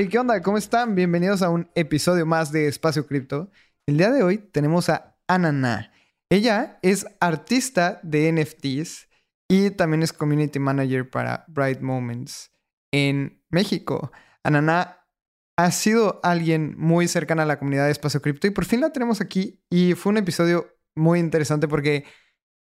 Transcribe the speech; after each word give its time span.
Hey, 0.00 0.06
¿qué 0.08 0.16
onda? 0.16 0.40
¿Cómo 0.42 0.58
están? 0.58 0.94
Bienvenidos 0.94 1.42
a 1.42 1.50
un 1.50 1.68
episodio 1.74 2.24
más 2.24 2.52
de 2.52 2.68
Espacio 2.68 3.04
Cripto. 3.04 3.50
El 3.84 3.96
día 3.96 4.12
de 4.12 4.22
hoy 4.22 4.38
tenemos 4.38 4.88
a 4.90 5.18
Anana. 5.26 5.92
Ella 6.30 6.78
es 6.82 7.04
artista 7.18 7.98
de 8.04 8.30
NFTs 8.30 9.08
y 9.48 9.70
también 9.70 10.04
es 10.04 10.12
community 10.12 10.60
manager 10.60 11.10
para 11.10 11.44
Bright 11.48 11.80
Moments 11.80 12.52
en 12.92 13.42
México. 13.50 14.12
Anana 14.44 15.04
ha 15.56 15.72
sido 15.72 16.20
alguien 16.22 16.76
muy 16.78 17.08
cercana 17.08 17.42
a 17.42 17.46
la 17.46 17.58
comunidad 17.58 17.86
de 17.86 17.90
Espacio 17.90 18.22
Cripto 18.22 18.46
y 18.46 18.50
por 18.50 18.66
fin 18.66 18.80
la 18.80 18.92
tenemos 18.92 19.20
aquí 19.20 19.64
y 19.68 19.94
fue 19.94 20.12
un 20.12 20.18
episodio 20.18 20.78
muy 20.94 21.18
interesante 21.18 21.66
porque 21.66 22.04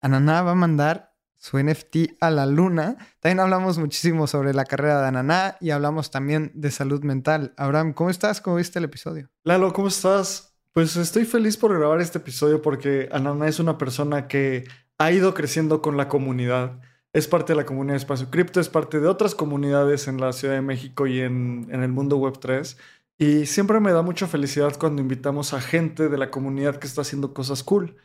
Ananá 0.01 0.41
va 0.41 0.53
a 0.53 0.55
mandar 0.55 1.13
su 1.37 1.57
NFT 1.57 2.17
a 2.19 2.31
la 2.31 2.45
luna. 2.45 2.97
También 3.19 3.39
hablamos 3.39 3.77
muchísimo 3.77 4.27
sobre 4.27 4.53
la 4.53 4.65
carrera 4.65 5.01
de 5.01 5.07
Ananá 5.07 5.57
y 5.61 5.69
hablamos 5.69 6.11
también 6.11 6.51
de 6.53 6.71
salud 6.71 7.03
mental. 7.03 7.53
Abraham, 7.57 7.93
¿cómo 7.93 8.09
estás? 8.09 8.41
¿Cómo 8.41 8.57
viste 8.57 8.79
el 8.79 8.85
episodio? 8.85 9.29
Lalo, 9.43 9.71
¿cómo 9.73 9.87
estás? 9.87 10.55
Pues 10.73 10.95
estoy 10.95 11.25
feliz 11.25 11.57
por 11.57 11.77
grabar 11.77 12.01
este 12.01 12.19
episodio 12.19 12.61
porque 12.61 13.09
Ananá 13.11 13.47
es 13.47 13.59
una 13.59 13.77
persona 13.77 14.27
que 14.27 14.65
ha 14.97 15.11
ido 15.11 15.33
creciendo 15.33 15.81
con 15.81 15.97
la 15.97 16.09
comunidad. 16.09 16.79
Es 17.13 17.27
parte 17.27 17.53
de 17.53 17.57
la 17.57 17.65
comunidad 17.65 17.93
de 17.93 17.99
Espacio 17.99 18.29
Cripto, 18.29 18.59
es 18.59 18.69
parte 18.69 18.99
de 18.99 19.07
otras 19.07 19.33
comunidades 19.33 20.07
en 20.07 20.19
la 20.19 20.33
Ciudad 20.33 20.53
de 20.53 20.61
México 20.61 21.07
y 21.07 21.21
en, 21.21 21.67
el 21.71 21.89
mundo 21.89 22.17
web 22.17 22.37
3. 22.39 22.77
Y 23.17 23.45
siempre 23.47 23.79
me 23.79 23.91
da 23.91 24.03
mucha 24.03 24.27
felicidad 24.27 24.77
cuando 24.77 25.01
invitamos 25.01 25.53
a 25.53 25.61
gente 25.61 26.09
de 26.09 26.17
la 26.17 26.29
comunidad 26.29 26.75
que 26.75 26.85
está 26.85 27.01
haciendo 27.01 27.33
cosas 27.33 27.63
cool 27.63 27.95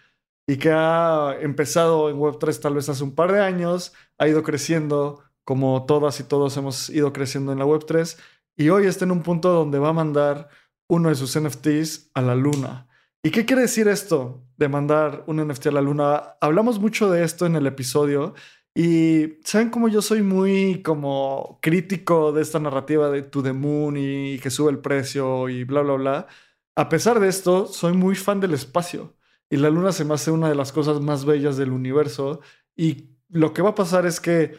y 0.47 0.57
que 0.57 0.71
ha 0.73 1.37
empezado 1.41 2.11
en 2.11 2.19
Web3 2.19 2.61
tal 2.61 2.75
vez 2.75 2.89
hace 2.89 3.05
un 3.05 3.15
par 3.15 3.33
de 3.33 3.41
años, 3.41 3.93
ha 4.19 4.29
ido 4.29 4.43
creciendo 4.43 5.23
como 5.45 5.87
todas 5.87 6.21
y 6.21 6.25
todos 6.25 6.57
hemos 6.57 6.91
ido 6.91 7.12
creciendo 7.12 7.53
en 7.53 7.59
la 7.59 7.67
Web3 7.67 8.19
y 8.57 8.69
hoy 8.69 8.87
está 8.87 9.05
en 9.05 9.13
un 9.13 9.23
punto 9.23 9.51
donde 9.53 9.79
va 9.79 9.91
a 9.91 9.95
mandar 9.95 10.48
uno 10.89 11.09
de 11.09 11.15
sus 11.15 11.39
NFTs 11.39 12.11
a 12.15 12.20
la 12.23 12.35
luna. 12.35 12.87
¿Y 13.23 13.31
qué 13.31 13.45
quiere 13.45 13.63
decir 13.63 13.89
esto 13.89 14.45
de 14.57 14.69
mandar 14.69 15.25
un 15.27 15.37
NFT 15.47 15.69
a 15.69 15.73
la 15.73 15.81
luna? 15.81 16.37
Hablamos 16.41 16.81
mucho 16.81 17.11
de 17.11 17.25
esto 17.25 17.47
en 17.47 17.57
el 17.57 17.67
episodio 17.67 18.35
y 18.75 19.39
saben 19.45 19.70
cómo 19.70 19.89
yo 19.89 20.03
soy 20.03 20.23
muy 20.23 20.83
como 20.83 21.59
crítico 21.63 22.33
de 22.33 22.43
esta 22.43 22.59
narrativa 22.59 23.11
de 23.11 23.23
To 23.23 23.43
the 23.43 23.53
Moon 23.53 23.97
y 23.97 24.39
que 24.39 24.51
sube 24.51 24.70
el 24.70 24.79
precio 24.81 25.48
y 25.48 25.65
bla, 25.65 25.83
bla, 25.83 25.95
bla. 25.95 26.27
A 26.75 26.89
pesar 26.89 27.20
de 27.20 27.29
esto, 27.29 27.67
soy 27.67 27.93
muy 27.93 28.17
fan 28.17 28.41
del 28.41 28.55
espacio. 28.55 29.15
Y 29.53 29.58
la 29.58 29.69
luna 29.69 29.92
se 29.92 30.06
me 30.06 30.14
hace 30.14 30.31
una 30.31 30.48
de 30.48 30.55
las 30.55 30.72
cosas 30.72 31.03
más 31.03 31.27
bellas 31.27 31.58
del 31.58 31.72
universo. 31.72 32.41
Y 32.75 33.11
lo 33.28 33.53
que 33.53 33.61
va 33.61 33.69
a 33.69 33.75
pasar 33.75 34.06
es 34.06 34.19
que 34.19 34.56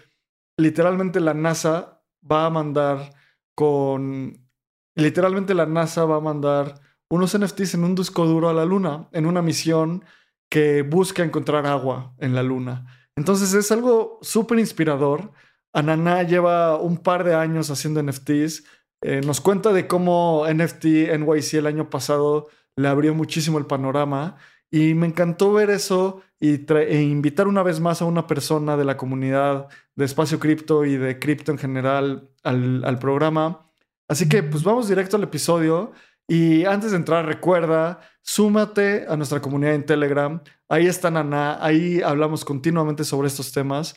literalmente 0.56 1.20
la 1.20 1.34
NASA 1.34 2.04
va 2.32 2.46
a 2.46 2.52
mandar 2.52 3.12
con... 3.56 4.48
Literalmente 4.94 5.56
la 5.56 5.66
NASA 5.66 6.06
va 6.06 6.18
a 6.18 6.20
mandar 6.20 6.80
unos 7.10 7.36
NFTs 7.36 7.74
en 7.74 7.86
un 7.86 7.96
disco 7.96 8.28
duro 8.28 8.50
a 8.50 8.54
la 8.54 8.66
luna, 8.66 9.10
en 9.14 9.26
una 9.26 9.42
misión 9.42 10.06
que 10.48 10.84
busca 10.84 11.24
encontrar 11.24 11.66
agua 11.66 12.14
en 12.20 12.36
la 12.36 12.44
luna. 12.44 12.86
Entonces 13.16 13.56
es 13.56 13.72
algo 13.72 14.20
súper 14.22 14.60
inspirador. 14.60 15.32
Ananá 15.74 16.22
lleva 16.22 16.78
un 16.78 16.98
par 16.98 17.24
de 17.24 17.34
años 17.34 17.72
haciendo 17.72 18.04
NFTs. 18.04 18.64
Eh, 19.02 19.22
nos 19.26 19.42
cuenta 19.42 19.74
de 19.74 19.88
cómo 19.88 20.46
NFT 20.48 20.86
NYC 21.18 21.56
el 21.56 21.66
año 21.66 21.90
pasado 21.90 22.50
le 22.76 22.88
abrió 22.88 23.16
muchísimo 23.16 23.58
el 23.58 23.66
panorama 23.66 24.38
y 24.74 24.96
me 24.96 25.06
encantó 25.06 25.54
ver 25.54 25.70
eso 25.70 26.24
y 26.40 26.66
e 26.74 27.02
invitar 27.04 27.48
una 27.48 27.62
vez 27.62 27.80
más 27.80 28.02
a 28.02 28.06
una 28.06 28.26
persona 28.26 28.76
de 28.76 28.84
la 28.84 28.98
comunidad 28.98 29.68
de 29.96 30.04
espacio 30.04 30.40
cripto 30.40 30.84
y 30.84 30.98
de 30.98 31.20
cripto 31.20 31.52
en 31.52 31.60
general 31.60 32.32
al, 32.42 32.84
al, 32.84 32.98
programa. 32.98 33.70
Así 34.08 34.28
que 34.28 34.42
pues 34.42 34.64
vamos 34.64 34.88
directo 34.88 35.16
al 35.16 35.24
episodio. 35.24 35.92
Y 36.28 36.66
antes 36.66 36.90
de 36.90 36.98
entrar, 36.98 37.24
recuerda, 37.28 38.00
súmate 38.24 39.06
a 39.08 39.16
nuestra 39.16 39.42
comunidad 39.42 39.76
en 39.76 39.86
Telegram. 39.86 40.42
Ahí 40.68 40.88
está 40.88 41.12
Nana, 41.12 41.64
ahí 41.64 42.02
hablamos 42.02 42.44
continuamente 42.44 43.04
sobre 43.04 43.28
estos 43.28 43.52
temas. 43.52 43.96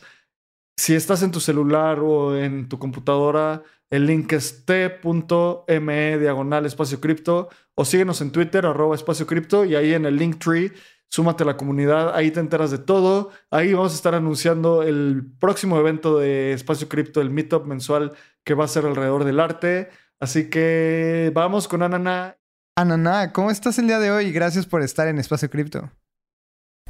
Si 0.77 0.93
estás 0.93 1.23
en 1.23 1.31
tu 1.31 1.39
celular 1.39 1.99
o 2.01 2.37
en 2.37 2.69
tu 2.69 2.77
computadora, 2.77 3.63
el 3.89 4.05
link 4.05 4.33
es 4.33 4.65
t.me 4.65 6.17
diagonal 6.17 6.65
espacio 6.65 6.99
cripto 6.99 7.49
o 7.75 7.85
síguenos 7.85 8.21
en 8.21 8.31
Twitter 8.31 8.65
arroba 8.65 8.95
espacio 8.95 9.25
cripto 9.25 9.65
y 9.65 9.75
ahí 9.75 9.93
en 9.93 10.05
el 10.05 10.17
link 10.17 10.39
tree 10.43 10.73
súmate 11.09 11.43
a 11.43 11.45
la 11.45 11.57
comunidad, 11.57 12.15
ahí 12.15 12.31
te 12.31 12.39
enteras 12.39 12.71
de 12.71 12.77
todo. 12.77 13.31
Ahí 13.49 13.73
vamos 13.73 13.93
a 13.93 13.95
estar 13.95 14.15
anunciando 14.15 14.83
el 14.83 15.23
próximo 15.39 15.79
evento 15.79 16.19
de 16.19 16.53
espacio 16.53 16.89
cripto, 16.89 17.21
el 17.21 17.29
meetup 17.29 17.65
mensual 17.65 18.13
que 18.43 18.53
va 18.53 18.65
a 18.65 18.67
ser 18.67 18.85
alrededor 18.85 19.23
del 19.23 19.39
arte. 19.39 19.89
Así 20.19 20.49
que 20.49 21.31
vamos 21.33 21.67
con 21.67 21.83
Anana. 21.83 22.37
Anana, 22.75 23.33
¿cómo 23.33 23.51
estás 23.51 23.79
el 23.79 23.87
día 23.87 23.99
de 23.99 24.11
hoy? 24.11 24.31
Gracias 24.31 24.65
por 24.65 24.81
estar 24.81 25.07
en 25.07 25.17
Espacio 25.17 25.49
Cripto. 25.49 25.91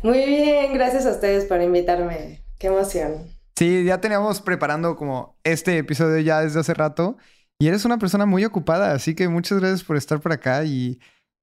Muy 0.03 0.25
bien, 0.25 0.73
gracias 0.73 1.05
a 1.05 1.11
ustedes 1.11 1.45
por 1.45 1.61
invitarme. 1.61 2.43
Qué 2.59 2.67
emoción. 2.67 3.36
Sí, 3.57 3.85
ya 3.85 3.99
teníamos 3.99 4.39
preparando 4.39 4.95
como 4.95 5.35
este 5.43 5.79
episodio 5.79 6.19
ya 6.19 6.41
desde 6.41 6.59
hace 6.59 6.75
rato 6.75 7.17
y 7.57 7.67
eres 7.67 7.85
una 7.85 7.97
persona 7.97 8.27
muy 8.27 8.45
ocupada, 8.45 8.91
así 8.91 9.15
que 9.15 9.27
muchas 9.29 9.59
gracias 9.59 9.83
por 9.83 9.97
estar 9.97 10.21
por 10.21 10.31
acá 10.31 10.63
y 10.63 10.99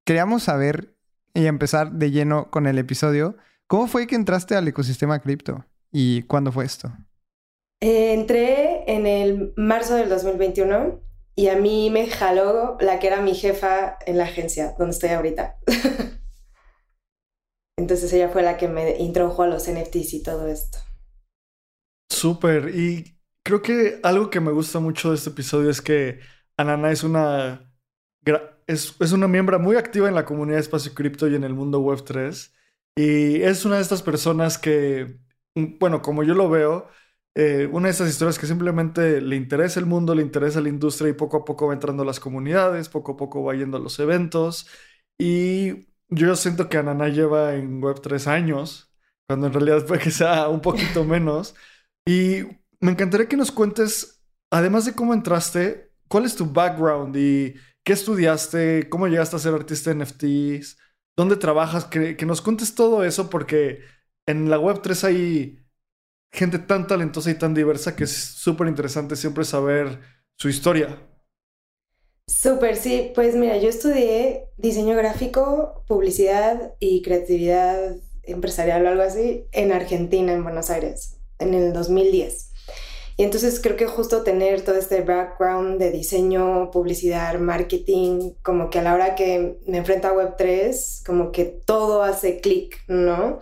queríamos 0.07 0.45
saber 0.45 0.95
y 1.35 1.47
empezar 1.47 1.91
de 1.91 2.13
lleno 2.13 2.53
con 2.53 2.69
el 2.69 2.79
episodio. 2.79 3.37
¿Cómo 3.67 3.89
fue 3.89 4.07
que 4.07 4.15
entraste 4.15 4.55
al 4.55 4.69
ecosistema 4.69 5.19
cripto 5.19 5.65
y 5.91 6.23
cuándo 6.23 6.53
fue 6.53 6.67
esto? 6.67 6.93
Eh, 7.81 8.13
entré 8.13 8.85
en 8.87 9.09
el 9.09 9.53
marzo 9.57 9.97
del 9.97 10.09
2021 10.09 11.01
y 11.35 11.49
a 11.49 11.57
mí 11.57 11.91
me 11.91 12.07
jaló 12.07 12.77
la 12.79 13.01
que 13.01 13.09
era 13.09 13.23
mi 13.23 13.35
jefa 13.35 13.99
en 14.07 14.19
la 14.19 14.25
agencia 14.25 14.77
donde 14.79 14.93
estoy 14.93 15.11
ahorita. 15.11 15.57
Entonces 17.77 18.13
ella 18.13 18.29
fue 18.29 18.45
la 18.45 18.57
que 18.57 18.69
me 18.69 18.99
introdujo 18.99 19.43
a 19.43 19.49
los 19.49 19.69
NFTs 19.69 20.15
y 20.15 20.23
todo 20.23 20.47
esto. 20.47 20.79
Súper. 22.09 22.75
Y 22.75 23.19
creo 23.43 23.63
que 23.63 24.01
algo 24.03 24.31
que 24.31 24.41
me 24.41 24.53
gusta 24.53 24.81
mucho 24.81 25.11
de 25.11 25.17
este 25.17 25.31
episodio 25.31 25.71
es 25.71 25.81
que 25.83 26.21
Anana 26.57 26.91
es 26.93 27.03
una, 27.05 27.73
es, 28.67 28.97
es 29.01 29.13
una 29.13 29.29
miembro 29.29 29.59
muy 29.59 29.77
activa 29.77 30.09
en 30.09 30.15
la 30.15 30.25
comunidad 30.25 30.57
de 30.57 30.63
Espacio 30.63 30.95
Cripto 30.95 31.29
y 31.29 31.35
en 31.35 31.45
el 31.45 31.55
mundo 31.55 31.81
Web 31.81 32.05
3. 32.05 32.55
Y 32.97 33.43
es 33.43 33.65
una 33.65 33.77
de 33.77 33.83
estas 33.83 34.03
personas 34.03 34.59
que, 34.59 35.19
mm, 35.55 35.79
bueno, 35.79 36.01
como 36.03 36.23
yo 36.23 36.35
lo 36.35 36.49
veo, 36.49 36.89
eh, 37.35 37.69
una 37.73 37.89
de 37.89 37.93
estas 37.93 38.09
historias 38.09 38.39
que 38.39 38.47
simplemente 38.47 39.21
le 39.21 39.37
interesa 39.37 39.81
el 39.81 39.87
mundo, 39.87 40.15
le 40.15 40.23
interesa 40.23 40.61
la 40.61 40.69
industria 40.69 41.11
y 41.11 41.13
poco 41.15 41.39
a 41.39 41.45
poco 41.45 41.67
va 41.69 41.75
entrando 41.75 42.03
a 42.05 42.07
las 42.07 42.21
comunidades, 42.21 42.89
poco 42.89 43.13
a 43.13 43.17
poco 43.17 43.43
va 43.43 43.55
yendo 43.55 43.77
a 43.77 43.81
los 43.81 43.99
eventos. 43.99 44.69
Y 45.19 45.89
yo 46.09 46.37
siento 46.37 46.69
que 46.69 46.79
Anana 46.79 47.09
lleva 47.09 47.55
en 47.55 47.83
Web 47.83 48.01
3 48.03 48.27
años, 48.29 48.93
cuando 49.27 49.47
en 49.49 49.53
realidad 49.53 49.87
puede 49.87 50.03
que 50.03 50.11
sea 50.11 50.49
un 50.49 50.61
poquito 50.61 51.05
menos. 51.05 51.55
Y 52.07 52.43
me 52.81 52.93
encantaría 52.93 53.29
que 53.29 53.37
nos 53.37 53.51
cuentes, 53.51 54.23
además 54.51 54.85
de 54.85 54.95
cómo 54.95 55.15
entraste, 55.15 55.91
cuál 56.09 56.27
es 56.27 56.37
tu 56.37 56.47
background 56.47 57.17
y 57.17 57.55
qué 57.83 57.93
estudiaste, 57.93 58.89
cómo 58.89 59.09
llegaste 59.09 59.37
a 59.37 59.39
ser 59.39 59.55
artista 59.55 59.91
de 59.93 60.05
NFTs, 60.05 60.79
dónde 61.17 61.37
trabajas, 61.37 61.87
que, 61.87 62.17
nos 62.27 62.43
cuentes 62.43 62.75
todo 62.75 63.05
eso 63.05 63.31
porque 63.31 63.81
en 64.27 64.51
la 64.51 64.59
Web3 64.59 65.05
hay 65.05 65.59
gente 66.33 66.59
tan 66.59 66.87
talentosa 66.87 67.31
y 67.31 67.39
tan 67.39 67.55
diversa 67.55 67.97
que 67.97 68.05
es 68.05 68.13
súper 68.13 68.69
interesante 68.69 69.17
siempre 69.17 69.45
saber 69.45 70.01
su 70.37 70.49
historia. 70.49 70.99
Súper, 72.27 72.77
sí. 72.77 73.13
Pues 73.15 73.37
mira, 73.37 73.59
yo 73.59 73.69
estudié 73.69 74.49
diseño 74.57 74.97
gráfico, 74.97 75.85
publicidad 75.87 76.75
y 76.81 77.03
creatividad 77.03 77.97
empresarial 78.23 78.85
o 78.87 78.89
algo 78.89 79.03
así 79.03 79.47
en 79.53 79.73
Argentina, 79.73 80.33
en 80.33 80.43
Buenos 80.43 80.71
Aires 80.71 81.14
en 81.39 81.55
el 81.55 81.73
2010. 81.73 82.51
Y 83.17 83.23
entonces 83.23 83.61
creo 83.61 83.77
que 83.77 83.87
justo 83.87 84.23
tener 84.23 84.63
todo 84.63 84.77
este 84.77 85.03
background 85.03 85.79
de 85.79 85.93
diseño, 85.93 86.71
publicidad, 86.73 87.39
marketing, 87.39 88.33
como 88.43 88.71
que 88.71 88.81
a 88.81 88.83
la 88.83 88.95
hora 88.95 89.15
que 89.15 89.59
me 89.67 89.79
enfrento 89.79 90.09
a 90.09 90.15
Web3, 90.15 91.07
como 91.07 91.31
que 91.31 91.45
todo 91.45 92.03
hace 92.03 92.41
clic, 92.41 92.83
¿no? 92.89 93.39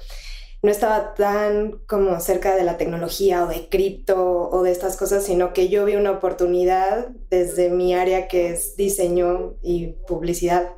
no 0.62 0.70
estaba 0.70 1.14
tan 1.14 1.80
como 1.86 2.20
cerca 2.20 2.54
de 2.54 2.62
la 2.62 2.78
tecnología 2.78 3.44
o 3.44 3.48
de 3.48 3.68
cripto 3.68 4.48
o 4.48 4.62
de 4.62 4.70
estas 4.70 4.96
cosas, 4.96 5.24
sino 5.24 5.52
que 5.52 5.68
yo 5.68 5.84
vi 5.84 5.96
una 5.96 6.12
oportunidad 6.12 7.08
desde 7.30 7.68
mi 7.68 7.94
área 7.94 8.28
que 8.28 8.50
es 8.50 8.76
diseño 8.76 9.56
y 9.60 9.88
publicidad. 10.06 10.76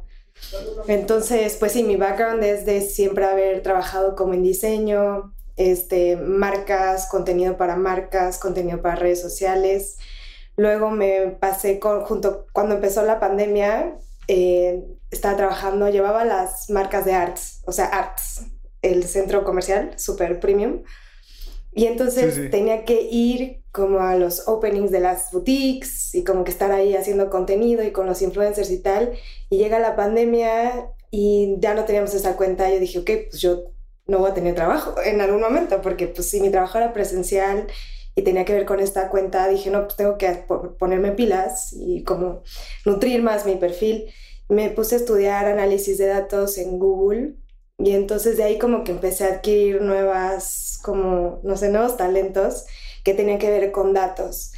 Entonces, 0.89 1.57
pues 1.59 1.73
sí, 1.73 1.83
mi 1.83 1.97
background 1.97 2.43
es 2.43 2.65
de 2.65 2.81
siempre 2.81 3.27
haber 3.27 3.63
trabajado 3.63 4.17
como 4.17 4.33
en 4.33 4.43
diseño, 4.43 5.34
este, 5.57 6.17
marcas, 6.17 7.09
contenido 7.09 7.57
para 7.57 7.77
marcas, 7.77 8.39
contenido 8.39 8.83
para 8.83 8.97
redes 8.97 9.21
sociales. 9.21 9.99
Luego 10.57 10.91
me 10.91 11.37
pasé 11.41 11.79
con, 11.79 12.03
junto, 12.03 12.47
cuando 12.53 12.75
empezó 12.77 13.03
la 13.03 13.21
pandemia, 13.21 13.97
eh, 14.29 14.83
estaba 15.11 15.37
trabajando, 15.37 15.89
llevaba 15.89 16.25
las 16.25 16.71
marcas 16.71 17.05
de 17.05 17.15
arts, 17.15 17.61
o 17.67 17.73
sea, 17.73 17.87
arts, 17.87 18.47
el 18.83 19.05
centro 19.05 19.45
comercial, 19.45 19.93
super 19.97 20.41
premium. 20.41 20.83
Y 21.77 21.87
entonces 21.87 22.51
tenía 22.53 22.85
que 22.85 23.03
ir 23.03 23.65
como 23.73 23.99
a 23.99 24.15
los 24.15 24.47
openings 24.47 24.93
de 24.93 25.01
las 25.01 25.33
boutiques 25.33 26.15
y 26.15 26.23
como 26.23 26.45
que 26.45 26.53
estar 26.53 26.71
ahí 26.71 26.95
haciendo 26.95 27.31
contenido 27.31 27.83
y 27.83 27.91
con 27.91 28.07
los 28.07 28.23
influencers 28.23 28.71
y 28.71 28.79
tal. 28.79 29.15
Y 29.51 29.59
llega 29.59 29.81
la 29.81 29.97
pandemia 29.97 30.89
y 31.11 31.57
ya 31.59 31.75
no 31.75 31.85
teníamos 31.85 32.15
esa 32.15 32.37
cuenta. 32.37 32.71
Yo 32.71 32.79
dije, 32.79 33.01
ok, 33.01 33.11
pues 33.29 33.41
yo 33.43 33.74
no 34.07 34.19
voy 34.19 34.31
a 34.31 34.35
tener 34.35 34.55
trabajo 34.55 34.95
en 35.03 35.21
algún 35.21 35.41
momento, 35.41 35.81
porque 35.81 36.07
pues 36.07 36.29
si 36.29 36.41
mi 36.41 36.51
trabajo 36.51 36.79
era 36.79 36.93
presencial 36.93 37.67
y 38.15 38.23
tenía 38.23 38.45
que 38.45 38.53
ver 38.53 38.67
con 38.67 38.81
esta 38.81 39.09
cuenta, 39.09 39.49
dije, 39.49 39.71
no, 39.71 39.85
pues 39.85 39.97
tengo 39.97 40.19
que 40.19 40.45
ponerme 40.79 41.13
pilas 41.13 41.73
y 41.73 42.05
como 42.05 42.43
nutrir 42.85 43.23
más 43.23 43.47
mi 43.47 43.57
perfil. 43.57 44.07
Me 44.49 44.71
puse 44.71 44.97
a 44.97 44.99
estudiar 44.99 45.47
análisis 45.47 45.99
de 45.99 46.07
datos 46.07 46.59
en 46.59 46.79
Google 46.79 47.35
y 47.79 47.93
entonces 47.93 48.37
de 48.37 48.45
ahí 48.45 48.59
como 48.59 48.85
que 48.85 48.93
empecé 48.93 49.25
a 49.25 49.35
adquirir 49.35 49.81
nuevas, 49.81 50.79
como, 50.83 51.41
no 51.43 51.57
sé, 51.57 51.71
nuevos 51.71 51.97
talentos 51.97 52.67
que 53.05 53.15
tenían 53.15 53.39
que 53.39 53.51
ver 53.51 53.73
con 53.73 53.95
datos. 53.95 54.53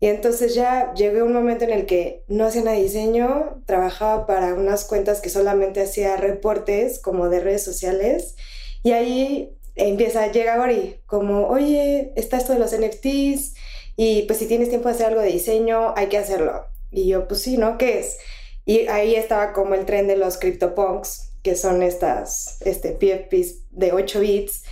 Y 0.00 0.06
entonces 0.06 0.54
ya 0.54 0.92
llegué 0.94 1.20
a 1.20 1.24
un 1.24 1.32
momento 1.32 1.64
en 1.64 1.70
el 1.70 1.86
que 1.86 2.24
no 2.28 2.44
hacía 2.44 2.62
nada 2.62 2.76
de 2.76 2.82
diseño, 2.82 3.62
trabajaba 3.66 4.26
para 4.26 4.54
unas 4.54 4.84
cuentas 4.84 5.20
que 5.20 5.30
solamente 5.30 5.80
hacía 5.80 6.16
reportes 6.16 7.00
como 7.00 7.28
de 7.28 7.40
redes 7.40 7.64
sociales 7.64 8.36
y 8.82 8.92
ahí 8.92 9.58
empieza, 9.74 10.30
llega 10.30 10.56
Gori, 10.58 11.00
como, 11.06 11.46
oye, 11.48 12.12
está 12.16 12.36
esto 12.36 12.52
de 12.52 12.58
los 12.58 12.72
NFTs 12.72 13.54
y 13.96 14.22
pues 14.22 14.38
si 14.38 14.46
tienes 14.46 14.68
tiempo 14.68 14.88
de 14.88 14.94
hacer 14.94 15.06
algo 15.06 15.20
de 15.20 15.28
diseño, 15.28 15.94
hay 15.96 16.08
que 16.08 16.18
hacerlo. 16.18 16.66
Y 16.90 17.08
yo, 17.08 17.28
pues 17.28 17.42
sí, 17.42 17.56
¿no? 17.56 17.78
¿Qué 17.78 17.98
es? 17.98 18.18
Y 18.64 18.86
ahí 18.88 19.14
estaba 19.14 19.52
como 19.52 19.74
el 19.74 19.86
tren 19.86 20.06
de 20.06 20.16
los 20.16 20.36
CryptoPunks, 20.36 21.32
que 21.42 21.56
son 21.56 21.82
estas 21.82 22.60
este, 22.62 22.92
PFPs 22.92 23.70
de 23.70 23.92
8 23.92 24.20
bits. 24.20 24.64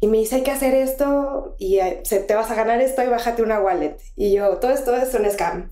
Y 0.00 0.06
me 0.06 0.18
dice, 0.18 0.36
hay 0.36 0.42
que 0.42 0.50
hacer 0.50 0.74
esto 0.74 1.54
y 1.58 1.78
eh, 1.78 2.00
se, 2.04 2.20
te 2.20 2.34
vas 2.34 2.50
a 2.50 2.54
ganar 2.54 2.80
esto 2.80 3.02
y 3.02 3.06
bájate 3.06 3.42
una 3.42 3.60
wallet. 3.60 3.96
Y 4.16 4.32
yo, 4.32 4.58
todo 4.58 4.70
esto 4.72 4.94
es 4.94 5.14
un 5.14 5.30
scam. 5.30 5.70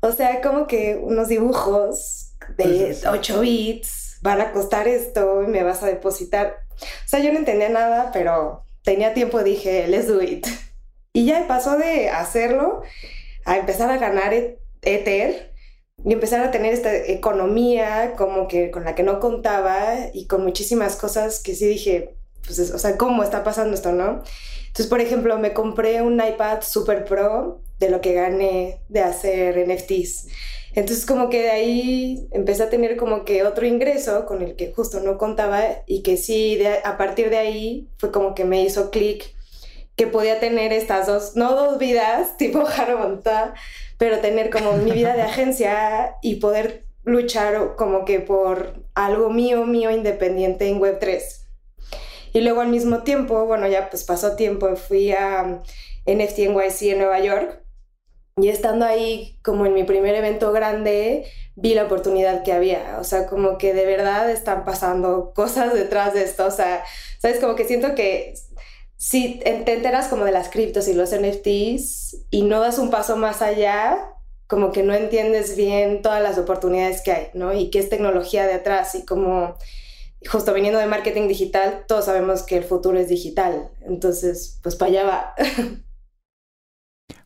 O 0.00 0.12
sea, 0.12 0.40
como 0.40 0.66
que 0.66 1.00
unos 1.02 1.28
dibujos 1.28 2.34
de 2.56 2.96
8 3.08 3.40
bits 3.40 4.18
van 4.22 4.40
a 4.40 4.52
costar 4.52 4.86
esto 4.86 5.42
y 5.42 5.46
me 5.46 5.62
vas 5.62 5.82
a 5.82 5.86
depositar. 5.86 6.58
O 6.80 7.08
sea, 7.08 7.20
yo 7.20 7.32
no 7.32 7.38
entendía 7.38 7.68
nada, 7.68 8.10
pero 8.12 8.64
tenía 8.82 9.14
tiempo, 9.14 9.42
dije, 9.42 9.86
let's 9.88 10.08
do 10.08 10.22
it. 10.22 10.46
Y 11.12 11.26
ya 11.26 11.46
pasó 11.46 11.76
de 11.76 12.08
hacerlo 12.08 12.82
a 13.44 13.58
empezar 13.58 13.90
a 13.90 13.98
ganar 13.98 14.32
e-, 14.32 14.58
Ether 14.82 15.52
y 16.04 16.12
empezar 16.12 16.42
a 16.42 16.50
tener 16.50 16.72
esta 16.72 16.94
economía 16.94 18.14
como 18.16 18.48
que 18.48 18.70
con 18.70 18.84
la 18.84 18.94
que 18.94 19.02
no 19.02 19.20
contaba 19.20 19.94
y 20.12 20.26
con 20.26 20.42
muchísimas 20.42 20.96
cosas 20.96 21.40
que 21.40 21.54
sí 21.54 21.66
dije, 21.66 22.16
pues, 22.44 22.58
o 22.58 22.78
sea, 22.78 22.96
¿cómo 22.96 23.22
está 23.22 23.44
pasando 23.44 23.74
esto, 23.74 23.92
no? 23.92 24.22
Entonces, 24.66 24.86
por 24.86 25.00
ejemplo, 25.00 25.38
me 25.38 25.52
compré 25.52 26.02
un 26.02 26.14
iPad 26.14 26.62
Super 26.62 27.04
Pro 27.04 27.60
de 27.78 27.90
lo 27.90 28.00
que 28.00 28.14
gané 28.14 28.80
de 28.88 29.00
hacer 29.00 29.58
NFTs. 29.68 30.28
Entonces, 30.74 31.04
como 31.04 31.28
que 31.28 31.42
de 31.42 31.50
ahí 31.50 32.28
empecé 32.30 32.62
a 32.62 32.70
tener 32.70 32.96
como 32.96 33.24
que 33.24 33.44
otro 33.44 33.66
ingreso 33.66 34.24
con 34.24 34.42
el 34.42 34.56
que 34.56 34.72
justo 34.72 35.00
no 35.00 35.18
contaba 35.18 35.62
y 35.86 36.02
que 36.02 36.16
sí, 36.16 36.58
a 36.84 36.96
partir 36.96 37.28
de 37.28 37.38
ahí 37.38 37.88
fue 37.98 38.10
como 38.10 38.34
que 38.34 38.44
me 38.44 38.62
hizo 38.62 38.90
clic 38.90 39.34
que 39.96 40.06
podía 40.06 40.40
tener 40.40 40.72
estas 40.72 41.06
dos, 41.06 41.36
no 41.36 41.54
dos 41.54 41.78
vidas, 41.78 42.36
tipo 42.38 42.64
Hannah 42.66 43.54
pero 43.98 44.20
tener 44.20 44.50
como 44.50 44.72
mi 44.72 44.90
vida 44.92 45.14
de 45.14 45.22
agencia 45.30 46.16
y 46.22 46.36
poder 46.36 46.86
luchar 47.04 47.74
como 47.76 48.04
que 48.04 48.20
por 48.20 48.84
algo 48.94 49.30
mío, 49.30 49.66
mío 49.66 49.90
independiente 49.90 50.68
en 50.68 50.80
Web3. 50.80 51.20
Y 52.32 52.40
luego 52.40 52.62
al 52.62 52.68
mismo 52.68 53.02
tiempo, 53.02 53.44
bueno, 53.44 53.68
ya 53.68 53.90
pues 53.90 54.04
pasó 54.04 54.36
tiempo, 54.36 54.74
fui 54.76 55.12
a 55.12 55.62
NFT 56.06 56.38
NYC 56.38 56.82
en 56.92 56.98
Nueva 56.98 57.20
York 57.20 57.62
y 58.36 58.48
estando 58.48 58.84
ahí 58.84 59.38
como 59.42 59.66
en 59.66 59.74
mi 59.74 59.84
primer 59.84 60.14
evento 60.14 60.52
grande, 60.52 61.26
vi 61.54 61.74
la 61.74 61.84
oportunidad 61.84 62.42
que 62.42 62.52
había. 62.52 62.98
O 62.98 63.04
sea, 63.04 63.26
como 63.26 63.58
que 63.58 63.74
de 63.74 63.84
verdad 63.84 64.30
están 64.30 64.64
pasando 64.64 65.32
cosas 65.34 65.74
detrás 65.74 66.14
de 66.14 66.24
esto. 66.24 66.46
O 66.46 66.50
sea, 66.50 66.84
sabes, 67.18 67.38
como 67.40 67.54
que 67.54 67.64
siento 67.64 67.94
que 67.94 68.34
si 68.96 69.40
te 69.40 69.72
enteras 69.72 70.08
como 70.08 70.24
de 70.24 70.32
las 70.32 70.48
criptos 70.48 70.88
y 70.88 70.94
los 70.94 71.10
NFTs 71.10 72.26
y 72.30 72.42
no 72.42 72.60
das 72.60 72.78
un 72.78 72.90
paso 72.90 73.16
más 73.16 73.42
allá, 73.42 73.98
como 74.46 74.70
que 74.70 74.82
no 74.82 74.94
entiendes 74.94 75.56
bien 75.56 76.02
todas 76.02 76.22
las 76.22 76.38
oportunidades 76.38 77.02
que 77.02 77.12
hay, 77.12 77.26
¿no? 77.34 77.52
Y 77.52 77.70
qué 77.70 77.80
es 77.80 77.88
tecnología 77.88 78.46
de 78.46 78.54
atrás 78.54 78.94
y 78.94 79.04
como 79.04 79.56
justo 80.30 80.54
viniendo 80.54 80.78
de 80.78 80.86
marketing 80.86 81.26
digital, 81.26 81.84
todos 81.88 82.04
sabemos 82.04 82.42
que 82.42 82.56
el 82.56 82.64
futuro 82.64 82.98
es 82.98 83.08
digital. 83.08 83.70
Entonces, 83.80 84.58
pues 84.62 84.76
para 84.76 84.90
allá 84.90 85.04
va. 85.04 85.34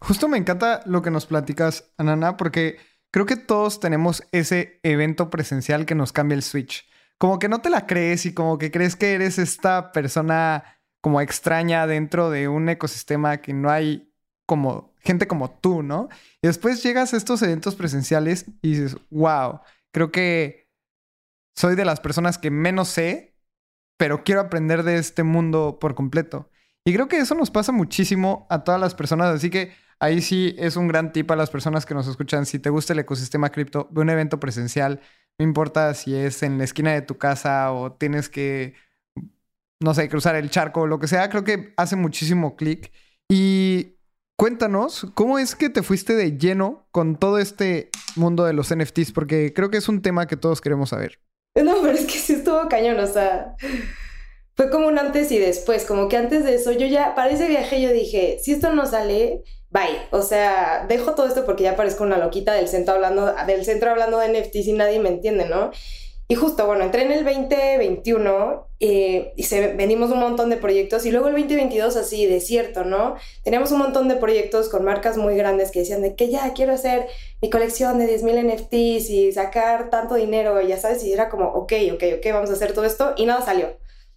Justo 0.07 0.29
me 0.29 0.39
encanta 0.39 0.83
lo 0.87 1.03
que 1.03 1.11
nos 1.11 1.27
platicas, 1.27 1.91
Anana, 1.97 2.37
porque 2.37 2.79
creo 3.11 3.27
que 3.27 3.35
todos 3.35 3.81
tenemos 3.81 4.23
ese 4.31 4.79
evento 4.85 5.31
presencial 5.31 5.85
que 5.85 5.97
nos 5.97 6.13
cambia 6.13 6.37
el 6.37 6.45
switch. 6.45 6.89
Como 7.19 7.41
que 7.41 7.49
no 7.49 7.61
te 7.61 7.71
la 7.71 7.89
crees 7.89 8.25
y 8.25 8.33
como 8.33 8.57
que 8.57 8.71
crees 8.71 8.95
que 8.95 9.15
eres 9.15 9.37
esta 9.41 9.91
persona 9.91 10.63
como 11.01 11.21
extraña 11.21 11.89
dentro 11.89 12.31
de 12.31 12.47
un 12.47 12.69
ecosistema 12.69 13.39
que 13.39 13.53
no 13.53 13.69
hay 13.69 14.15
como 14.47 14.95
gente 15.01 15.27
como 15.27 15.51
tú, 15.51 15.83
¿no? 15.83 16.09
Y 16.41 16.47
después 16.47 16.85
llegas 16.85 17.13
a 17.13 17.17
estos 17.17 17.43
eventos 17.43 17.75
presenciales 17.75 18.47
y 18.63 18.77
dices, 18.77 18.97
wow, 19.11 19.59
creo 19.91 20.13
que 20.13 20.71
soy 21.57 21.75
de 21.75 21.85
las 21.85 21.99
personas 21.99 22.39
que 22.39 22.53
menos 22.53 22.91
sé, 22.91 23.35
pero 23.97 24.23
quiero 24.23 24.41
aprender 24.41 24.85
de 24.85 24.99
este 24.99 25.25
mundo 25.25 25.79
por 25.81 25.97
completo. 25.97 26.49
Y 26.87 26.95
creo 26.95 27.09
que 27.09 27.19
eso 27.19 27.35
nos 27.35 27.51
pasa 27.51 27.73
muchísimo 27.73 28.47
a 28.49 28.65
todas 28.65 28.81
las 28.81 28.95
personas, 28.95 29.35
así 29.35 29.51
que 29.51 29.73
ahí 29.99 30.23
sí 30.23 30.55
es 30.57 30.77
un 30.77 30.87
gran 30.87 31.13
tip 31.13 31.31
a 31.33 31.37
las 31.37 31.51
personas 31.51 31.85
que 31.85 31.95
nos 31.95 32.07
escuchan. 32.07 32.47
Si 32.47 32.59
te 32.61 32.71
gusta 32.71 32.93
el 32.93 33.01
ecosistema 33.01 33.51
cripto, 33.51 33.89
ve 33.91 34.03
un 34.03 34.11
evento 34.11 34.39
presencial, 34.39 35.01
no 35.39 35.45
importa 35.45 35.93
si 35.95 36.15
es 36.15 36.43
en 36.45 36.59
la 36.59 36.65
esquina 36.65 36.93
de 36.93 37.03
tu 37.03 37.19
casa 37.19 37.73
o 37.73 37.93
tienes 37.93 38.29
que 38.29 38.75
no 39.81 39.95
sé, 39.95 40.09
cruzar 40.09 40.37
el 40.37 40.51
charco 40.51 40.83
o 40.83 40.87
lo 40.87 40.99
que 40.99 41.09
sea, 41.09 41.29
creo 41.29 41.45
que 41.45 41.75
hace 41.77 41.97
muchísimo 41.97 42.57
clic. 42.57 42.93
Y 43.29 43.97
cuéntanos, 44.37 45.07
¿cómo 45.15 45.39
es 45.39 45.55
que 45.55 45.71
te 45.71 45.83
fuiste 45.83 46.15
de 46.15 46.39
lleno 46.39 46.87
con 46.93 47.17
todo 47.17 47.39
este 47.39 47.91
mundo 48.15 48.45
de 48.45 48.53
los 48.53 48.75
NFTs? 48.75 49.13
Porque 49.13 49.53
creo 49.53 49.71
que 49.71 49.79
es 49.79 49.89
un 49.89 50.03
tema 50.03 50.27
que 50.27 50.37
todos 50.37 50.61
queremos 50.61 50.91
saber. 50.91 51.21
No, 51.57 51.75
pero 51.83 51.93
es 51.93 52.07
que 52.07 52.19
sí 52.19 52.35
estuvo 52.35 52.69
cañón, 52.69 52.99
o 53.01 53.07
sea, 53.07 53.57
fue 54.57 54.71
como 54.71 54.89
un 54.89 54.99
antes 54.99 55.31
y 55.33 55.39
después, 55.39 55.85
como 55.85 56.09
que 56.09 56.17
antes 56.17 56.45
de 56.45 56.55
eso, 56.55 56.73
yo 56.73 56.87
ya, 56.87 57.15
para 57.15 57.31
ese 57.31 57.47
viaje 57.47 57.81
yo 57.83 57.93
dije, 57.93 58.39
si 58.43 58.53
esto 58.53 58.73
no 58.73 58.87
sale, 58.87 59.45
bye, 59.71 59.99
o 60.11 60.23
sea, 60.23 60.87
dejo 60.89 61.15
todo 61.15 61.27
esto 61.27 61.45
porque 61.45 61.65
ya 61.65 61.77
parezco 61.77 62.05
una 62.05 62.17
loquita 62.17 62.55
del 62.55 62.69
centro 62.69 62.95
hablando, 62.95 63.35
del 63.47 63.65
centro 63.67 63.91
hablando 63.91 64.19
de 64.19 64.29
NFTs 64.29 64.67
y 64.69 64.73
nadie 64.73 64.99
me 64.99 65.11
entiende, 65.11 65.47
¿no? 65.47 65.73
Y 66.29 66.35
justo, 66.35 66.67
bueno, 66.67 66.85
entré 66.85 67.03
en 67.03 67.13
el 67.13 67.25
2021 67.25 68.67
eh, 68.81 69.33
y 69.37 69.43
se, 69.45 69.75
vendimos 69.75 70.11
un 70.11 70.19
montón 70.21 70.51
de 70.51 70.57
proyectos 70.57 71.07
y 71.07 71.13
luego 71.13 71.29
el 71.29 71.35
2022 71.35 71.97
así, 71.97 72.27
desierto, 72.27 72.85
¿no? 72.85 73.17
Teníamos 73.45 73.71
un 73.73 73.79
montón 73.79 74.09
de 74.09 74.17
proyectos 74.17 74.69
con 74.71 74.85
marcas 74.85 75.19
muy 75.19 75.37
grandes 75.37 75.71
que 75.71 75.81
decían 75.81 76.03
de 76.03 76.17
que 76.17 76.31
ya 76.31 76.53
quiero 76.55 76.73
hacer 76.73 77.07
mi 77.43 77.51
colección 77.51 77.99
de 77.99 78.07
10.000 78.07 78.55
NFTs 78.55 79.11
y 79.11 79.33
sacar 79.33 79.91
tanto 79.91 80.15
dinero, 80.17 80.61
ya 80.63 80.79
sabes, 80.79 81.05
y 81.05 81.13
era 81.13 81.29
como, 81.29 81.49
ok, 81.49 81.75
ok, 81.93 82.03
ok, 82.17 82.27
vamos 82.33 82.51
a 82.51 82.55
hacer 82.55 82.73
todo 82.73 82.87
esto 82.87 83.13
y 83.17 83.27
nada 83.27 83.43
salió. 83.43 83.77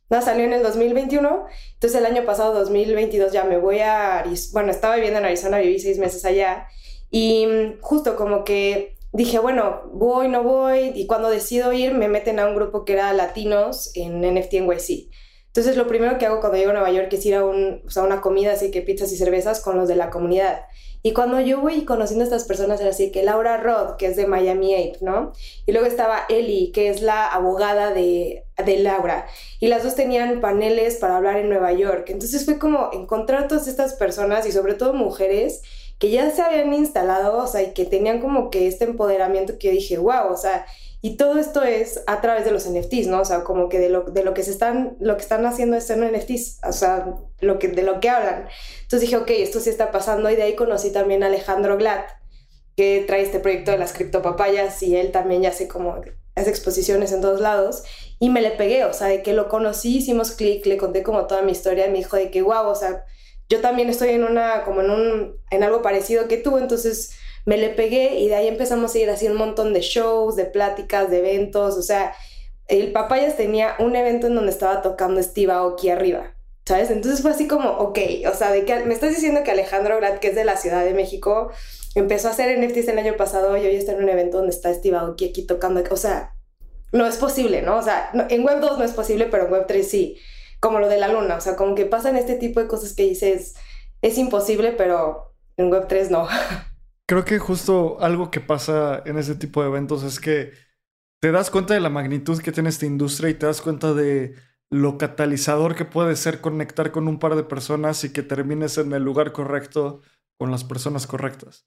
Nada 0.10 0.24
salió 0.24 0.46
en 0.46 0.54
el 0.54 0.64
2021, 0.64 1.46
entonces 1.74 2.00
el 2.00 2.06
año 2.06 2.26
pasado, 2.26 2.54
2022, 2.54 3.32
ya 3.32 3.44
me 3.44 3.58
voy 3.58 3.80
a, 3.80 4.26
bueno, 4.54 4.72
estaba 4.72 4.96
viviendo 4.96 5.20
en 5.20 5.26
Arizona, 5.26 5.60
viví 5.60 5.80
seis 5.80 6.00
meses 6.00 6.26
allá 6.26 6.68
y 7.12 7.76
justo 7.82 8.16
como 8.16 8.44
que 8.44 8.96
dije, 9.12 9.40
bueno, 9.40 9.82
voy, 9.94 10.28
no 10.28 10.44
voy, 10.44 10.92
y 10.96 11.08
cuando 11.08 11.30
decido 11.30 11.74
ir 11.74 11.94
me 11.94 12.08
meten 12.08 12.40
a 12.40 12.48
un 12.48 12.56
grupo 12.56 12.86
que 12.86 12.94
era 12.94 13.14
latinos 13.14 13.92
en 13.96 14.22
NFT 14.22 14.54
NYC. 14.62 15.10
Entonces 15.50 15.78
lo 15.78 15.88
primero 15.88 16.18
que 16.20 16.28
hago 16.28 16.40
cuando 16.40 16.58
llego 16.58 16.70
a 16.70 16.74
Nueva 16.74 16.92
York 16.92 17.10
es 17.12 17.26
ir 17.26 17.36
a, 17.36 17.44
un, 17.44 17.82
o 17.86 17.90
sea, 17.90 18.04
una 18.04 18.22
comida, 18.22 18.54
así 18.54 18.70
que 18.70 18.84
pizzas 18.84 19.12
y 19.12 19.18
cervezas 19.18 19.60
con 19.62 19.78
los 19.78 19.88
de 19.88 19.96
la 19.96 20.12
comunidad. 20.12 20.62
Y 21.02 21.14
cuando 21.14 21.40
yo 21.40 21.62
voy 21.62 21.86
conociendo 21.86 22.24
a 22.24 22.28
estas 22.28 22.44
personas, 22.44 22.82
era 22.82 22.90
así 22.90 23.12
que 23.12 23.24
Laura 23.24 23.58
Roth, 23.58 23.96
que 23.98 24.08
es 24.08 24.16
de 24.16 24.28
Miami 24.28 24.76
Ape, 24.76 24.98
¿no? 25.02 25.32
Y 25.66 25.72
luego 25.72 25.88
estaba 25.88 26.26
Ellie, 26.30 26.72
que 26.72 26.90
es 26.90 27.02
la 27.02 27.26
abogada 27.26 27.94
de, 27.94 28.44
de 28.64 28.80
Laura. 28.80 29.26
Y 29.60 29.68
las 29.68 29.84
dos 29.84 29.96
tenían 29.96 30.42
paneles 30.42 30.98
para 30.98 31.18
hablar 31.18 31.38
en 31.38 31.50
Nueva 31.50 31.72
York. 31.72 32.10
Entonces 32.10 32.44
fue 32.46 32.60
como 32.60 32.90
encontrar 32.92 33.48
todas 33.48 33.68
estas 33.68 33.94
personas 33.94 34.46
y 34.46 34.52
sobre 34.52 34.74
todo 34.74 34.94
mujeres 34.94 35.62
que 36.00 36.10
ya 36.10 36.30
se 36.32 36.42
habían 36.42 36.74
instalado, 36.74 37.38
o 37.44 37.48
sea, 37.48 37.62
y 37.62 37.74
que 37.74 37.86
tenían 37.86 38.20
como 38.20 38.50
que 38.50 38.68
este 38.68 38.86
empoderamiento 38.86 39.58
que 39.58 39.68
yo 39.68 39.74
dije, 39.74 39.98
wow, 39.98 40.32
o 40.32 40.38
sea, 40.38 40.66
y 41.02 41.16
todo 41.16 41.40
esto 41.40 41.64
es 41.64 42.04
a 42.08 42.20
través 42.20 42.44
de 42.44 42.52
los 42.52 42.68
NFTs, 42.68 43.08
¿no? 43.08 43.22
O 43.22 43.26
sea, 43.26 43.44
como 43.46 43.70
que 43.70 43.80
de 43.80 43.90
lo, 43.90 44.04
de 44.04 44.24
lo 44.24 44.34
que 44.34 44.44
se 44.44 44.52
están, 44.52 44.98
lo 45.00 45.16
que 45.16 45.22
están 45.22 45.46
haciendo 45.46 45.78
es 45.78 45.90
en 45.90 46.02
NFTs, 46.02 46.60
o 46.68 46.74
sea, 46.74 47.16
lo 47.40 47.58
que, 47.58 47.70
de 47.70 47.84
lo 47.84 48.02
que 48.02 48.10
hablan. 48.10 48.48
Entonces 48.82 49.02
dije, 49.02 49.16
ok, 49.16 49.30
esto 49.30 49.62
sí 49.62 49.70
está 49.70 49.92
pasando, 49.92 50.30
y 50.30 50.36
de 50.36 50.44
ahí 50.44 50.56
conocí 50.56 50.92
también 50.92 51.24
a 51.24 51.28
Alejandro 51.28 51.78
Glad, 51.78 52.04
que 52.76 53.06
trae 53.08 53.22
este 53.22 53.40
proyecto 53.40 53.72
de 53.72 53.78
las 53.78 53.94
criptopapayas, 53.94 54.84
y 54.84 54.98
él 54.98 55.12
también 55.12 55.42
ya 55.42 55.50
hace 55.50 55.70
como, 55.70 55.96
hace 56.36 56.50
exposiciones 56.50 57.14
en 57.14 57.22
todos 57.22 57.40
lados, 57.40 57.84
y 58.20 58.30
me 58.30 58.42
le 58.42 58.52
pegué, 58.52 58.84
o 58.84 58.92
sea, 58.92 59.08
de 59.08 59.24
que 59.24 59.32
lo 59.32 59.48
conocí, 59.48 60.00
hicimos 60.00 60.32
clic, 60.32 60.66
le 60.66 60.76
conté 60.76 61.02
como 61.02 61.28
toda 61.28 61.44
mi 61.44 61.54
historia, 61.54 61.88
y 61.88 61.92
me 61.92 62.00
dijo 62.00 62.18
de 62.18 62.30
que, 62.30 62.42
wow, 62.42 62.68
o 62.68 62.76
sea, 62.76 63.06
yo 63.48 63.62
también 63.62 63.90
estoy 63.90 64.10
en 64.10 64.26
una, 64.26 64.66
como 64.66 64.82
en 64.82 64.92
un, 64.92 65.36
en 65.50 65.64
algo 65.64 65.82
parecido 65.82 66.28
que 66.28 66.38
tú, 66.38 66.58
entonces 66.58 67.14
me 67.46 67.58
le 67.58 67.70
pegué 67.70 68.20
y 68.20 68.28
de 68.28 68.36
ahí 68.36 68.48
empezamos 68.48 68.94
a 68.94 69.00
ir 69.00 69.10
así 69.10 69.28
un 69.28 69.38
montón 69.38 69.74
de 69.74 69.82
shows, 69.82 70.36
de 70.36 70.46
pláticas, 70.46 71.10
de 71.10 71.20
eventos, 71.20 71.78
o 71.78 71.82
sea, 71.82 72.14
el 72.68 72.92
Papayas 72.92 73.38
tenía 73.38 73.76
un 73.80 73.96
evento 73.96 74.28
en 74.28 74.36
donde 74.36 74.52
estaba 74.52 74.82
tocando 74.82 75.22
Steve 75.24 75.52
Aoki 75.52 75.90
arriba, 75.90 76.36
¿sabes? 76.66 76.92
Entonces 76.92 77.22
fue 77.22 77.32
así 77.32 77.48
como, 77.48 77.70
ok, 77.70 78.00
o 78.32 78.36
sea, 78.36 78.52
de 78.52 78.66
que 78.66 78.86
me 78.86 78.94
estás 78.94 79.10
diciendo 79.10 79.44
que 79.44 79.52
Alejandro 79.52 79.98
Grad, 79.98 80.20
que 80.20 80.28
es 80.28 80.36
de 80.36 80.46
la 80.46 80.58
Ciudad 80.58 80.84
de 80.84 80.94
México, 80.94 81.52
empezó 81.96 82.28
a 82.28 82.32
hacer 82.32 82.60
NFTs 82.60 82.88
el 82.90 83.00
año 83.00 83.18
pasado 83.18 83.58
y 83.58 83.66
hoy 83.66 83.76
está 83.76 83.94
en 83.94 84.04
un 84.04 84.10
evento 84.10 84.38
donde 84.38 84.54
está 84.54 84.74
Steve 84.74 84.98
Aoki 84.98 85.30
aquí 85.30 85.46
tocando, 85.46 85.84
o 85.90 85.98
sea, 85.98 86.36
no 86.92 87.06
es 87.06 87.18
posible, 87.18 87.62
¿no? 87.62 87.78
O 87.78 87.82
sea, 87.82 88.12
en 88.30 88.44
Web 88.44 88.60
2 88.62 88.78
no 88.78 88.84
es 88.84 88.92
posible, 88.92 89.26
pero 89.26 89.46
en 89.46 89.52
Web 89.52 89.66
3 89.68 89.88
sí 89.88 90.18
como 90.60 90.80
lo 90.80 90.90
de 90.90 90.98
la 90.98 91.08
luna, 91.08 91.36
o 91.36 91.42
sea, 91.42 91.56
como 91.56 91.76
que 91.76 91.86
pasan 91.86 92.16
este 92.16 92.36
tipo 92.36 92.60
de 92.60 92.68
cosas 92.68 92.94
que 92.94 93.04
dices, 93.04 93.56
es 94.02 94.18
imposible, 94.18 94.74
pero 94.74 95.34
en 95.58 95.72
Web3 95.72 96.10
no. 96.10 96.28
Creo 97.10 97.26
que 97.26 97.40
justo 97.40 98.00
algo 98.02 98.30
que 98.30 98.40
pasa 98.40 99.02
en 99.04 99.18
ese 99.18 99.34
tipo 99.34 99.64
de 99.64 99.70
eventos 99.70 100.04
es 100.04 100.20
que 100.20 100.54
te 101.20 101.32
das 101.32 101.50
cuenta 101.50 101.74
de 101.74 101.80
la 101.80 101.90
magnitud 101.90 102.40
que 102.40 102.52
tiene 102.52 102.70
esta 102.70 102.86
industria 102.86 103.32
y 103.32 103.34
te 103.34 103.48
das 103.48 103.64
cuenta 103.64 103.96
de 103.96 104.36
lo 104.70 105.00
catalizador 105.00 105.74
que 105.74 105.86
puede 105.86 106.16
ser 106.16 106.40
conectar 106.40 106.92
con 106.92 107.08
un 107.08 107.18
par 107.18 107.36
de 107.36 107.44
personas 107.44 108.04
y 108.04 108.14
que 108.14 108.22
termines 108.22 108.78
en 108.78 108.94
el 108.94 109.02
lugar 109.02 109.32
correcto 109.32 110.02
con 110.38 110.52
las 110.52 110.64
personas 110.64 111.08
correctas. 111.08 111.66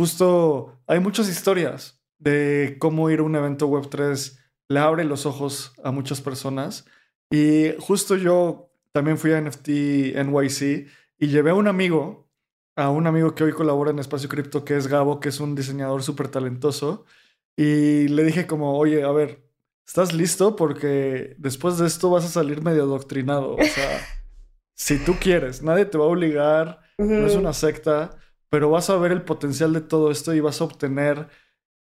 Justo 0.00 0.82
hay 0.88 0.98
muchas 0.98 1.28
historias 1.28 2.02
de 2.18 2.76
cómo 2.80 3.10
ir 3.10 3.20
a 3.20 3.22
un 3.22 3.36
evento 3.36 3.68
Web3 3.68 4.40
le 4.70 4.80
abre 4.80 5.04
los 5.04 5.24
ojos 5.24 5.72
a 5.84 5.92
muchas 5.92 6.20
personas 6.20 6.84
y 7.30 7.74
justo 7.78 8.16
yo 8.16 8.72
también 8.92 9.18
fui 9.18 9.34
a 9.34 9.40
NFT 9.40 9.68
NYC 10.16 10.88
y 11.16 11.28
llevé 11.28 11.50
a 11.50 11.54
un 11.54 11.68
amigo, 11.68 12.28
a 12.76 12.90
un 12.90 13.06
amigo 13.06 13.34
que 13.34 13.44
hoy 13.44 13.52
colabora 13.52 13.90
en 13.90 13.98
Espacio 13.98 14.28
Cripto, 14.28 14.64
que 14.64 14.76
es 14.76 14.86
Gabo, 14.86 15.20
que 15.20 15.28
es 15.28 15.40
un 15.40 15.54
diseñador 15.54 16.02
súper 16.02 16.28
talentoso. 16.28 17.04
Y 17.56 18.08
le 18.08 18.24
dije 18.24 18.46
como, 18.46 18.78
oye, 18.78 19.02
a 19.02 19.10
ver, 19.10 19.42
¿estás 19.86 20.12
listo? 20.12 20.56
Porque 20.56 21.34
después 21.38 21.78
de 21.78 21.86
esto 21.86 22.10
vas 22.10 22.24
a 22.24 22.28
salir 22.28 22.62
medio 22.62 22.84
adoctrinado. 22.84 23.56
O 23.56 23.62
sea, 23.62 24.00
si 24.74 24.98
tú 24.98 25.16
quieres, 25.20 25.62
nadie 25.62 25.84
te 25.84 25.98
va 25.98 26.04
a 26.04 26.08
obligar, 26.08 26.80
no 26.98 27.26
es 27.26 27.34
una 27.34 27.52
secta, 27.52 28.16
pero 28.50 28.70
vas 28.70 28.90
a 28.90 28.96
ver 28.96 29.12
el 29.12 29.22
potencial 29.22 29.72
de 29.72 29.80
todo 29.80 30.10
esto 30.10 30.34
y 30.34 30.40
vas 30.40 30.60
a 30.60 30.64
obtener 30.64 31.28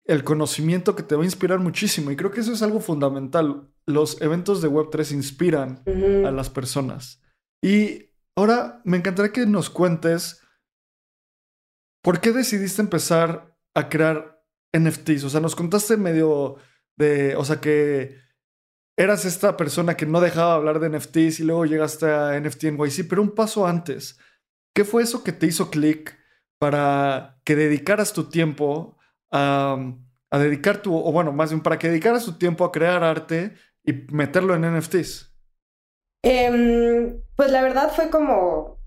el 0.05 0.23
conocimiento 0.23 0.95
que 0.95 1.03
te 1.03 1.15
va 1.15 1.23
a 1.23 1.25
inspirar 1.25 1.59
muchísimo. 1.59 2.11
Y 2.11 2.15
creo 2.15 2.31
que 2.31 2.41
eso 2.41 2.53
es 2.53 2.61
algo 2.61 2.79
fundamental. 2.79 3.69
Los 3.85 4.21
eventos 4.21 4.61
de 4.61 4.69
Web3 4.69 5.11
inspiran 5.13 5.83
a 6.25 6.31
las 6.31 6.49
personas. 6.49 7.21
Y 7.61 8.11
ahora 8.35 8.81
me 8.83 8.97
encantaría 8.97 9.31
que 9.31 9.45
nos 9.45 9.69
cuentes 9.69 10.44
por 12.05 12.21
qué 12.21 12.31
decidiste 12.31 12.83
empezar 12.83 13.57
a 13.73 13.89
crear 13.89 14.39
NFTs. 14.77 15.23
O 15.23 15.29
sea, 15.31 15.39
nos 15.39 15.55
contaste 15.55 15.97
medio 15.97 16.57
de, 16.95 17.35
o 17.35 17.43
sea, 17.43 17.59
que 17.59 18.17
eras 18.95 19.25
esta 19.25 19.57
persona 19.57 19.97
que 19.97 20.05
no 20.05 20.21
dejaba 20.21 20.53
hablar 20.53 20.79
de 20.79 20.89
NFTs 20.89 21.39
y 21.39 21.43
luego 21.45 21.65
llegaste 21.65 22.05
a 22.05 22.39
NFT 22.39 22.65
NYC, 22.65 23.09
pero 23.09 23.23
un 23.23 23.33
paso 23.33 23.65
antes. 23.65 24.19
¿Qué 24.75 24.85
fue 24.85 25.01
eso 25.01 25.23
que 25.23 25.31
te 25.31 25.47
hizo 25.47 25.71
clic 25.71 26.15
para 26.59 27.39
que 27.43 27.55
dedicaras 27.55 28.13
tu 28.13 28.29
tiempo 28.29 28.99
a, 29.31 29.75
dedicar 30.31 30.83
tu, 30.83 30.95
o 30.95 31.11
bueno, 31.11 31.31
más 31.31 31.49
bien 31.49 31.63
para 31.63 31.79
que 31.79 31.87
dedicara 31.87 32.19
su 32.19 32.37
tiempo 32.37 32.65
a 32.65 32.71
crear 32.71 33.03
arte 33.03 33.55
y 33.83 33.93
meterlo 34.13 34.53
en 34.53 34.77
NFTs? 34.77 35.35
Em, 36.23 37.19
pues 37.35 37.49
la 37.49 37.63
verdad 37.63 37.91
fue 37.95 38.11
como 38.11 38.84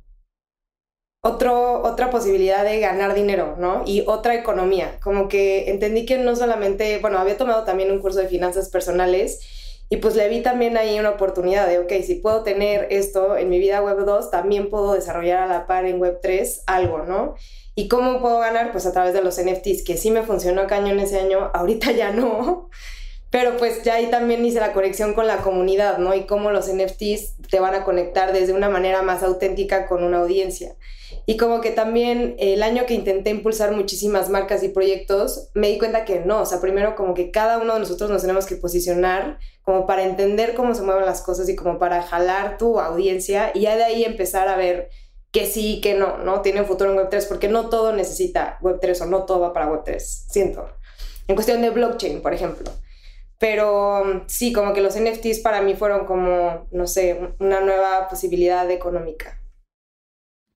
otro, 1.21 1.83
otra 1.83 2.11
posibilidad 2.11 2.65
de 2.65 2.81
ganar 2.81 3.15
dinero, 3.15 3.57
¿no? 3.59 3.83
Y 3.87 4.05
otra 4.07 4.35
economía. 4.35 4.99
Como 5.03 5.29
que 5.29 5.71
entendí 5.71 6.07
que 6.07 6.19
no 6.19 6.37
solamente, 6.37 6.99
bueno, 6.99 7.19
había 7.19 7.37
tomado 7.37 7.65
también 7.65 7.91
un 7.91 8.01
curso 8.01 8.21
de 8.21 8.29
finanzas 8.29 8.69
personales 8.69 9.41
y 9.91 9.97
pues 9.97 10.17
le 10.17 10.29
vi 10.29 10.43
también 10.43 10.77
ahí 10.77 10.99
una 10.99 11.11
oportunidad 11.11 11.67
de, 11.67 11.79
ok, 11.79 11.93
si 12.05 12.17
puedo 12.17 12.43
tener 12.43 12.89
esto 12.91 13.37
en 13.37 13.49
mi 13.49 13.59
vida 13.59 13.83
web 13.83 14.05
2, 14.05 14.31
también 14.31 14.69
puedo 14.69 14.93
desarrollar 14.93 15.43
a 15.43 15.47
la 15.47 15.67
par 15.67 15.87
en 15.87 15.99
web 15.99 16.19
3 16.23 16.65
algo, 16.67 17.05
¿no? 17.05 17.35
¿Y 17.75 17.89
cómo 17.89 18.21
puedo 18.21 18.39
ganar? 18.41 18.71
Pues 18.73 18.87
a 18.87 18.93
través 18.93 19.15
de 19.15 19.23
los 19.23 19.41
NFTs, 19.41 19.85
que 19.85 19.97
sí 19.97 20.11
me 20.11 20.23
funcionó 20.23 20.67
cañón 20.67 21.01
ese 21.01 21.21
año, 21.21 21.51
ahorita 21.55 21.93
ya 21.93 22.13
no. 22.13 22.69
Pero 23.31 23.57
pues 23.57 23.83
ya 23.83 23.95
ahí 23.95 24.07
también 24.07 24.45
hice 24.45 24.59
la 24.59 24.73
conexión 24.73 25.15
con 25.15 25.27
la 25.27 25.39
comunidad, 25.39 25.99
¿no? 25.99 26.15
Y 26.15 26.27
cómo 26.27 26.51
los 26.51 26.73
NFTs 26.73 27.37
te 27.51 27.61
van 27.61 27.75
a 27.75 27.85
conectar 27.85 28.33
desde 28.33 28.53
una 28.55 28.71
manera 28.71 29.03
más 29.03 29.23
auténtica 29.23 29.87
con 29.87 30.03
una 30.03 30.19
audiencia. 30.19 30.77
Y 31.29 31.37
como 31.37 31.61
que 31.61 31.73
también 31.73 32.37
el 32.39 32.63
año 32.63 32.87
que 32.87 32.95
intenté 32.95 33.29
impulsar 33.29 33.73
muchísimas 33.73 34.31
marcas 34.31 34.63
y 34.63 34.71
proyectos, 34.71 35.51
me 35.53 35.69
di 35.69 35.77
cuenta 35.77 36.07
que 36.07 36.21
no, 36.21 36.41
o 36.41 36.47
sea, 36.47 36.59
primero 36.59 36.95
como 36.97 37.13
que 37.13 37.31
cada 37.31 37.59
uno 37.59 37.75
de 37.75 37.81
nosotros 37.81 38.09
nos 38.09 38.23
tenemos 38.23 38.47
que 38.47 38.57
posicionar 38.57 39.39
como 39.61 39.85
para 39.85 40.05
entender 40.05 40.55
cómo 40.55 40.75
se 40.75 40.81
mueven 40.81 41.05
las 41.05 41.21
cosas 41.21 41.47
y 41.51 41.55
como 41.55 41.79
para 41.79 42.01
jalar 42.01 42.57
tu 42.57 42.81
audiencia 42.81 43.51
y 43.53 43.61
ya 43.61 43.77
de 43.77 43.85
ahí 43.85 44.05
empezar 44.05 44.49
a 44.49 44.57
ver 44.57 44.89
que 45.31 45.45
sí, 45.45 45.83
que 45.83 45.93
no, 45.93 46.17
¿no? 46.17 46.41
Tiene 46.41 46.63
un 46.63 46.67
futuro 46.67 46.93
en 46.93 46.97
Web3, 46.97 47.29
porque 47.29 47.49
no 47.49 47.69
todo 47.69 47.93
necesita 47.93 48.59
Web3 48.63 49.03
o 49.03 49.05
no 49.05 49.27
todo 49.27 49.41
va 49.41 49.53
para 49.53 49.69
Web3, 49.69 49.99
siento. 49.99 50.67
En 51.27 51.35
cuestión 51.35 51.61
de 51.61 51.69
blockchain, 51.69 52.23
por 52.23 52.33
ejemplo. 52.33 52.71
Pero 53.39 54.01
um, 54.01 54.23
sí, 54.29 54.55
como 54.55 54.73
que 54.73 54.81
los 54.81 54.99
NFTs 54.99 55.41
para 55.41 55.61
mí 55.61 55.75
fueron 55.75 56.07
como, 56.07 56.67
no 56.71 56.87
sé, 56.87 57.35
una 57.39 57.61
nueva 57.61 58.09
posibilidad 58.09 58.71
económica. 58.71 59.38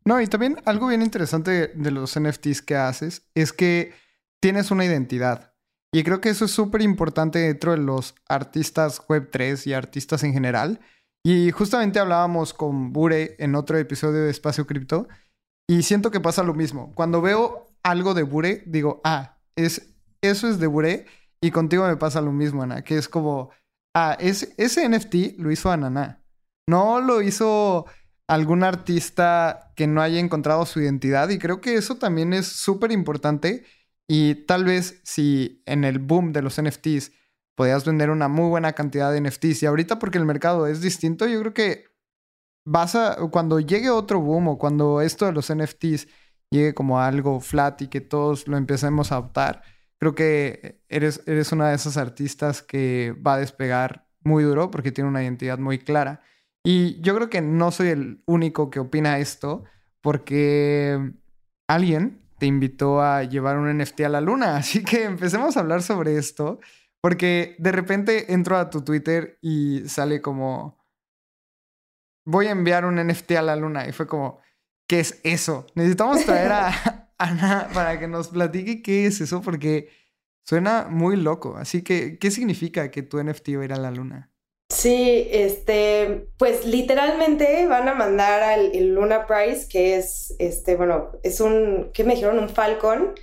No, 0.04 0.20
y 0.20 0.26
también 0.26 0.56
algo 0.64 0.88
bien 0.88 1.02
interesante 1.02 1.68
de 1.68 1.90
los 1.90 2.18
NFTs 2.18 2.62
que 2.62 2.76
haces 2.76 3.28
es 3.34 3.52
que 3.52 3.92
tienes 4.40 4.70
una 4.70 4.84
identidad. 4.84 5.54
Y 5.94 6.02
creo 6.04 6.20
que 6.20 6.30
eso 6.30 6.46
es 6.46 6.50
súper 6.50 6.82
importante 6.82 7.38
dentro 7.38 7.72
de 7.72 7.78
los 7.78 8.14
artistas 8.28 9.00
Web3 9.06 9.66
y 9.66 9.72
artistas 9.74 10.24
en 10.24 10.32
general 10.32 10.80
y 11.24 11.52
justamente 11.52 12.00
hablábamos 12.00 12.52
con 12.52 12.92
Bure 12.92 13.36
en 13.38 13.54
otro 13.54 13.78
episodio 13.78 14.22
de 14.22 14.30
Espacio 14.30 14.66
Cripto 14.66 15.06
y 15.68 15.82
siento 15.82 16.10
que 16.10 16.18
pasa 16.20 16.42
lo 16.42 16.54
mismo. 16.54 16.92
Cuando 16.94 17.22
veo 17.22 17.68
algo 17.84 18.14
de 18.14 18.24
Bure, 18.24 18.64
digo, 18.66 19.00
ah, 19.04 19.38
es, 19.54 19.94
eso 20.20 20.48
es 20.48 20.58
de 20.58 20.66
Bure 20.66 21.06
y 21.40 21.50
contigo 21.52 21.86
me 21.86 21.96
pasa 21.96 22.20
lo 22.20 22.32
mismo, 22.32 22.62
Ana, 22.62 22.82
que 22.82 22.98
es 22.98 23.08
como, 23.08 23.50
ah, 23.94 24.16
es, 24.18 24.52
ese 24.56 24.88
NFT 24.88 25.38
lo 25.38 25.52
hizo 25.52 25.70
Ananá. 25.70 26.24
No 26.66 27.00
lo 27.00 27.22
hizo 27.22 27.86
algún 28.34 28.64
artista 28.64 29.72
que 29.76 29.86
no 29.86 30.00
haya 30.00 30.18
encontrado 30.18 30.64
su 30.64 30.80
identidad 30.80 31.28
y 31.28 31.38
creo 31.38 31.60
que 31.60 31.74
eso 31.74 31.96
también 31.96 32.32
es 32.32 32.46
súper 32.46 32.90
importante 32.90 33.64
y 34.08 34.46
tal 34.46 34.64
vez 34.64 35.00
si 35.04 35.62
en 35.66 35.84
el 35.84 35.98
boom 35.98 36.32
de 36.32 36.40
los 36.40 36.60
NFTs 36.60 37.12
podías 37.54 37.84
vender 37.84 38.08
una 38.08 38.28
muy 38.28 38.48
buena 38.48 38.72
cantidad 38.72 39.12
de 39.12 39.20
NFTs. 39.20 39.62
Y 39.62 39.66
ahorita 39.66 39.98
porque 39.98 40.16
el 40.16 40.24
mercado 40.24 40.66
es 40.66 40.80
distinto, 40.80 41.26
yo 41.26 41.40
creo 41.40 41.52
que 41.52 41.84
vas 42.64 42.94
a, 42.94 43.16
cuando 43.30 43.60
llegue 43.60 43.90
otro 43.90 44.20
boom 44.20 44.48
o 44.48 44.58
cuando 44.58 45.02
esto 45.02 45.26
de 45.26 45.32
los 45.32 45.52
NFTs 45.54 46.08
llegue 46.50 46.72
como 46.72 47.00
algo 47.00 47.38
flat 47.40 47.82
y 47.82 47.88
que 47.88 48.00
todos 48.00 48.48
lo 48.48 48.56
empecemos 48.56 49.12
a 49.12 49.16
adoptar, 49.16 49.62
creo 49.98 50.14
que 50.14 50.82
eres, 50.88 51.22
eres 51.26 51.52
una 51.52 51.68
de 51.68 51.74
esas 51.74 51.98
artistas 51.98 52.62
que 52.62 53.14
va 53.26 53.34
a 53.34 53.38
despegar 53.38 54.08
muy 54.20 54.42
duro 54.42 54.70
porque 54.70 54.90
tiene 54.90 55.10
una 55.10 55.22
identidad 55.22 55.58
muy 55.58 55.78
clara. 55.78 56.22
Y 56.64 57.00
yo 57.00 57.14
creo 57.16 57.28
que 57.28 57.40
no 57.40 57.70
soy 57.70 57.88
el 57.88 58.22
único 58.26 58.70
que 58.70 58.80
opina 58.80 59.18
esto 59.18 59.64
porque 60.00 61.12
alguien 61.68 62.22
te 62.38 62.46
invitó 62.46 63.00
a 63.00 63.24
llevar 63.24 63.58
un 63.58 63.76
NFT 63.76 64.02
a 64.02 64.08
la 64.08 64.20
luna. 64.20 64.56
Así 64.58 64.84
que 64.84 65.04
empecemos 65.04 65.56
a 65.56 65.60
hablar 65.60 65.82
sobre 65.82 66.16
esto. 66.16 66.60
Porque 67.00 67.56
de 67.58 67.72
repente 67.72 68.32
entro 68.32 68.56
a 68.56 68.70
tu 68.70 68.82
Twitter 68.82 69.38
y 69.42 69.88
sale 69.88 70.20
como 70.22 70.78
voy 72.24 72.46
a 72.46 72.52
enviar 72.52 72.84
un 72.84 73.04
NFT 73.04 73.32
a 73.32 73.42
la 73.42 73.56
luna. 73.56 73.88
Y 73.88 73.92
fue 73.92 74.06
como, 74.06 74.38
¿qué 74.86 75.00
es 75.00 75.20
eso? 75.24 75.66
Necesitamos 75.74 76.24
traer 76.24 76.52
a 76.52 76.70
Ana 77.18 77.68
para 77.72 77.98
que 77.98 78.08
nos 78.08 78.28
platique 78.28 78.82
qué 78.82 79.06
es 79.06 79.20
eso, 79.20 79.42
porque 79.42 79.90
suena 80.44 80.88
muy 80.88 81.16
loco. 81.16 81.56
Así 81.56 81.82
que, 81.82 82.18
¿qué 82.18 82.30
significa 82.30 82.90
que 82.90 83.02
tu 83.02 83.22
NFT 83.22 83.50
va 83.56 83.62
a 83.62 83.64
ir 83.64 83.72
a 83.72 83.78
la 83.78 83.90
luna? 83.90 84.31
Sí, 84.82 85.28
este, 85.30 86.26
pues 86.38 86.64
literalmente 86.64 87.68
van 87.68 87.88
a 87.88 87.94
mandar 87.94 88.42
al 88.42 88.72
Luna 88.88 89.28
Prize, 89.28 89.68
que 89.68 89.94
es, 89.94 90.34
este, 90.40 90.74
bueno, 90.74 91.12
es 91.22 91.40
un, 91.40 91.92
¿qué 91.94 92.02
me 92.02 92.14
dijeron? 92.16 92.40
Un 92.40 92.48
Falcon 92.48 93.14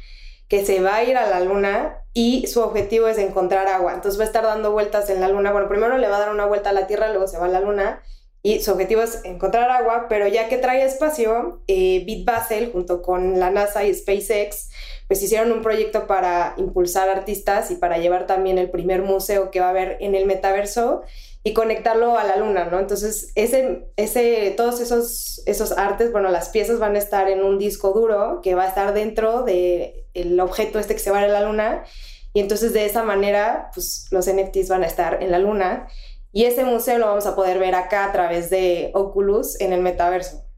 que 0.48 0.66
se 0.66 0.80
va 0.80 0.96
a 0.96 1.04
ir 1.04 1.18
a 1.18 1.30
la 1.30 1.42
luna 1.42 1.98
y 2.14 2.48
su 2.48 2.62
objetivo 2.62 3.10
es 3.10 3.18
encontrar 3.18 3.68
agua. 3.68 3.94
Entonces 3.94 4.18
va 4.18 4.24
a 4.24 4.28
estar 4.28 4.46
dando 4.46 4.72
vueltas 4.72 5.10
en 5.10 5.20
la 5.20 5.28
luna. 5.28 5.52
Bueno, 5.52 5.68
primero 5.68 5.98
le 5.98 6.08
va 6.08 6.16
a 6.16 6.22
dar 6.22 6.30
una 6.32 6.46
vuelta 6.46 6.70
a 6.70 6.74
la 6.74 6.88
Tierra, 6.88 7.10
luego 7.10 7.28
se 7.28 7.38
va 7.38 7.48
a 7.48 7.50
la 7.50 7.60
luna 7.60 8.02
y 8.42 8.62
su 8.62 8.72
objetivo 8.72 9.02
es 9.02 9.26
encontrar 9.26 9.70
agua, 9.70 10.06
pero 10.08 10.30
ya 10.30 10.48
que 10.48 10.60
trae 10.60 10.86
espacio, 10.86 11.62
eh, 11.68 12.06
Bitbasel 12.06 12.72
junto 12.72 13.02
con 13.02 13.38
la 13.38 13.50
NASA 13.50 13.84
y 13.84 13.94
SpaceX, 13.94 14.70
pues 15.10 15.24
hicieron 15.24 15.52
un 15.52 15.64
proyecto 15.64 16.06
para 16.06 16.54
impulsar 16.58 17.10
artistas 17.10 17.72
y 17.72 17.76
para 17.76 17.98
llevar 17.98 18.28
también 18.28 18.60
el 18.60 18.70
primer 18.70 19.02
museo 19.02 19.50
que 19.50 19.60
va 19.60 19.66
a 19.66 19.72
haber 19.72 19.98
en 20.02 20.14
el 20.14 20.28
metaverso 20.28 21.02
y 21.44 21.54
conectarlo 21.54 22.20
a 22.20 22.24
la 22.24 22.38
luna, 22.38 22.66
¿no? 22.66 22.78
Entonces, 22.80 23.32
ese, 23.34 23.88
ese, 23.98 24.54
todos 24.56 24.80
esos, 24.82 25.42
esos 25.48 25.72
artes, 25.72 26.12
bueno, 26.12 26.30
las 26.30 26.50
piezas 26.50 26.78
van 26.78 26.96
a 26.96 27.00
estar 27.00 27.28
en 27.28 27.44
un 27.44 27.58
disco 27.58 27.92
duro 27.92 28.40
que 28.44 28.54
va 28.54 28.66
a 28.66 28.68
estar 28.68 28.94
dentro 28.94 29.42
del 29.42 29.94
el 30.14 30.40
objeto 30.40 30.78
este 30.78 30.94
que 30.94 31.00
se 31.00 31.10
va 31.10 31.22
a 31.22 31.28
la 31.28 31.42
luna 31.42 31.86
y 32.34 32.40
entonces 32.40 32.72
de 32.74 32.86
esa 32.86 33.02
manera, 33.02 33.72
pues 33.74 34.06
los 34.12 34.32
NFTs 34.32 34.70
van 34.70 34.84
a 34.84 34.88
estar 34.88 35.24
en 35.24 35.32
la 35.32 35.40
luna 35.40 35.88
y 36.32 36.46
ese 36.46 36.66
museo 36.66 37.00
lo 37.00 37.08
vamos 37.08 37.26
a 37.26 37.36
poder 37.36 37.58
ver 37.58 37.74
acá 37.74 38.06
a 38.06 38.12
través 38.12 38.52
de 38.52 38.92
Oculus 38.94 39.60
en 39.60 39.74
el 39.74 39.82
metaverso. 39.82 40.49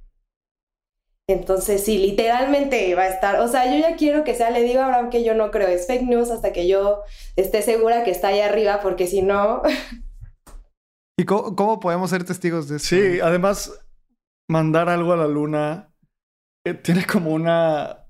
Entonces, 1.27 1.83
sí, 1.83 1.97
literalmente 1.97 2.93
va 2.95 3.03
a 3.03 3.09
estar, 3.09 3.39
o 3.39 3.47
sea, 3.47 3.71
yo 3.71 3.79
ya 3.79 3.95
quiero 3.95 4.23
que 4.23 4.35
sea, 4.35 4.49
le 4.49 4.63
digo 4.63 4.81
a 4.81 4.85
Abraham 4.85 5.09
que 5.09 5.23
yo 5.23 5.33
no 5.33 5.51
creo, 5.51 5.67
es 5.67 5.87
fake 5.87 6.03
news 6.03 6.29
hasta 6.29 6.51
que 6.51 6.67
yo 6.67 7.03
esté 7.35 7.61
segura 7.61 8.03
que 8.03 8.11
está 8.11 8.29
ahí 8.29 8.41
arriba, 8.41 8.79
porque 8.81 9.07
si 9.07 9.21
no... 9.21 9.61
¿Y 11.19 11.25
cómo, 11.25 11.79
podemos 11.79 12.09
ser 12.09 12.23
testigos 12.23 12.67
de 12.67 12.77
eso? 12.77 12.87
Sí, 12.87 13.19
además, 13.21 13.71
mandar 14.49 14.89
algo 14.89 15.13
a 15.13 15.17
la 15.17 15.27
luna 15.27 15.93
eh, 16.65 16.73
tiene 16.73 17.05
como 17.05 17.31
una, 17.31 18.07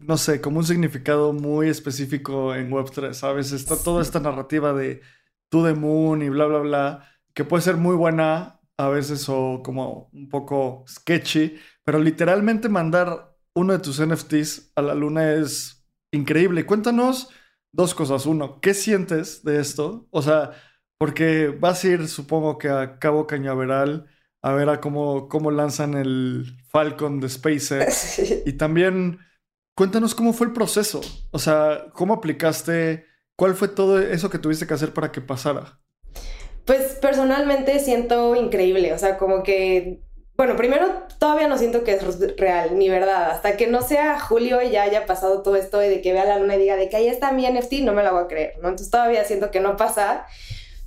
no 0.00 0.16
sé, 0.16 0.40
como 0.40 0.58
un 0.58 0.64
significado 0.64 1.32
muy 1.32 1.68
específico 1.68 2.54
en 2.54 2.70
Web3, 2.70 3.12
¿sabes? 3.12 3.52
Está 3.52 3.76
toda 3.76 4.02
esta 4.02 4.18
narrativa 4.18 4.72
de 4.72 5.00
to 5.50 5.64
the 5.64 5.74
moon 5.74 6.22
y 6.22 6.28
bla, 6.28 6.46
bla, 6.46 6.58
bla, 6.58 7.08
que 7.32 7.44
puede 7.44 7.62
ser 7.62 7.76
muy 7.76 7.94
buena 7.96 8.60
a 8.76 8.88
veces 8.88 9.28
o 9.28 9.60
como 9.64 10.08
un 10.12 10.28
poco 10.28 10.84
sketchy, 10.88 11.56
pero 11.88 12.00
literalmente 12.00 12.68
mandar 12.68 13.34
uno 13.54 13.72
de 13.72 13.78
tus 13.78 13.98
NFTs 13.98 14.72
a 14.76 14.82
la 14.82 14.92
luna 14.92 15.32
es 15.32 15.86
increíble. 16.12 16.66
Cuéntanos 16.66 17.30
dos 17.72 17.94
cosas. 17.94 18.26
Uno, 18.26 18.60
¿qué 18.60 18.74
sientes 18.74 19.42
de 19.42 19.58
esto? 19.58 20.06
O 20.10 20.20
sea, 20.20 20.50
porque 20.98 21.48
vas 21.48 21.82
a 21.82 21.88
ir, 21.88 22.08
supongo 22.08 22.58
que 22.58 22.68
a 22.68 22.98
Cabo 22.98 23.26
Cañaveral 23.26 24.06
a 24.42 24.52
ver 24.52 24.68
a 24.68 24.82
cómo, 24.82 25.30
cómo 25.30 25.50
lanzan 25.50 25.94
el 25.94 26.58
Falcon 26.68 27.20
de 27.20 27.30
SpaceX. 27.30 28.18
Y 28.46 28.52
también 28.52 29.20
cuéntanos 29.74 30.14
cómo 30.14 30.34
fue 30.34 30.48
el 30.48 30.52
proceso. 30.52 31.00
O 31.30 31.38
sea, 31.38 31.86
¿cómo 31.94 32.12
aplicaste 32.12 33.06
¿Cuál 33.34 33.54
fue 33.54 33.68
todo 33.68 33.98
eso 33.98 34.28
que 34.28 34.38
tuviste 34.38 34.66
que 34.66 34.74
hacer 34.74 34.92
para 34.92 35.10
que 35.10 35.22
pasara? 35.22 35.80
Pues 36.66 36.98
personalmente 37.00 37.78
siento 37.78 38.36
increíble, 38.36 38.92
o 38.92 38.98
sea, 38.98 39.16
como 39.16 39.42
que, 39.42 40.02
bueno, 40.38 40.54
primero 40.54 40.86
todavía 41.18 41.48
no 41.48 41.58
siento 41.58 41.82
que 41.82 41.94
es 41.94 42.36
real, 42.36 42.78
ni 42.78 42.88
verdad, 42.88 43.32
hasta 43.32 43.56
que 43.56 43.66
no 43.66 43.82
sea 43.82 44.20
julio 44.20 44.62
y 44.62 44.70
ya 44.70 44.84
haya 44.84 45.04
pasado 45.04 45.42
todo 45.42 45.56
esto 45.56 45.78
de 45.78 46.00
que 46.00 46.12
vea 46.12 46.24
la 46.24 46.38
luna 46.38 46.54
y 46.54 46.60
diga 46.60 46.76
de 46.76 46.88
que 46.88 46.94
ahí 46.94 47.08
está 47.08 47.32
mi 47.32 47.44
NFT, 47.44 47.80
no 47.82 47.92
me 47.92 48.04
lo 48.04 48.12
voy 48.12 48.22
a 48.22 48.28
creer, 48.28 48.54
¿no? 48.62 48.68
Entonces 48.68 48.88
todavía 48.88 49.24
siento 49.24 49.50
que 49.50 49.58
no 49.58 49.76
pasa, 49.76 50.26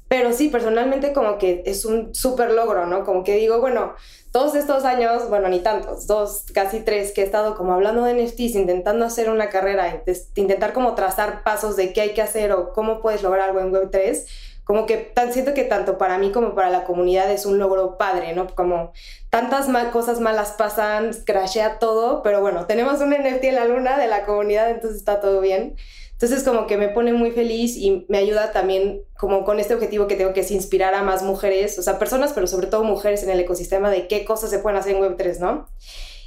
pero 0.08 0.31
sí, 0.31 0.48
personalmente 0.48 1.12
como 1.12 1.38
que 1.38 1.63
es 1.65 1.84
un 1.84 2.15
súper 2.15 2.51
logro, 2.51 2.86
¿no? 2.86 3.03
Como 3.03 3.25
que 3.25 3.36
digo, 3.36 3.60
bueno, 3.60 3.93
todos 4.31 4.55
estos 4.55 4.86
años, 4.86 5.27
bueno, 5.27 5.50
ni 5.50 5.60
tantos, 5.60 6.08
dos, 6.08 6.46
casi 6.53 6.79
tres, 6.79 7.12
que 7.12 7.20
he 7.20 7.25
estado 7.25 7.58
como 7.58 7.74
hablando 7.74 8.05
de 8.05 8.13
NFTs, 8.13 8.55
intentando 8.55 9.03
hacer 9.03 9.29
una 9.29 9.50
carrera, 9.50 10.01
intentar 10.35 10.72
como 10.72 10.96
trazar 10.96 11.44
pasos 11.44 11.75
de 11.75 11.92
qué 11.92 12.00
hay 12.00 12.14
que 12.14 12.22
hacer 12.22 12.53
o 12.53 12.72
cómo 12.72 13.01
puedes 13.01 13.22
lograr 13.22 13.50
algo 13.50 13.59
en 13.59 13.74
Web3, 13.74 14.25
como 14.72 14.86
que 14.86 14.96
tan, 14.96 15.34
siento 15.34 15.53
que 15.53 15.66
tanto 15.66 15.98
para 15.98 16.18
mí 16.18 16.31
como 16.31 16.55
para 16.55 16.70
la 16.70 16.86
comunidad 16.86 17.29
es 17.29 17.46
un 17.46 17.60
logro 17.60 17.98
padre, 17.98 18.31
¿no? 18.31 18.48
Como 18.48 18.94
tantas 19.29 19.68
mal, 19.68 19.92
cosas 19.92 20.22
malas 20.22 20.53
pasan, 20.57 21.12
crashea 21.25 21.77
todo, 21.77 22.24
pero 22.24 22.40
bueno, 22.40 22.68
tenemos 22.68 23.01
un 23.01 23.10
NFT 23.10 23.44
en 23.44 23.55
la 23.55 23.66
luna 23.66 23.98
de 23.98 24.07
la 24.07 24.25
comunidad, 24.25 24.70
entonces 24.72 25.00
está 25.00 25.20
todo 25.20 25.42
bien. 25.42 25.75
Entonces 26.14 26.46
como 26.46 26.68
que 26.68 26.77
me 26.77 26.88
pone 26.88 27.12
muy 27.12 27.31
feliz 27.31 27.75
y 27.75 28.05
me 28.07 28.18
ayuda 28.18 28.53
también 28.53 29.01
como 29.18 29.44
con 29.44 29.60
este 29.60 29.74
objetivo 29.74 30.07
que 30.07 30.16
tengo 30.16 30.31
que 30.31 30.40
es 30.40 30.51
inspirar 30.51 30.94
a 30.94 31.03
más 31.03 31.22
mujeres, 31.22 31.77
o 31.77 31.81
sea, 31.81 32.00
personas, 32.00 32.31
pero 32.31 32.48
sobre 32.48 32.68
todo 32.68 32.86
mujeres 32.86 33.24
en 33.24 33.29
el 33.29 33.42
ecosistema 33.42 33.90
de 33.90 34.07
qué 34.07 34.24
cosas 34.24 34.51
se 34.51 34.60
pueden 34.60 34.79
hacer 34.79 34.96
en 34.96 35.01
Web3, 35.01 35.40
¿no? 35.40 35.68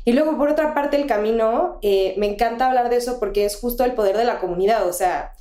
Y 0.05 0.13
luego, 0.13 0.37
por 0.37 0.51
otra 0.51 0.75
parte, 0.75 0.99
el 0.99 1.07
camino, 1.07 1.79
eh, 1.81 2.15
me 2.19 2.27
encanta 2.27 2.67
hablar 2.67 2.91
de 2.91 2.97
eso 2.97 3.19
porque 3.19 3.47
es 3.47 3.57
justo 3.57 3.85
el 3.85 3.95
poder 3.95 4.19
de 4.19 4.25
la 4.27 4.39
comunidad, 4.39 4.87
o 4.87 4.93
sea, 4.93 5.33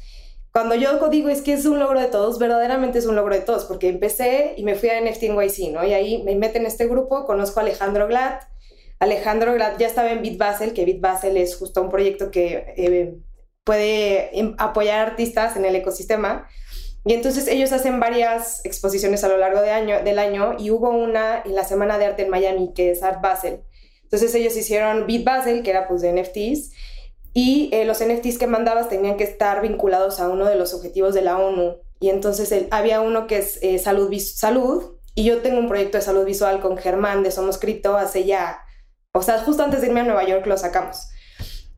cuando 0.53 0.75
yo 0.75 1.09
digo 1.09 1.27
es 1.27 1.41
que 1.41 1.51
es 1.51 1.65
un 1.65 1.79
logro 1.79 1.99
de 1.99 2.07
todos, 2.07 2.39
verdaderamente 2.39 2.99
es 2.99 3.05
un 3.05 3.17
logro 3.17 3.35
de 3.35 3.41
todos, 3.41 3.65
porque 3.65 3.89
empecé 3.89 4.53
y 4.55 4.63
me 4.63 4.75
fui 4.75 4.89
a 4.89 5.01
NFT 5.01 5.23
NYC, 5.23 5.71
¿no? 5.73 5.85
Y 5.85 5.93
ahí 5.93 6.23
me 6.23 6.35
meten 6.35 6.61
en 6.61 6.67
este 6.67 6.87
grupo, 6.87 7.25
conozco 7.25 7.59
a 7.59 7.63
Alejandro 7.63 8.07
Glad, 8.07 8.39
Alejandro 8.99 9.53
Glad 9.53 9.77
ya 9.77 9.87
estaba 9.87 10.11
en 10.11 10.21
BitBasel, 10.21 10.73
que 10.73 10.85
BitBasel 10.85 11.35
es 11.35 11.57
justo 11.57 11.81
un 11.81 11.89
proyecto 11.89 12.31
que... 12.31 12.73
Eh, 12.77 13.15
puede 13.63 14.37
em, 14.37 14.55
apoyar 14.57 15.07
artistas 15.07 15.55
en 15.55 15.65
el 15.65 15.75
ecosistema. 15.75 16.47
Y 17.05 17.13
entonces 17.13 17.47
ellos 17.47 17.71
hacen 17.71 17.99
varias 17.99 18.63
exposiciones 18.63 19.23
a 19.23 19.27
lo 19.27 19.37
largo 19.37 19.61
de 19.61 19.71
año, 19.71 20.03
del 20.03 20.19
año 20.19 20.55
y 20.57 20.71
hubo 20.71 20.89
una 20.89 21.41
en 21.43 21.53
la 21.53 21.65
Semana 21.65 21.97
de 21.97 22.05
Arte 22.05 22.23
en 22.23 22.29
Miami 22.29 22.71
que 22.73 22.91
es 22.91 23.03
Art 23.03 23.21
Basel. 23.21 23.61
Entonces 24.03 24.33
ellos 24.35 24.55
hicieron 24.55 25.05
Beat 25.05 25.23
Basel, 25.23 25.63
que 25.63 25.71
era 25.71 25.87
pues 25.87 26.01
de 26.01 26.13
NFTs, 26.13 26.71
y 27.33 27.69
eh, 27.71 27.85
los 27.85 28.03
NFTs 28.03 28.37
que 28.37 28.47
mandabas 28.47 28.89
tenían 28.89 29.17
que 29.17 29.23
estar 29.23 29.61
vinculados 29.61 30.19
a 30.19 30.29
uno 30.29 30.45
de 30.45 30.55
los 30.55 30.73
objetivos 30.73 31.13
de 31.13 31.21
la 31.21 31.37
ONU. 31.37 31.77
Y 31.99 32.09
entonces 32.09 32.53
había 32.71 33.01
uno 33.01 33.27
que 33.27 33.37
es 33.37 33.59
eh, 33.61 33.79
salud, 33.79 34.13
salud, 34.17 34.97
y 35.15 35.23
yo 35.23 35.41
tengo 35.41 35.59
un 35.59 35.67
proyecto 35.67 35.97
de 35.97 36.03
salud 36.03 36.25
visual 36.25 36.59
con 36.59 36.77
Germán 36.77 37.23
de 37.23 37.31
Somos 37.31 37.57
Cripto 37.57 37.97
hace 37.97 38.25
ya, 38.25 38.59
o 39.13 39.21
sea, 39.21 39.39
justo 39.39 39.63
antes 39.63 39.81
de 39.81 39.87
irme 39.87 40.01
a 40.01 40.03
Nueva 40.03 40.25
York 40.25 40.45
lo 40.47 40.57
sacamos 40.57 41.07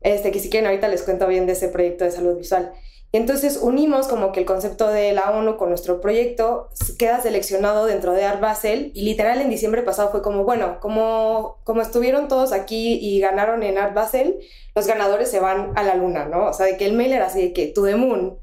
este, 0.06 0.30
que 0.30 0.38
si 0.38 0.50
quieren 0.50 0.68
ahorita 0.68 0.86
les 0.88 1.02
cuento 1.02 1.26
bien 1.26 1.46
de 1.46 1.52
ese 1.54 1.68
proyecto 1.68 2.04
de 2.04 2.12
salud 2.12 2.36
visual. 2.36 2.72
Entonces 3.16 3.58
unimos 3.62 4.08
como 4.08 4.30
que 4.30 4.40
el 4.40 4.46
concepto 4.46 4.88
de 4.88 5.14
la 5.14 5.30
ONU 5.30 5.56
con 5.56 5.70
nuestro 5.70 6.02
proyecto, 6.02 6.68
queda 6.98 7.18
seleccionado 7.22 7.86
dentro 7.86 8.12
de 8.12 8.26
Art 8.26 8.42
Basel 8.42 8.92
y 8.94 9.04
literal 9.04 9.40
en 9.40 9.48
diciembre 9.48 9.82
pasado 9.82 10.10
fue 10.10 10.20
como, 10.20 10.44
bueno, 10.44 10.80
como, 10.80 11.62
como 11.64 11.80
estuvieron 11.80 12.28
todos 12.28 12.52
aquí 12.52 12.98
y 13.00 13.18
ganaron 13.20 13.62
en 13.62 13.78
Art 13.78 13.94
Basel, 13.94 14.38
los 14.74 14.86
ganadores 14.86 15.30
se 15.30 15.40
van 15.40 15.72
a 15.76 15.82
la 15.82 15.94
luna, 15.94 16.26
¿no? 16.26 16.46
O 16.48 16.52
sea, 16.52 16.66
de 16.66 16.76
que 16.76 16.84
el 16.84 16.92
mail 16.92 17.14
era 17.14 17.26
así 17.26 17.40
de 17.40 17.52
que 17.54 17.68
to 17.68 17.84
the 17.84 17.96
moon. 17.96 18.38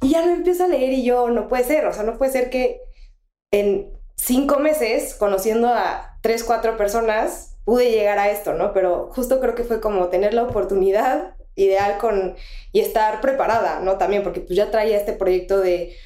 Y 0.00 0.10
ya 0.10 0.24
lo 0.24 0.32
empiezo 0.32 0.64
a 0.64 0.68
leer 0.68 0.92
y 0.92 1.02
yo, 1.02 1.28
no 1.30 1.48
puede 1.48 1.64
ser, 1.64 1.84
o 1.86 1.92
sea, 1.92 2.04
no 2.04 2.16
puede 2.16 2.30
ser 2.30 2.48
que 2.48 2.80
en 3.52 3.92
cinco 4.14 4.60
meses, 4.60 5.16
conociendo 5.16 5.66
a 5.66 6.16
tres, 6.22 6.44
cuatro 6.44 6.76
personas, 6.76 7.56
pude 7.64 7.90
llegar 7.90 8.20
a 8.20 8.30
esto, 8.30 8.52
¿no? 8.54 8.72
Pero 8.72 9.10
justo 9.12 9.40
creo 9.40 9.56
que 9.56 9.64
fue 9.64 9.80
como 9.80 10.10
tener 10.10 10.32
la 10.32 10.44
oportunidad 10.44 11.34
ideal 11.54 11.98
con 11.98 12.34
y 12.72 12.80
estar 12.80 13.20
preparada, 13.20 13.80
¿no? 13.80 13.98
También 13.98 14.22
porque 14.22 14.40
pues 14.40 14.56
ya 14.56 14.70
traía 14.70 14.96
este 14.96 15.12
proyecto 15.12 15.60
de 15.60 15.96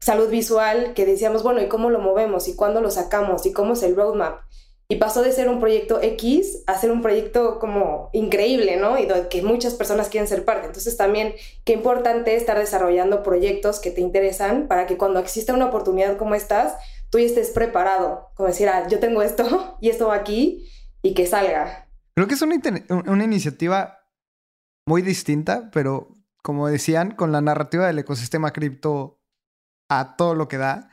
salud 0.00 0.28
visual 0.28 0.92
que 0.94 1.06
decíamos, 1.06 1.42
bueno, 1.42 1.62
¿y 1.62 1.68
cómo 1.68 1.90
lo 1.90 1.98
movemos? 1.98 2.48
¿Y 2.48 2.56
cuándo 2.56 2.80
lo 2.80 2.90
sacamos? 2.90 3.46
¿Y 3.46 3.52
cómo 3.52 3.72
es 3.72 3.82
el 3.82 3.96
roadmap? 3.96 4.40
Y 4.86 4.96
pasó 4.96 5.22
de 5.22 5.32
ser 5.32 5.48
un 5.48 5.60
proyecto 5.60 6.00
X 6.02 6.62
a 6.66 6.78
ser 6.78 6.90
un 6.90 7.00
proyecto 7.00 7.58
como 7.58 8.10
increíble, 8.12 8.76
¿no? 8.76 8.98
Y 8.98 9.08
que 9.30 9.40
muchas 9.42 9.72
personas 9.74 10.10
quieren 10.10 10.28
ser 10.28 10.44
parte. 10.44 10.66
Entonces 10.66 10.98
también 10.98 11.32
qué 11.64 11.72
importante 11.72 12.36
estar 12.36 12.58
desarrollando 12.58 13.22
proyectos 13.22 13.80
que 13.80 13.90
te 13.90 14.02
interesan 14.02 14.68
para 14.68 14.86
que 14.86 14.98
cuando 14.98 15.20
exista 15.20 15.54
una 15.54 15.66
oportunidad 15.66 16.18
como 16.18 16.34
estas, 16.34 16.74
tú 17.08 17.16
estés 17.16 17.50
preparado. 17.50 18.28
Como 18.34 18.48
decir, 18.48 18.68
ah, 18.68 18.86
yo 18.88 19.00
tengo 19.00 19.22
esto 19.22 19.76
y 19.80 19.88
esto 19.88 20.12
aquí 20.12 20.68
y 21.00 21.14
que 21.14 21.26
salga. 21.26 21.88
Creo 22.14 22.28
que 22.28 22.34
es 22.34 22.42
una, 22.42 22.60
una 23.06 23.24
iniciativa 23.24 24.03
muy 24.86 25.02
distinta, 25.02 25.70
pero 25.72 26.08
como 26.42 26.68
decían, 26.68 27.12
con 27.12 27.32
la 27.32 27.40
narrativa 27.40 27.86
del 27.86 27.98
ecosistema 27.98 28.52
cripto 28.52 29.20
a 29.88 30.16
todo 30.16 30.34
lo 30.34 30.48
que 30.48 30.58
da. 30.58 30.90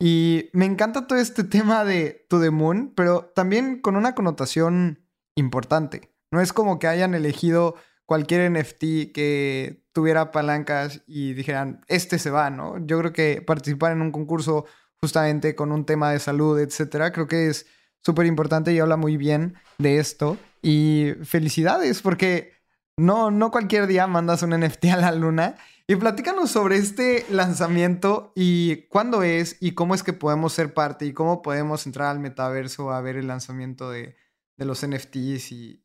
Y 0.00 0.50
me 0.52 0.64
encanta 0.64 1.06
todo 1.06 1.18
este 1.18 1.44
tema 1.44 1.84
de 1.84 2.26
To 2.28 2.40
The 2.40 2.50
Moon, 2.50 2.92
pero 2.96 3.32
también 3.34 3.80
con 3.80 3.96
una 3.96 4.14
connotación 4.14 5.06
importante. 5.36 6.14
No 6.30 6.40
es 6.40 6.52
como 6.52 6.78
que 6.78 6.88
hayan 6.88 7.14
elegido 7.14 7.76
cualquier 8.06 8.50
NFT 8.50 9.12
que 9.14 9.84
tuviera 9.92 10.30
palancas 10.30 11.02
y 11.06 11.34
dijeran, 11.34 11.84
este 11.86 12.18
se 12.18 12.30
va, 12.30 12.50
¿no? 12.50 12.84
Yo 12.86 12.98
creo 12.98 13.12
que 13.12 13.42
participar 13.42 13.92
en 13.92 14.02
un 14.02 14.10
concurso 14.10 14.66
justamente 15.00 15.54
con 15.54 15.70
un 15.70 15.84
tema 15.84 16.10
de 16.10 16.18
salud, 16.18 16.58
etcétera, 16.58 17.12
creo 17.12 17.26
que 17.26 17.48
es 17.48 17.66
súper 18.00 18.26
importante 18.26 18.72
y 18.72 18.78
habla 18.78 18.96
muy 18.96 19.16
bien 19.16 19.54
de 19.78 19.98
esto. 19.98 20.38
Y 20.62 21.12
felicidades, 21.24 22.00
porque 22.00 22.53
no, 22.96 23.30
no 23.30 23.50
cualquier 23.50 23.86
día 23.86 24.06
mandas 24.06 24.42
un 24.42 24.50
NFT 24.50 24.86
a 24.86 24.96
la 24.96 25.12
luna. 25.12 25.56
Y 25.86 25.96
platícanos 25.96 26.50
sobre 26.50 26.76
este 26.76 27.26
lanzamiento 27.28 28.32
y 28.34 28.86
cuándo 28.88 29.22
es 29.22 29.58
y 29.60 29.72
cómo 29.72 29.94
es 29.94 30.02
que 30.02 30.14
podemos 30.14 30.54
ser 30.54 30.72
parte 30.72 31.04
y 31.04 31.12
cómo 31.12 31.42
podemos 31.42 31.84
entrar 31.84 32.08
al 32.08 32.20
metaverso 32.20 32.90
a 32.90 33.02
ver 33.02 33.16
el 33.16 33.26
lanzamiento 33.26 33.90
de, 33.90 34.16
los 34.56 34.86
NFTs 34.86 35.52
y 35.52 35.82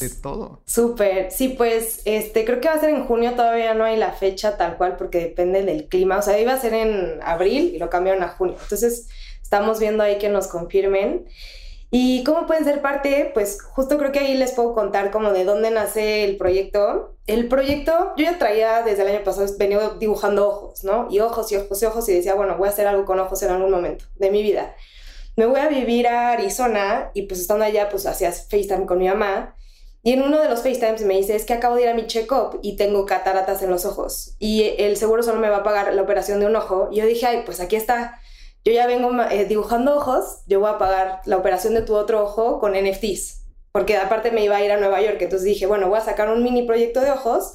de 0.00 0.10
todo. 0.20 0.62
Súper, 0.66 1.30
sí, 1.30 1.48
pues 1.56 2.02
este, 2.04 2.44
creo 2.44 2.60
que 2.60 2.68
va 2.68 2.74
a 2.74 2.80
ser 2.80 2.90
en 2.90 3.06
junio, 3.06 3.32
todavía 3.32 3.72
no 3.72 3.84
hay 3.84 3.96
la 3.96 4.12
fecha 4.12 4.58
tal 4.58 4.76
cual 4.76 4.96
porque 4.98 5.18
depende 5.18 5.64
del 5.64 5.88
clima, 5.88 6.18
o 6.18 6.22
sea, 6.22 6.38
iba 6.38 6.52
a 6.52 6.60
ser 6.60 6.74
en 6.74 7.18
abril 7.22 7.72
y 7.74 7.78
lo 7.78 7.88
cambiaron 7.88 8.22
a 8.22 8.28
junio, 8.28 8.56
entonces 8.60 9.08
estamos 9.42 9.80
viendo 9.80 10.02
ahí 10.02 10.18
que 10.18 10.28
nos 10.28 10.46
confirmen. 10.46 11.26
¿Y 11.90 12.22
cómo 12.24 12.46
pueden 12.46 12.64
ser 12.64 12.82
parte? 12.82 13.30
Pues 13.32 13.62
justo 13.62 13.96
creo 13.96 14.12
que 14.12 14.18
ahí 14.18 14.34
les 14.34 14.52
puedo 14.52 14.74
contar 14.74 15.10
como 15.10 15.32
de 15.32 15.44
dónde 15.44 15.70
nace 15.70 16.24
el 16.24 16.36
proyecto. 16.36 17.16
El 17.26 17.48
proyecto, 17.48 18.12
yo 18.16 18.24
ya 18.24 18.38
traía 18.38 18.82
desde 18.82 19.02
el 19.02 19.08
año 19.08 19.24
pasado, 19.24 19.46
venía 19.58 19.92
dibujando 19.98 20.48
ojos, 20.48 20.84
¿no? 20.84 21.08
Y 21.10 21.20
ojos 21.20 21.50
y 21.50 21.56
ojos 21.56 21.82
y 21.82 21.86
ojos 21.86 22.08
y 22.08 22.14
decía, 22.14 22.34
bueno, 22.34 22.56
voy 22.58 22.68
a 22.68 22.72
hacer 22.72 22.86
algo 22.86 23.06
con 23.06 23.18
ojos 23.20 23.42
en 23.42 23.50
algún 23.50 23.70
momento 23.70 24.04
de 24.16 24.30
mi 24.30 24.42
vida. 24.42 24.74
Me 25.36 25.46
voy 25.46 25.60
a 25.60 25.68
vivir 25.68 26.08
a 26.08 26.32
Arizona 26.32 27.10
y 27.14 27.22
pues 27.22 27.40
estando 27.40 27.64
allá, 27.64 27.88
pues 27.88 28.04
hacía 28.06 28.32
FaceTime 28.32 28.86
con 28.86 28.98
mi 28.98 29.08
mamá. 29.08 29.54
Y 30.02 30.12
en 30.12 30.22
uno 30.22 30.40
de 30.40 30.48
los 30.48 30.62
FaceTimes 30.62 31.02
me 31.02 31.16
dice, 31.16 31.36
es 31.36 31.44
que 31.44 31.54
acabo 31.54 31.76
de 31.76 31.82
ir 31.82 31.88
a 31.88 31.94
mi 31.94 32.06
check-up 32.06 32.58
y 32.62 32.76
tengo 32.76 33.06
cataratas 33.06 33.62
en 33.62 33.70
los 33.70 33.84
ojos. 33.84 34.34
Y 34.38 34.74
el 34.78 34.96
seguro 34.96 35.22
solo 35.22 35.40
me 35.40 35.48
va 35.48 35.58
a 35.58 35.62
pagar 35.62 35.92
la 35.94 36.02
operación 36.02 36.40
de 36.40 36.46
un 36.46 36.56
ojo. 36.56 36.88
Y 36.92 36.96
yo 36.96 37.06
dije, 37.06 37.26
ay, 37.26 37.42
pues 37.46 37.60
aquí 37.60 37.76
está 37.76 38.20
yo 38.64 38.72
ya 38.72 38.86
vengo 38.86 39.10
eh, 39.30 39.44
dibujando 39.46 39.96
ojos, 39.96 40.42
yo 40.46 40.60
voy 40.60 40.70
a 40.70 40.78
pagar 40.78 41.20
la 41.24 41.36
operación 41.36 41.74
de 41.74 41.82
tu 41.82 41.96
otro 41.96 42.22
ojo 42.22 42.58
con 42.58 42.72
NFTs, 42.72 43.42
porque 43.72 43.96
aparte 43.96 44.30
me 44.30 44.44
iba 44.44 44.56
a 44.56 44.64
ir 44.64 44.72
a 44.72 44.76
Nueva 44.76 45.00
York, 45.00 45.18
entonces 45.20 45.44
dije, 45.44 45.66
bueno, 45.66 45.88
voy 45.88 45.98
a 45.98 46.02
sacar 46.02 46.28
un 46.28 46.42
mini 46.42 46.62
proyecto 46.62 47.00
de 47.00 47.10
ojos 47.10 47.54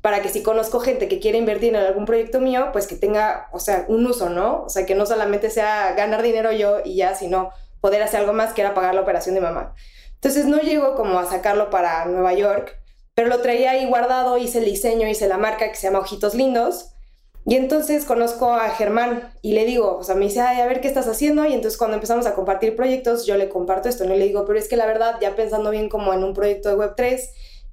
para 0.00 0.20
que 0.20 0.28
si 0.28 0.42
conozco 0.42 0.80
gente 0.80 1.08
que 1.08 1.18
quiere 1.18 1.38
invertir 1.38 1.70
en 1.70 1.76
algún 1.76 2.04
proyecto 2.04 2.40
mío, 2.40 2.68
pues 2.72 2.86
que 2.86 2.94
tenga, 2.94 3.48
o 3.52 3.58
sea, 3.58 3.86
un 3.88 4.06
uso, 4.06 4.28
¿no? 4.28 4.64
O 4.64 4.68
sea, 4.68 4.84
que 4.84 4.94
no 4.94 5.06
solamente 5.06 5.48
sea 5.50 5.92
ganar 5.92 6.22
dinero 6.22 6.52
yo 6.52 6.80
y 6.84 6.96
ya, 6.96 7.14
sino 7.14 7.50
poder 7.80 8.02
hacer 8.02 8.20
algo 8.20 8.32
más 8.32 8.52
que 8.52 8.60
era 8.60 8.74
pagar 8.74 8.94
la 8.94 9.00
operación 9.00 9.34
de 9.34 9.40
mamá. 9.40 9.74
Entonces 10.14 10.46
no 10.46 10.58
llego 10.58 10.94
como 10.94 11.18
a 11.18 11.26
sacarlo 11.26 11.70
para 11.70 12.04
Nueva 12.04 12.34
York, 12.34 12.78
pero 13.14 13.28
lo 13.28 13.40
traía 13.40 13.72
ahí 13.72 13.86
guardado, 13.86 14.38
hice 14.38 14.58
el 14.58 14.64
diseño, 14.66 15.08
hice 15.08 15.28
la 15.28 15.38
marca 15.38 15.68
que 15.68 15.74
se 15.74 15.86
llama 15.86 16.00
Ojitos 16.00 16.34
Lindos 16.34 16.93
y 17.46 17.56
entonces 17.56 18.06
conozco 18.06 18.52
a 18.54 18.70
Germán 18.70 19.32
y 19.42 19.52
le 19.52 19.66
digo, 19.66 19.98
o 19.98 20.02
sea, 20.02 20.14
me 20.14 20.24
dice, 20.24 20.40
ay, 20.40 20.60
a 20.60 20.66
ver 20.66 20.80
qué 20.80 20.88
estás 20.88 21.08
haciendo. 21.08 21.44
Y 21.44 21.52
entonces 21.52 21.76
cuando 21.76 21.96
empezamos 21.96 22.26
a 22.26 22.34
compartir 22.34 22.74
proyectos, 22.74 23.26
yo 23.26 23.36
le 23.36 23.50
comparto 23.50 23.88
esto, 23.88 24.04
¿no? 24.04 24.14
Y 24.14 24.18
le 24.18 24.26
digo, 24.26 24.46
pero 24.46 24.58
es 24.58 24.66
que 24.66 24.76
la 24.76 24.86
verdad, 24.86 25.16
ya 25.20 25.36
pensando 25.36 25.70
bien 25.70 25.90
como 25.90 26.14
en 26.14 26.24
un 26.24 26.32
proyecto 26.32 26.70
de 26.70 26.76
Web3, 26.76 27.20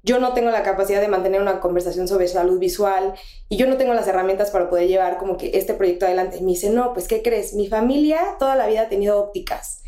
yo 0.02 0.18
no 0.18 0.34
tengo 0.34 0.50
la 0.50 0.62
capacidad 0.62 1.00
de 1.00 1.08
mantener 1.08 1.40
una 1.40 1.60
conversación 1.60 2.06
sobre 2.06 2.28
salud 2.28 2.58
visual 2.58 3.14
y 3.48 3.56
yo 3.56 3.66
no 3.66 3.76
tengo 3.76 3.94
las 3.94 4.06
herramientas 4.06 4.50
para 4.50 4.68
poder 4.68 4.88
llevar 4.88 5.16
como 5.16 5.38
que 5.38 5.52
este 5.54 5.72
proyecto 5.72 6.04
adelante. 6.04 6.36
Y 6.38 6.42
me 6.42 6.50
dice, 6.50 6.68
no, 6.68 6.92
pues 6.92 7.08
¿qué 7.08 7.22
crees? 7.22 7.54
Mi 7.54 7.68
familia 7.68 8.20
toda 8.38 8.56
la 8.56 8.66
vida 8.66 8.82
ha 8.82 8.88
tenido 8.88 9.18
ópticas 9.18 9.82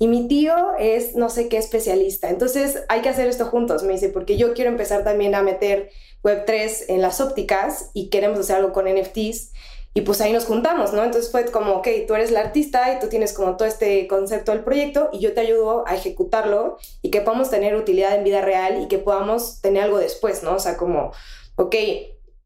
y 0.00 0.08
mi 0.08 0.26
tío 0.28 0.54
es 0.78 1.14
no 1.14 1.28
sé 1.28 1.48
qué 1.48 1.58
especialista. 1.58 2.30
Entonces 2.30 2.84
hay 2.88 3.02
que 3.02 3.10
hacer 3.10 3.28
esto 3.28 3.44
juntos, 3.44 3.84
me 3.84 3.92
dice, 3.92 4.08
porque 4.08 4.38
yo 4.38 4.54
quiero 4.54 4.70
empezar 4.70 5.04
también 5.04 5.34
a 5.34 5.42
meter 5.42 5.90
Web3 6.22 6.86
en 6.88 7.02
las 7.02 7.20
ópticas 7.20 7.90
y 7.94 8.10
queremos 8.10 8.38
hacer 8.38 8.56
algo 8.56 8.72
con 8.72 8.86
NFTs. 8.86 9.52
Y 9.92 10.02
pues 10.02 10.20
ahí 10.20 10.32
nos 10.32 10.44
juntamos, 10.44 10.92
¿no? 10.92 11.02
Entonces 11.02 11.32
fue 11.32 11.46
como, 11.46 11.74
ok, 11.74 11.88
tú 12.06 12.14
eres 12.14 12.30
la 12.30 12.40
artista 12.40 12.94
y 12.94 13.00
tú 13.00 13.08
tienes 13.08 13.32
como 13.32 13.56
todo 13.56 13.66
este 13.66 14.06
concepto 14.06 14.52
del 14.52 14.62
proyecto 14.62 15.10
y 15.12 15.18
yo 15.18 15.34
te 15.34 15.40
ayudo 15.40 15.84
a 15.86 15.96
ejecutarlo 15.96 16.78
y 17.02 17.10
que 17.10 17.22
podamos 17.22 17.50
tener 17.50 17.74
utilidad 17.74 18.14
en 18.14 18.22
vida 18.22 18.40
real 18.40 18.82
y 18.82 18.86
que 18.86 18.98
podamos 18.98 19.60
tener 19.60 19.82
algo 19.82 19.98
después, 19.98 20.44
¿no? 20.44 20.54
O 20.54 20.58
sea, 20.60 20.76
como, 20.76 21.12
ok, 21.56 21.74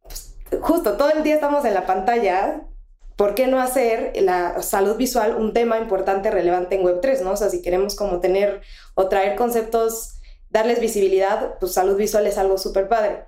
pues, 0.05 0.37
justo 0.63 0.97
todo 0.97 1.11
el 1.11 1.23
día 1.23 1.35
estamos 1.35 1.67
en 1.67 1.75
la 1.75 1.85
pantalla, 1.85 2.63
¿por 3.17 3.35
qué 3.35 3.47
no 3.47 3.61
hacer 3.61 4.13
la 4.23 4.63
salud 4.63 4.97
visual 4.97 5.37
un 5.37 5.53
tema 5.53 5.79
importante, 5.79 6.31
relevante 6.31 6.77
en 6.77 6.83
Web3, 6.83 7.21
¿no? 7.21 7.33
O 7.33 7.37
sea, 7.37 7.51
si 7.51 7.61
queremos 7.61 7.95
como 7.95 8.21
tener 8.21 8.63
o 8.95 9.09
traer 9.09 9.37
conceptos, 9.37 10.15
darles 10.49 10.81
visibilidad, 10.81 11.59
pues 11.59 11.73
salud 11.73 11.97
visual 11.97 12.27
es 12.27 12.39
algo 12.39 12.57
súper 12.57 12.89
padre. 12.89 13.25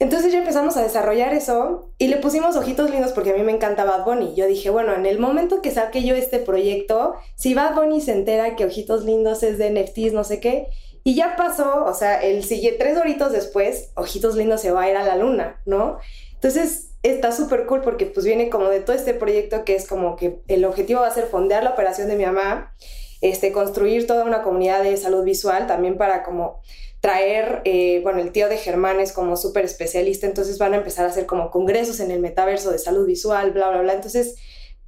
Entonces 0.00 0.32
ya 0.32 0.38
empezamos 0.38 0.76
a 0.76 0.82
desarrollar 0.82 1.34
eso 1.34 1.90
y 1.98 2.06
le 2.06 2.18
pusimos 2.18 2.56
ojitos 2.56 2.88
lindos 2.90 3.10
porque 3.12 3.30
a 3.30 3.34
mí 3.34 3.42
me 3.42 3.52
encanta 3.52 3.84
Bad 3.84 4.04
Bunny. 4.04 4.34
Yo 4.36 4.46
dije, 4.46 4.70
bueno, 4.70 4.94
en 4.94 5.06
el 5.06 5.18
momento 5.18 5.60
que 5.60 5.72
saque 5.72 6.04
yo 6.04 6.14
este 6.14 6.38
proyecto, 6.38 7.14
si 7.34 7.54
Bad 7.54 7.74
Bunny 7.74 8.00
se 8.00 8.12
entera 8.12 8.54
que 8.54 8.64
ojitos 8.64 9.04
lindos 9.04 9.42
es 9.42 9.58
de 9.58 9.70
NFTs, 9.70 10.12
no 10.12 10.22
sé 10.22 10.38
qué, 10.38 10.68
y 11.02 11.14
ya 11.14 11.34
pasó, 11.36 11.84
o 11.84 11.94
sea, 11.94 12.22
el 12.22 12.44
sigue 12.44 12.72
tres 12.72 12.96
horitos 12.96 13.32
después, 13.32 13.90
ojitos 13.94 14.36
lindos 14.36 14.60
se 14.60 14.70
va 14.70 14.82
a 14.82 14.90
ir 14.90 14.96
a 14.96 15.04
la 15.04 15.16
luna, 15.16 15.60
¿no? 15.66 15.98
Entonces 16.34 16.90
está 17.02 17.32
súper 17.32 17.66
cool 17.66 17.80
porque 17.80 18.06
pues 18.06 18.24
viene 18.24 18.50
como 18.50 18.68
de 18.68 18.80
todo 18.80 18.94
este 18.94 19.14
proyecto 19.14 19.64
que 19.64 19.74
es 19.74 19.88
como 19.88 20.16
que 20.16 20.40
el 20.48 20.64
objetivo 20.64 21.00
va 21.00 21.08
a 21.08 21.14
ser 21.14 21.26
fondear 21.26 21.64
la 21.64 21.70
operación 21.70 22.08
de 22.08 22.16
mi 22.16 22.24
mamá, 22.24 22.72
este, 23.20 23.50
construir 23.50 24.06
toda 24.06 24.24
una 24.24 24.42
comunidad 24.42 24.82
de 24.82 24.96
salud 24.96 25.24
visual 25.24 25.66
también 25.66 25.96
para 25.96 26.22
como 26.22 26.60
traer, 27.00 27.62
eh, 27.64 28.00
bueno, 28.02 28.20
el 28.20 28.32
tío 28.32 28.48
de 28.48 28.56
Germán 28.56 29.00
es 29.00 29.12
como 29.12 29.36
súper 29.36 29.64
especialista, 29.64 30.26
entonces 30.26 30.58
van 30.58 30.74
a 30.74 30.78
empezar 30.78 31.06
a 31.06 31.10
hacer 31.10 31.26
como 31.26 31.50
congresos 31.50 32.00
en 32.00 32.10
el 32.10 32.20
metaverso 32.20 32.70
de 32.70 32.78
salud 32.78 33.06
visual, 33.06 33.52
bla, 33.52 33.70
bla, 33.70 33.82
bla. 33.82 33.94
Entonces, 33.94 34.36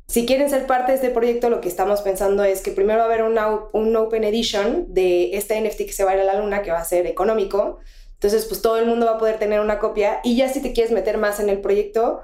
si 0.09 0.27
quieren 0.27 0.51
ser 0.51 0.66
parte 0.66 0.90
de 0.90 0.96
este 0.96 1.11
proyecto, 1.11 1.51
lo 1.51 1.61
que 1.61 1.68
estamos 1.68 2.01
pensando 2.03 2.42
es 2.42 2.62
que 2.62 2.73
primero 2.73 2.99
va 2.99 3.05
a 3.05 3.07
haber 3.07 3.23
un 3.23 3.96
Open 3.96 4.25
Edition 4.25 4.87
de 4.88 5.37
este 5.37 5.61
NFT 5.61 5.79
que 5.79 5.92
se 5.92 6.03
va 6.03 6.11
a 6.11 6.14
ir 6.14 6.20
a 6.20 6.25
la 6.25 6.40
luna, 6.40 6.62
que 6.62 6.73
va 6.73 6.81
a 6.81 6.85
ser 6.85 7.07
económico. 7.07 7.79
Entonces, 8.14 8.44
pues 8.46 8.61
todo 8.61 8.77
el 8.77 8.87
mundo 8.87 9.07
va 9.07 9.12
a 9.12 9.18
poder 9.18 9.38
tener 9.38 9.61
una 9.61 9.79
copia 9.79 10.20
y 10.25 10.37
ya 10.37 10.49
si 10.49 10.61
te 10.61 10.73
quieres 10.73 10.92
meter 10.92 11.16
más 11.16 11.38
en 11.38 11.49
el 11.49 11.61
proyecto, 11.61 12.23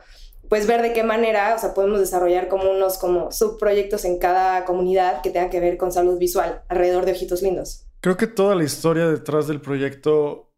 pues 0.49 0.67
ver 0.67 0.83
de 0.83 0.93
qué 0.93 1.05
manera, 1.05 1.55
o 1.55 1.59
sea, 1.61 1.75
podemos 1.75 2.01
desarrollar 2.01 2.49
como 2.49 2.71
unos 2.71 2.99
como 2.99 3.31
subproyectos 3.31 4.05
en 4.05 4.19
cada 4.19 4.65
comunidad 4.65 5.23
que 5.23 5.31
tengan 5.31 5.51
que 5.51 5.61
ver 5.61 5.77
con 5.77 5.93
salud 5.93 6.19
visual 6.19 6.63
alrededor 6.69 7.05
de 7.07 7.13
ojitos 7.13 7.41
lindos. 7.41 7.86
Creo 8.07 8.17
que 8.17 8.29
toda 8.29 8.55
la 8.55 8.63
historia 8.63 9.09
detrás 9.09 9.49
del 9.49 9.61
proyecto 9.61 10.55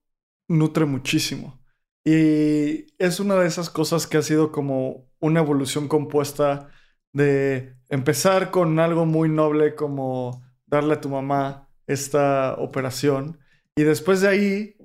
nutre 0.49 0.85
muchísimo. 0.85 1.59
Y 2.05 2.85
es 2.99 3.21
una 3.21 3.37
de 3.37 3.47
esas 3.47 3.71
cosas 3.71 4.07
que 4.07 4.19
ha 4.19 4.23
sido 4.23 4.53
como 4.53 5.11
una 5.19 5.41
evolución 5.41 5.89
compuesta 5.89 6.69
de 7.15 7.75
empezar 7.89 8.51
con 8.51 8.79
algo 8.79 9.07
muy 9.07 9.31
noble 9.31 9.75
como 9.75 10.45
darle 10.67 10.93
a 10.93 11.01
tu 11.01 11.09
mamá 11.09 11.71
esta 11.87 12.53
operación 12.59 13.41
y 13.77 13.83
después 13.85 14.21
de 14.21 14.29
ahí 14.29 14.77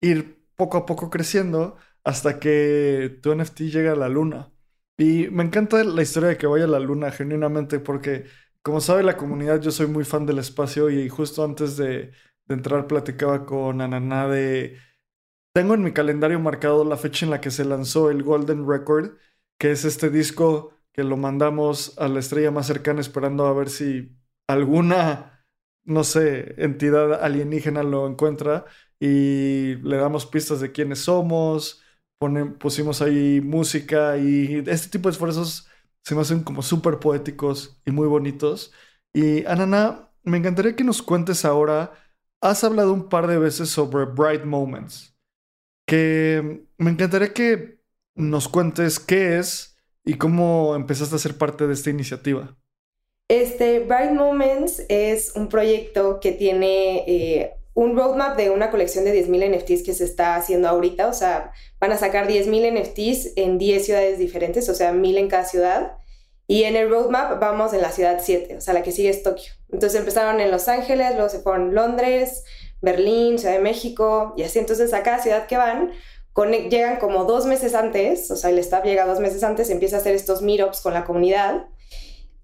ir 0.00 0.46
poco 0.54 0.78
a 0.78 0.86
poco 0.86 1.10
creciendo 1.10 1.76
hasta 2.04 2.38
que 2.38 3.18
tu 3.20 3.34
NFT 3.34 3.62
llega 3.62 3.94
a 3.94 3.96
la 3.96 4.08
luna. 4.08 4.52
Y 4.96 5.26
me 5.30 5.42
encanta 5.42 5.82
la 5.82 6.02
historia 6.02 6.28
de 6.28 6.36
que 6.38 6.46
vaya 6.46 6.66
a 6.66 6.68
la 6.68 6.78
luna, 6.78 7.10
genuinamente, 7.10 7.80
porque 7.80 8.26
como 8.66 8.80
sabe 8.80 9.04
la 9.04 9.16
comunidad, 9.16 9.60
yo 9.60 9.70
soy 9.70 9.86
muy 9.86 10.02
fan 10.04 10.26
del 10.26 10.40
espacio 10.40 10.90
y 10.90 11.08
justo 11.08 11.44
antes 11.44 11.76
de, 11.76 12.10
entrar 12.48 12.88
platicaba 12.88 13.46
con 13.46 13.80
Ananá 13.80 14.26
de... 14.26 14.76
Tengo 15.54 15.74
en 15.74 15.84
mi 15.84 15.92
calendario 15.92 16.40
marcado 16.40 16.84
la 16.84 16.96
fecha 16.96 17.24
en 17.26 17.30
la 17.30 17.40
que 17.40 17.52
se 17.52 17.64
lanzó 17.64 18.10
el 18.10 18.24
Golden 18.24 18.68
Record, 18.68 19.18
que 19.56 19.70
es 19.70 19.84
este 19.84 20.10
disco 20.10 20.72
que 20.92 21.04
lo 21.04 21.16
mandamos 21.16 21.96
a 21.98 22.08
la 22.08 22.18
estrella 22.18 22.50
más 22.50 22.66
cercana 22.66 23.00
esperando 23.00 23.46
a 23.46 23.52
ver 23.52 23.70
si 23.70 24.16
alguna, 24.48 25.46
no 25.84 26.02
sé, 26.02 26.56
entidad 26.58 27.22
alienígena 27.22 27.84
lo 27.84 28.08
encuentra 28.08 28.64
y 28.98 29.76
le 29.76 29.96
damos 29.96 30.26
pistas 30.26 30.58
de 30.58 30.72
quiénes 30.72 30.98
somos, 31.04 31.84
pusimos 32.58 33.00
ahí 33.00 33.40
música 33.40 34.18
y 34.18 34.64
este 34.66 34.88
tipo 34.88 35.08
de 35.08 35.12
esfuerzos 35.12 35.65
se 36.06 36.14
me 36.14 36.20
hacen 36.20 36.44
como 36.44 36.62
súper 36.62 37.00
poéticos 37.00 37.80
y 37.84 37.90
muy 37.90 38.06
bonitos. 38.06 38.72
Y 39.12 39.44
Anana, 39.46 40.12
me 40.22 40.38
encantaría 40.38 40.76
que 40.76 40.84
nos 40.84 41.02
cuentes 41.02 41.44
ahora, 41.44 41.94
has 42.40 42.62
hablado 42.62 42.92
un 42.92 43.08
par 43.08 43.26
de 43.26 43.38
veces 43.38 43.70
sobre 43.70 44.04
Bright 44.04 44.44
Moments, 44.44 45.16
que 45.84 46.64
me 46.78 46.92
encantaría 46.92 47.34
que 47.34 47.80
nos 48.14 48.48
cuentes 48.48 49.00
qué 49.00 49.38
es 49.38 49.76
y 50.04 50.14
cómo 50.14 50.76
empezaste 50.76 51.16
a 51.16 51.18
ser 51.18 51.36
parte 51.38 51.66
de 51.66 51.72
esta 51.72 51.90
iniciativa. 51.90 52.56
Este 53.26 53.80
Bright 53.80 54.12
Moments 54.12 54.84
es 54.88 55.32
un 55.34 55.48
proyecto 55.48 56.20
que 56.20 56.30
tiene 56.30 56.98
eh, 57.08 57.55
un 57.76 57.94
roadmap 57.94 58.38
de 58.38 58.48
una 58.48 58.70
colección 58.70 59.04
de 59.04 59.14
10.000 59.14 59.54
NFTs 59.54 59.82
que 59.82 59.92
se 59.92 60.04
está 60.04 60.34
haciendo 60.34 60.66
ahorita. 60.66 61.08
O 61.08 61.12
sea, 61.12 61.52
van 61.78 61.92
a 61.92 61.98
sacar 61.98 62.26
10.000 62.26 62.72
NFTs 62.72 63.34
en 63.36 63.58
10 63.58 63.84
ciudades 63.84 64.18
diferentes, 64.18 64.66
o 64.70 64.74
sea, 64.74 64.92
1.000 64.92 65.18
en 65.18 65.28
cada 65.28 65.44
ciudad. 65.44 65.92
Y 66.46 66.64
en 66.64 66.74
el 66.74 66.88
roadmap 66.88 67.38
vamos 67.38 67.74
en 67.74 67.82
la 67.82 67.92
ciudad 67.92 68.18
7, 68.22 68.56
o 68.56 68.60
sea, 68.62 68.72
la 68.72 68.82
que 68.82 68.92
sigue 68.92 69.10
es 69.10 69.22
Tokio. 69.22 69.52
Entonces 69.70 69.98
empezaron 69.98 70.40
en 70.40 70.50
Los 70.50 70.68
Ángeles, 70.68 71.12
luego 71.12 71.28
se 71.28 71.40
fueron 71.40 71.74
Londres, 71.74 72.44
Berlín, 72.80 73.38
Ciudad 73.38 73.54
de 73.54 73.60
México, 73.60 74.32
y 74.38 74.44
así. 74.44 74.58
Entonces 74.58 74.94
a 74.94 75.02
cada 75.02 75.18
ciudad 75.18 75.46
que 75.46 75.58
van, 75.58 75.92
llegan 76.70 76.96
como 76.96 77.24
dos 77.24 77.44
meses 77.44 77.74
antes, 77.74 78.30
o 78.30 78.36
sea, 78.36 78.48
el 78.48 78.58
staff 78.58 78.86
llega 78.86 79.04
dos 79.04 79.20
meses 79.20 79.42
antes, 79.42 79.68
empieza 79.68 79.96
a 79.96 80.00
hacer 80.00 80.14
estos 80.14 80.40
meetups 80.40 80.80
con 80.80 80.94
la 80.94 81.04
comunidad 81.04 81.66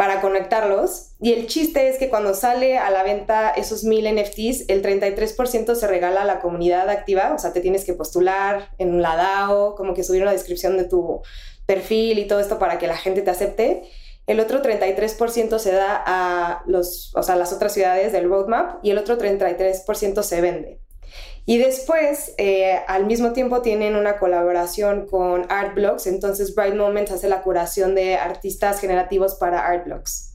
para 0.03 0.21
conectarlos. 0.21 1.13
Y 1.21 1.33
el 1.33 1.47
chiste 1.47 1.89
es 1.89 1.97
que 1.97 2.11
cuando 2.11 2.35
sale 2.35 2.77
a 2.77 2.91
la 2.91 3.05
venta 3.05 3.51
esos 3.51 3.85
mil 3.85 4.05
NFTs, 4.13 4.65
el 4.67 4.83
33% 4.83 5.77
se 5.77 5.87
regala 5.87 6.23
a 6.23 6.25
la 6.25 6.41
comunidad 6.41 6.91
activa, 6.91 7.33
o 7.33 7.39
sea, 7.39 7.53
te 7.53 7.61
tienes 7.61 7.85
que 7.85 7.95
postular 7.95 8.71
en 8.79 9.01
la 9.01 9.15
DAO, 9.15 9.77
como 9.77 9.95
que 9.95 10.03
subir 10.03 10.23
una 10.23 10.33
descripción 10.33 10.77
de 10.77 10.89
tu 10.89 11.23
perfil 11.67 12.19
y 12.19 12.27
todo 12.27 12.41
esto 12.41 12.59
para 12.59 12.79
que 12.79 12.89
la 12.89 12.97
gente 12.97 13.23
te 13.23 13.31
acepte. 13.31 13.85
El 14.27 14.41
otro 14.41 14.61
33% 14.61 15.61
se 15.61 15.71
da 15.71 16.03
a 16.05 16.65
los, 16.67 17.13
o 17.15 17.23
sea, 17.23 17.37
las 17.37 17.53
otras 17.53 17.73
ciudades 17.73 18.11
del 18.11 18.29
roadmap 18.29 18.85
y 18.85 18.91
el 18.91 18.99
otro 18.99 19.19
33% 19.19 20.25
se 20.25 20.41
vende. 20.41 20.81
Y 21.45 21.59
después, 21.59 22.35
eh, 22.39 22.81
al 22.87 23.07
mismo 23.07 23.33
tiempo, 23.33 23.63
tienen 23.63 23.97
una 23.97 24.19
colaboración 24.19 25.07
con 25.07 25.47
Artblocks. 25.51 26.07
Entonces, 26.07 26.55
Bright 26.55 26.75
Moments 26.75 27.11
hace 27.11 27.29
la 27.29 27.43
curación 27.43 27.95
de 27.95 28.17
artistas 28.17 28.81
generativos 28.81 29.35
para 29.35 29.67
Artblocks. 29.67 30.35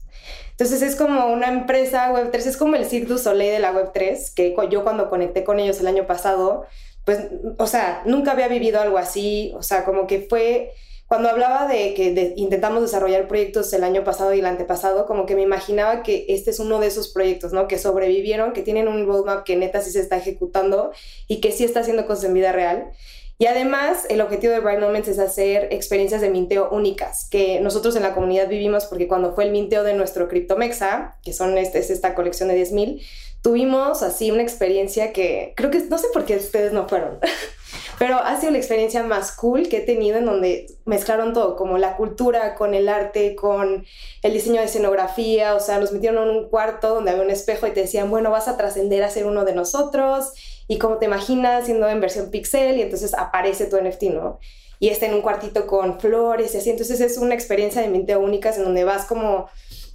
Entonces, 0.50 0.82
es 0.82 0.96
como 0.96 1.26
una 1.32 1.48
empresa 1.48 2.12
Web3, 2.12 2.34
es 2.34 2.56
como 2.56 2.74
el 2.74 2.84
Cirque 2.84 3.06
du 3.06 3.18
Soleil 3.18 3.52
de 3.52 3.58
la 3.60 3.72
Web3, 3.72 4.34
que 4.34 4.54
yo 4.70 4.82
cuando 4.82 5.08
conecté 5.08 5.44
con 5.44 5.60
ellos 5.60 5.80
el 5.80 5.86
año 5.86 6.06
pasado, 6.06 6.66
pues, 7.04 7.20
o 7.56 7.66
sea, 7.66 8.02
nunca 8.04 8.32
había 8.32 8.48
vivido 8.48 8.80
algo 8.80 8.98
así. 8.98 9.52
O 9.56 9.62
sea, 9.62 9.84
como 9.84 10.06
que 10.06 10.26
fue 10.28 10.72
cuando 11.08 11.30
hablaba 11.30 11.66
de 11.66 11.94
que 11.94 12.34
intentamos 12.36 12.82
desarrollar 12.82 13.28
proyectos 13.28 13.72
el 13.72 13.82
año 13.82 14.04
pasado 14.04 14.34
y 14.34 14.40
el 14.40 14.46
antepasado, 14.46 15.06
como 15.06 15.24
que 15.24 15.34
me 15.34 15.40
imaginaba 15.40 16.02
que 16.02 16.26
este 16.28 16.50
es 16.50 16.60
uno 16.60 16.78
de 16.80 16.86
esos 16.86 17.08
proyectos, 17.08 17.54
¿no? 17.54 17.66
Que 17.66 17.78
sobrevivieron, 17.78 18.52
que 18.52 18.60
tienen 18.60 18.88
un 18.88 19.06
roadmap 19.06 19.42
que 19.42 19.56
neta 19.56 19.80
sí 19.80 19.90
se 19.90 20.00
está 20.00 20.18
ejecutando 20.18 20.92
y 21.26 21.40
que 21.40 21.50
sí 21.50 21.64
está 21.64 21.80
haciendo 21.80 22.06
cosas 22.06 22.24
en 22.24 22.34
vida 22.34 22.52
real. 22.52 22.90
Y 23.38 23.46
además, 23.46 24.04
el 24.10 24.20
objetivo 24.20 24.52
de 24.52 24.60
Bright 24.60 24.80
Moments 24.80 25.08
es 25.08 25.18
hacer 25.18 25.68
experiencias 25.72 26.20
de 26.20 26.28
minteo 26.28 26.68
únicas, 26.70 27.26
que 27.30 27.58
nosotros 27.60 27.96
en 27.96 28.02
la 28.02 28.12
comunidad 28.12 28.48
vivimos 28.48 28.84
porque 28.84 29.08
cuando 29.08 29.34
fue 29.34 29.44
el 29.44 29.50
minteo 29.50 29.84
de 29.84 29.94
nuestro 29.94 30.28
CryptoMexa, 30.28 31.16
que 31.22 31.32
son 31.32 31.56
este, 31.56 31.78
es 31.78 31.88
esta 31.88 32.14
colección 32.14 32.50
de 32.50 32.60
10.000, 32.60 33.02
tuvimos 33.40 34.02
así 34.02 34.30
una 34.30 34.42
experiencia 34.42 35.14
que 35.14 35.54
creo 35.56 35.70
que 35.70 35.78
no 35.78 35.96
sé 35.96 36.08
por 36.12 36.26
qué 36.26 36.36
ustedes 36.36 36.74
no 36.74 36.86
fueron. 36.86 37.18
Pero 37.98 38.18
ha 38.18 38.38
sido 38.38 38.52
la 38.52 38.58
experiencia 38.58 39.02
más 39.02 39.32
cool 39.32 39.68
que 39.68 39.78
he 39.78 39.80
tenido 39.80 40.18
en 40.18 40.24
donde 40.24 40.66
mezclaron 40.84 41.32
todo, 41.32 41.56
como 41.56 41.78
la 41.78 41.96
cultura 41.96 42.54
con 42.54 42.74
el 42.74 42.88
arte, 42.88 43.34
con 43.34 43.84
el 44.22 44.32
diseño 44.32 44.60
de 44.60 44.66
escenografía, 44.66 45.54
o 45.54 45.60
sea, 45.60 45.80
nos 45.80 45.92
metieron 45.92 46.28
en 46.28 46.36
un 46.36 46.48
cuarto 46.48 46.94
donde 46.94 47.10
había 47.10 47.24
un 47.24 47.30
espejo 47.30 47.66
y 47.66 47.72
te 47.72 47.80
decían, 47.80 48.08
bueno, 48.08 48.30
vas 48.30 48.46
a 48.46 48.56
trascender 48.56 49.02
a 49.02 49.10
ser 49.10 49.26
uno 49.26 49.44
de 49.44 49.54
nosotros 49.54 50.32
y 50.68 50.78
como 50.78 50.98
te 50.98 51.06
imaginas 51.06 51.64
siendo 51.64 51.88
en 51.88 52.00
versión 52.00 52.30
pixel 52.30 52.78
y 52.78 52.82
entonces 52.82 53.14
aparece 53.14 53.66
tu 53.66 53.76
NFT, 53.76 54.02
¿no? 54.14 54.38
Y 54.78 54.90
está 54.90 55.06
en 55.06 55.14
un 55.14 55.22
cuartito 55.22 55.66
con 55.66 55.98
flores 55.98 56.54
y 56.54 56.58
así, 56.58 56.70
entonces 56.70 57.00
es 57.00 57.18
una 57.18 57.34
experiencia 57.34 57.82
de 57.82 57.88
mente 57.88 58.16
única 58.16 58.54
en 58.54 58.62
donde 58.62 58.84
vas 58.84 59.06
como 59.06 59.48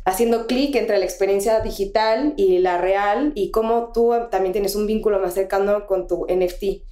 haciendo 0.03 0.47
clic 0.47 0.75
entre 0.75 0.97
la 0.97 1.05
experiencia 1.05 1.61
digital 1.61 2.33
y 2.35 2.59
la 2.59 2.77
real 2.77 3.31
y 3.35 3.51
cómo 3.51 3.91
tú 3.93 4.13
también 4.29 4.51
tienes 4.51 4.75
un 4.75 4.87
vínculo 4.87 5.19
más 5.19 5.33
cercano 5.35 5.85
con 5.85 6.07
tu 6.07 6.25
NFT. 6.27 6.83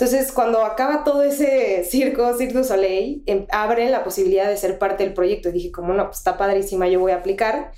Entonces, 0.00 0.32
cuando 0.32 0.64
acaba 0.64 1.04
todo 1.04 1.22
ese 1.22 1.84
circo, 1.84 2.34
Cirque 2.38 2.54
du 2.54 2.64
Soleil, 2.64 3.22
em, 3.26 3.46
la 3.90 4.02
posibilidad 4.02 4.48
de 4.48 4.56
ser 4.56 4.78
parte 4.78 5.04
del 5.04 5.12
proyecto. 5.12 5.50
Y 5.50 5.52
dije, 5.52 5.70
como 5.70 5.92
no, 5.92 6.06
pues 6.06 6.16
está 6.16 6.38
padrísima, 6.38 6.88
yo 6.88 7.00
voy 7.00 7.12
a 7.12 7.16
aplicar. 7.16 7.72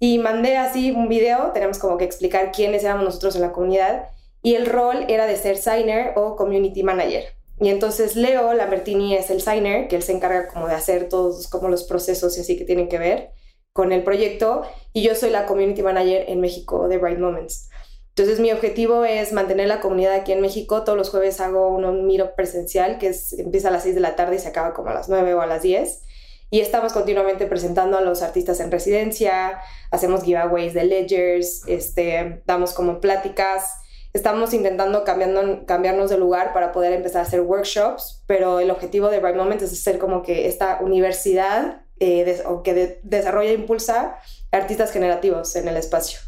Y 0.00 0.18
mandé 0.18 0.56
así 0.56 0.92
un 0.92 1.10
video, 1.10 1.50
tenemos 1.52 1.78
como 1.78 1.98
que 1.98 2.04
explicar 2.04 2.52
quiénes 2.52 2.84
éramos 2.84 3.04
nosotros 3.04 3.36
en 3.36 3.42
la 3.42 3.52
comunidad. 3.52 4.08
Y 4.40 4.54
el 4.54 4.64
rol 4.64 5.04
era 5.08 5.26
de 5.26 5.36
ser 5.36 5.58
signer 5.58 6.14
o 6.16 6.36
community 6.36 6.82
manager. 6.82 7.24
Y 7.60 7.68
entonces 7.68 8.16
Leo 8.16 8.54
Lambertini 8.54 9.14
es 9.14 9.28
el 9.28 9.42
signer, 9.42 9.88
que 9.88 9.96
él 9.96 10.02
se 10.02 10.12
encarga 10.12 10.48
como 10.48 10.68
de 10.68 10.74
hacer 10.74 11.10
todos 11.10 11.48
como 11.48 11.68
los 11.68 11.84
procesos 11.84 12.38
y 12.38 12.40
así 12.40 12.56
que 12.56 12.64
tienen 12.64 12.88
que 12.88 12.96
ver 12.96 13.32
con 13.74 13.92
el 13.92 14.02
proyecto. 14.04 14.62
Y 14.94 15.02
yo 15.02 15.14
soy 15.14 15.28
la 15.28 15.44
community 15.44 15.82
manager 15.82 16.24
en 16.28 16.40
México 16.40 16.88
de 16.88 16.96
Bright 16.96 17.18
Moments. 17.18 17.68
Entonces 18.18 18.40
mi 18.40 18.50
objetivo 18.50 19.04
es 19.04 19.32
mantener 19.32 19.68
la 19.68 19.78
comunidad 19.78 20.12
aquí 20.12 20.32
en 20.32 20.40
México. 20.40 20.82
Todos 20.82 20.98
los 20.98 21.08
jueves 21.08 21.40
hago 21.40 21.68
un 21.68 22.04
miro 22.04 22.34
presencial 22.34 22.98
que 22.98 23.14
empieza 23.38 23.68
a 23.68 23.70
las 23.70 23.84
6 23.84 23.94
de 23.94 24.00
la 24.00 24.16
tarde 24.16 24.34
y 24.34 24.38
se 24.40 24.48
acaba 24.48 24.74
como 24.74 24.88
a 24.88 24.94
las 24.94 25.08
9 25.08 25.34
o 25.34 25.40
a 25.40 25.46
las 25.46 25.62
10. 25.62 26.02
Y 26.50 26.58
estamos 26.58 26.92
continuamente 26.92 27.46
presentando 27.46 27.96
a 27.96 28.00
los 28.00 28.22
artistas 28.22 28.58
en 28.58 28.72
residencia, 28.72 29.60
hacemos 29.92 30.24
giveaways 30.24 30.74
de 30.74 30.82
ledgers, 30.82 31.62
este, 31.68 32.42
damos 32.44 32.72
como 32.72 33.00
pláticas. 33.00 33.70
Estamos 34.12 34.52
intentando 34.52 35.04
cambiarnos 35.04 36.10
de 36.10 36.18
lugar 36.18 36.52
para 36.52 36.72
poder 36.72 36.94
empezar 36.94 37.20
a 37.20 37.24
hacer 37.24 37.42
workshops, 37.42 38.24
pero 38.26 38.58
el 38.58 38.72
objetivo 38.72 39.10
de 39.10 39.20
Bright 39.20 39.36
Moment 39.36 39.62
es 39.62 39.80
ser 39.80 40.00
como 40.00 40.22
que 40.22 40.48
esta 40.48 40.80
universidad 40.80 41.82
eh, 42.00 42.42
o 42.46 42.64
que 42.64 42.98
desarrolla 43.04 43.50
e 43.50 43.54
impulsa 43.54 44.18
artistas 44.50 44.90
generativos 44.90 45.54
en 45.54 45.68
el 45.68 45.76
espacio. 45.76 46.27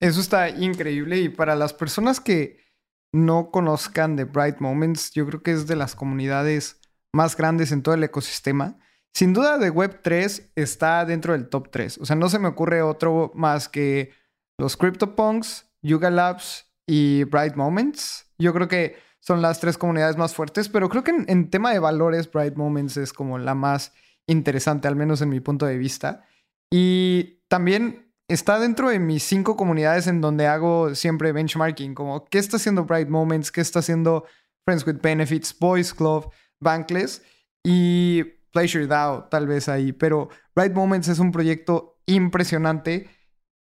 Eso 0.00 0.20
está 0.20 0.50
increíble 0.50 1.18
y 1.18 1.28
para 1.28 1.56
las 1.56 1.72
personas 1.72 2.20
que 2.20 2.64
no 3.12 3.50
conozcan 3.50 4.16
de 4.16 4.24
Bright 4.24 4.58
Moments, 4.58 5.12
yo 5.12 5.26
creo 5.26 5.42
que 5.42 5.52
es 5.52 5.66
de 5.66 5.76
las 5.76 5.94
comunidades 5.94 6.80
más 7.14 7.36
grandes 7.36 7.70
en 7.70 7.82
todo 7.82 7.94
el 7.94 8.02
ecosistema. 8.02 8.76
Sin 9.14 9.32
duda 9.32 9.56
de 9.58 9.72
Web3 9.72 10.50
está 10.56 11.04
dentro 11.04 11.32
del 11.32 11.48
top 11.48 11.70
3. 11.70 11.98
O 11.98 12.04
sea, 12.04 12.16
no 12.16 12.28
se 12.28 12.40
me 12.40 12.48
ocurre 12.48 12.82
otro 12.82 13.30
más 13.34 13.68
que 13.68 14.12
los 14.58 14.76
CryptoPunks, 14.76 15.70
Yuga 15.82 16.10
Labs 16.10 16.66
y 16.88 17.22
Bright 17.24 17.54
Moments. 17.54 18.32
Yo 18.36 18.52
creo 18.52 18.66
que 18.66 18.96
son 19.20 19.40
las 19.40 19.60
tres 19.60 19.78
comunidades 19.78 20.16
más 20.16 20.34
fuertes, 20.34 20.68
pero 20.68 20.88
creo 20.88 21.04
que 21.04 21.12
en, 21.12 21.24
en 21.28 21.50
tema 21.50 21.72
de 21.72 21.78
valores, 21.78 22.30
Bright 22.30 22.56
Moments 22.56 22.96
es 22.96 23.12
como 23.12 23.38
la 23.38 23.54
más 23.54 23.92
interesante, 24.26 24.88
al 24.88 24.96
menos 24.96 25.22
en 25.22 25.28
mi 25.28 25.38
punto 25.38 25.66
de 25.66 25.78
vista. 25.78 26.26
Y 26.68 27.44
también 27.46 28.03
está 28.28 28.58
dentro 28.58 28.88
de 28.88 28.98
mis 28.98 29.22
cinco 29.22 29.56
comunidades 29.56 30.06
en 30.06 30.20
donde 30.20 30.46
hago 30.46 30.94
siempre 30.94 31.32
benchmarking, 31.32 31.94
como 31.94 32.24
qué 32.24 32.38
está 32.38 32.56
haciendo 32.56 32.84
Bright 32.84 33.08
Moments, 33.08 33.52
qué 33.52 33.60
está 33.60 33.80
haciendo 33.80 34.24
Friends 34.64 34.86
with 34.86 35.00
Benefits, 35.02 35.56
Boys 35.58 35.92
Club, 35.92 36.30
Bankless 36.60 37.22
y 37.62 38.24
Pleasure 38.52 38.86
DAO, 38.86 39.24
tal 39.28 39.46
vez 39.46 39.68
ahí. 39.68 39.92
Pero 39.92 40.28
Bright 40.54 40.72
Moments 40.72 41.08
es 41.08 41.18
un 41.18 41.32
proyecto 41.32 41.98
impresionante. 42.06 43.10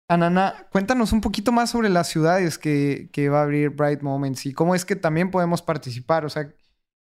Anana, 0.09 0.67
cuéntanos 0.71 1.13
un 1.13 1.21
poquito 1.21 1.51
más 1.51 1.69
sobre 1.69 1.89
las 1.89 2.07
ciudades 2.07 2.57
que, 2.57 3.09
que 3.13 3.29
va 3.29 3.39
a 3.39 3.43
abrir 3.43 3.69
Bright 3.69 4.01
Moments 4.01 4.45
y 4.45 4.53
cómo 4.53 4.73
es 4.73 4.83
que 4.83 4.95
también 4.95 5.29
podemos 5.29 5.61
participar, 5.61 6.25
o 6.25 6.29
sea, 6.29 6.51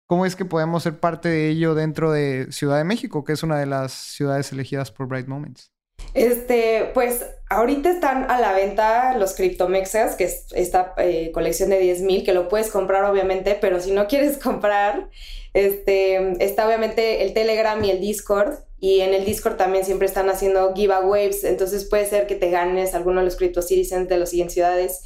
cómo 0.05 0.25
es 0.25 0.35
que 0.35 0.45
podemos 0.45 0.83
ser 0.83 0.99
parte 0.99 1.27
de 1.27 1.49
ello 1.49 1.73
dentro 1.73 2.11
de 2.11 2.51
Ciudad 2.51 2.77
de 2.77 2.83
México, 2.83 3.23
que 3.23 3.33
es 3.33 3.43
una 3.43 3.57
de 3.57 3.65
las 3.65 3.91
ciudades 3.91 4.51
elegidas 4.51 4.91
por 4.91 5.07
Bright 5.07 5.27
Moments. 5.27 5.71
Este, 6.13 6.91
pues 6.93 7.25
ahorita 7.49 7.89
están 7.89 8.29
a 8.29 8.39
la 8.39 8.53
venta 8.53 9.17
los 9.17 9.33
CryptoMexas, 9.33 10.15
que 10.15 10.25
es 10.25 10.45
esta 10.53 10.93
eh, 10.97 11.31
colección 11.33 11.69
de 11.69 11.81
10.000, 11.81 12.23
que 12.23 12.33
lo 12.33 12.47
puedes 12.47 12.69
comprar 12.69 13.05
obviamente, 13.05 13.57
pero 13.59 13.79
si 13.79 13.91
no 13.91 14.07
quieres 14.07 14.37
comprar, 14.43 15.09
este, 15.53 16.43
está 16.43 16.67
obviamente 16.67 17.23
el 17.23 17.33
Telegram 17.33 17.83
y 17.83 17.91
el 17.91 17.99
Discord, 17.99 18.59
y 18.79 19.01
en 19.01 19.13
el 19.13 19.25
Discord 19.25 19.57
también 19.57 19.83
siempre 19.83 20.07
están 20.07 20.29
haciendo 20.29 20.73
giveaways, 20.73 21.43
entonces 21.43 21.85
puede 21.85 22.05
ser 22.05 22.27
que 22.27 22.35
te 22.35 22.49
ganes 22.49 22.95
alguno 22.95 23.19
de 23.19 23.25
los 23.25 23.35
Crypto 23.35 23.61
Citizens 23.61 24.07
de 24.07 24.17
las 24.17 24.29
siguientes 24.29 24.53
ciudades. 24.53 25.01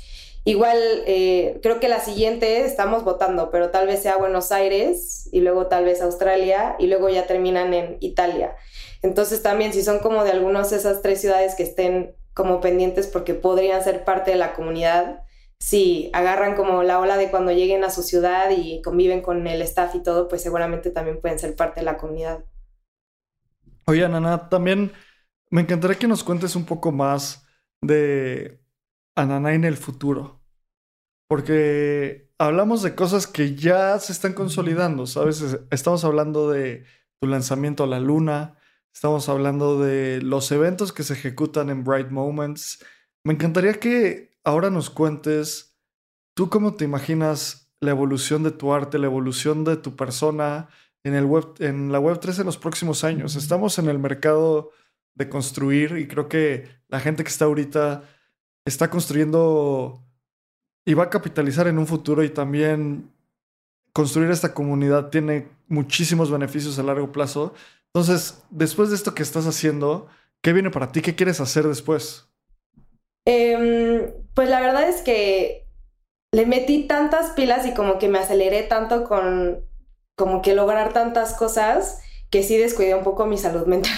Igual, 0.46 0.78
eh, 1.08 1.60
creo 1.64 1.80
que 1.80 1.88
la 1.88 2.02
siguiente 2.02 2.66
estamos 2.66 3.04
votando, 3.04 3.50
pero 3.50 3.70
tal 3.70 3.88
vez 3.88 4.02
sea 4.02 4.18
Buenos 4.18 4.52
Aires 4.52 5.30
y 5.32 5.40
luego 5.40 5.68
tal 5.68 5.86
vez 5.86 6.02
Australia 6.02 6.76
y 6.78 6.88
luego 6.88 7.10
ya 7.10 7.26
terminan 7.26 7.74
en 7.74 7.98
Italia. 8.02 8.54
Entonces 9.04 9.44
también 9.44 9.74
si 9.74 9.84
son 9.84 10.00
como 10.00 10.24
de 10.24 10.32
algunas 10.32 10.72
de 10.72 10.78
esas 10.78 11.02
tres 11.02 11.22
ciudades 11.22 11.56
que 11.56 11.64
estén 11.64 12.16
como 12.34 12.62
pendientes 12.62 13.06
porque 13.06 13.36
podrían 13.36 13.84
ser 13.84 14.06
parte 14.06 14.32
de 14.32 14.38
la 14.38 14.54
comunidad, 14.54 15.24
si 15.60 16.10
agarran 16.14 16.56
como 16.56 16.84
la 16.84 17.00
ola 17.00 17.18
de 17.18 17.30
cuando 17.30 17.52
lleguen 17.52 17.84
a 17.84 17.90
su 17.90 18.02
ciudad 18.02 18.50
y 18.50 18.82
conviven 18.82 19.22
con 19.22 19.46
el 19.46 19.62
staff 19.62 19.94
y 19.96 20.04
todo, 20.04 20.28
pues 20.28 20.42
seguramente 20.42 20.90
también 20.90 21.22
pueden 21.22 21.38
ser 21.38 21.56
parte 21.56 21.82
de 21.82 21.86
la 21.86 21.98
comunidad. 21.98 22.44
Oye, 23.86 24.04
Anana, 24.04 24.50
también 24.50 24.94
me 25.50 25.62
encantaría 25.62 26.00
que 26.00 26.08
nos 26.08 26.24
cuentes 26.24 26.56
un 26.56 26.66
poco 26.66 26.92
más 26.92 27.46
de 27.82 28.62
Anana 29.16 29.54
en 29.54 29.66
el 29.66 29.78
futuro. 29.78 30.42
Porque 31.28 32.30
hablamos 32.38 32.84
de 32.84 32.96
cosas 32.96 33.28
que 33.28 33.56
ya 33.56 34.00
se 34.00 34.12
están 34.14 34.34
consolidando, 34.34 35.06
¿sabes? 35.08 35.60
Estamos 35.72 36.04
hablando 36.06 36.50
de 36.50 36.86
tu 37.20 37.28
lanzamiento 37.28 37.84
a 37.84 37.88
la 37.88 38.00
luna, 38.00 38.58
Estamos 38.94 39.28
hablando 39.28 39.80
de 39.80 40.22
los 40.22 40.52
eventos 40.52 40.94
que 40.94 41.04
se 41.04 41.14
ejecutan 41.14 41.70
en 41.70 41.84
Bright 41.84 42.10
Moments. 42.12 42.86
Me 43.24 43.34
encantaría 43.34 43.74
que 43.74 44.38
ahora 44.44 44.70
nos 44.70 44.90
cuentes 44.90 45.76
tú 46.36 46.50
cómo 46.50 46.76
te 46.76 46.86
imaginas 46.86 47.74
la 47.80 47.92
evolución 47.92 48.44
de 48.44 48.52
tu 48.52 48.72
arte, 48.72 49.00
la 49.00 49.08
evolución 49.08 49.64
de 49.64 49.78
tu 49.78 49.96
persona 49.96 50.70
en, 51.04 51.16
el 51.16 51.26
web, 51.26 51.56
en 51.60 51.92
la 51.92 52.00
Web3 52.00 52.40
en 52.40 52.46
los 52.46 52.58
próximos 52.58 53.04
años. 53.04 53.36
Estamos 53.36 53.80
en 53.80 53.90
el 53.90 54.00
mercado 54.00 54.72
de 55.16 55.28
construir 55.28 55.98
y 55.98 56.08
creo 56.08 56.30
que 56.30 56.68
la 56.88 57.00
gente 57.00 57.24
que 57.24 57.30
está 57.30 57.46
ahorita 57.46 58.04
está 58.66 58.90
construyendo 58.90 60.04
y 60.86 60.94
va 60.94 61.06
a 61.06 61.10
capitalizar 61.10 61.68
en 61.68 61.80
un 61.80 61.88
futuro 61.88 62.24
y 62.24 62.30
también 62.30 63.12
construir 63.92 64.30
esta 64.32 64.54
comunidad 64.54 65.10
tiene 65.10 65.50
muchísimos 65.68 66.32
beneficios 66.32 66.78
a 66.80 66.84
largo 66.84 67.12
plazo. 67.12 67.54
Entonces, 67.94 68.44
después 68.50 68.90
de 68.90 68.96
esto 68.96 69.14
que 69.14 69.24
estás 69.24 69.46
haciendo, 69.46 70.08
¿Qué 70.44 70.52
viene 70.52 70.70
para 70.70 70.92
ti? 70.92 71.02
¿Qué 71.02 71.16
quieres 71.16 71.40
hacer 71.40 71.66
después? 71.66 72.28
Em, 73.26 74.12
pues 74.36 74.50
la 74.50 74.60
verdad 74.60 74.90
es 74.90 75.02
que 75.02 75.70
le 76.34 76.46
metí 76.46 76.86
tantas 76.86 77.32
pilas 77.32 77.66
y 77.66 77.74
como 77.74 77.98
que 77.98 78.10
me 78.10 78.20
aceleré 78.20 78.64
tanto 78.64 79.06
con 79.06 79.66
como 80.16 80.42
que 80.42 80.54
lograr 80.54 80.92
tantas 80.92 81.34
cosas 81.34 82.02
que 82.30 82.44
sí 82.44 82.58
descuidé 82.58 82.94
un 82.94 83.06
poco 83.06 83.26
mi 83.26 83.38
salud 83.38 83.66
mental. 83.68 83.98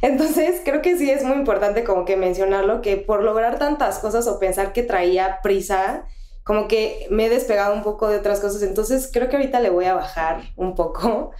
Entonces, 0.00 0.60
creo 0.64 0.80
que 0.80 0.96
sí 0.96 1.10
es 1.10 1.24
muy 1.24 1.36
importante 1.36 1.82
como 1.82 2.04
que 2.04 2.16
mencionarlo, 2.16 2.80
que 2.80 2.96
por 2.96 3.24
lograr 3.24 3.58
tantas 3.58 3.98
cosas 3.98 4.28
o 4.28 4.38
pensar 4.38 4.72
que 4.72 4.84
traía 4.84 5.40
prisa, 5.42 6.06
como 6.44 6.68
que 6.68 7.08
me 7.10 7.26
he 7.26 7.28
despegado 7.28 7.74
un 7.74 7.82
poco 7.82 8.08
de 8.08 8.18
otras 8.18 8.38
cosas. 8.38 8.62
Entonces, 8.62 9.10
creo 9.12 9.28
que 9.28 9.34
ahorita 9.34 9.58
le 9.58 9.70
voy 9.70 9.86
a 9.86 9.94
bajar 9.94 10.52
un 10.54 10.76
poco. 10.76 11.32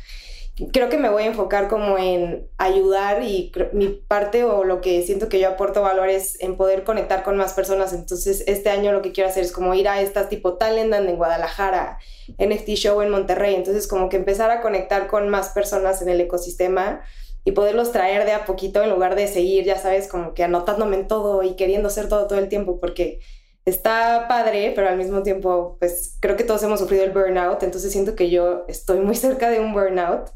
Creo 0.73 0.88
que 0.88 0.99
me 0.99 1.09
voy 1.09 1.23
a 1.23 1.27
enfocar 1.27 1.68
como 1.68 1.99
en 1.99 2.49
ayudar 2.59 3.23
y 3.23 3.53
mi 3.73 3.88
parte 3.88 4.44
o 4.44 4.64
lo 4.64 4.81
que 4.81 5.03
siento 5.03 5.29
que 5.29 5.38
yo 5.38 5.49
aporto 5.49 5.83
valor 5.83 6.09
es 6.09 6.40
en 6.40 6.57
poder 6.57 6.83
conectar 6.83 7.23
con 7.23 7.37
más 7.37 7.53
personas. 7.53 7.92
Entonces, 7.92 8.42
este 8.47 8.71
año 8.71 8.92
lo 8.92 9.01
que 9.01 9.12
quiero 9.12 9.31
hacer 9.31 9.44
es 9.44 9.53
como 9.53 9.75
ir 9.75 9.88
a 9.88 10.01
estas 10.01 10.29
tipo 10.29 10.55
Talendan 10.55 11.09
en 11.09 11.16
Guadalajara, 11.16 11.99
NFT 12.38 12.71
Show 12.71 13.03
en 13.03 13.11
Monterrey. 13.11 13.55
Entonces, 13.55 13.87
como 13.87 14.09
que 14.09 14.16
empezar 14.16 14.51
a 14.51 14.61
conectar 14.61 15.07
con 15.07 15.29
más 15.29 15.51
personas 15.51 16.03
en 16.03 16.09
el 16.09 16.21
ecosistema 16.21 17.03
y 17.44 17.53
poderlos 17.53 17.92
traer 17.92 18.25
de 18.25 18.33
a 18.33 18.44
poquito 18.44 18.83
en 18.83 18.90
lugar 18.90 19.14
de 19.14 19.29
seguir, 19.29 19.64
ya 19.64 19.79
sabes, 19.79 20.09
como 20.09 20.35
que 20.35 20.44
anotándome 20.44 20.97
en 20.97 21.09
todo 21.09 21.42
y 21.42 21.55
queriendo 21.55 21.88
hacer 21.88 22.09
todo 22.09 22.27
todo 22.27 22.38
el 22.38 22.49
tiempo, 22.49 22.81
porque 22.81 23.21
está 23.69 24.27
padre, 24.29 24.73
pero 24.75 24.89
al 24.89 24.97
mismo 24.97 25.23
tiempo, 25.23 25.77
pues 25.79 26.17
creo 26.21 26.37
que 26.37 26.45
todos 26.45 26.63
hemos 26.63 26.81
sufrido 26.81 27.05
el 27.05 27.13
burnout, 27.13 27.63
entonces 27.63 27.93
siento 27.93 28.15
que 28.15 28.31
yo 28.31 28.65
estoy 28.69 29.01
muy 29.01 29.15
cerca 29.17 29.51
de 29.51 29.61
un 29.61 29.73
burnout. 29.73 30.31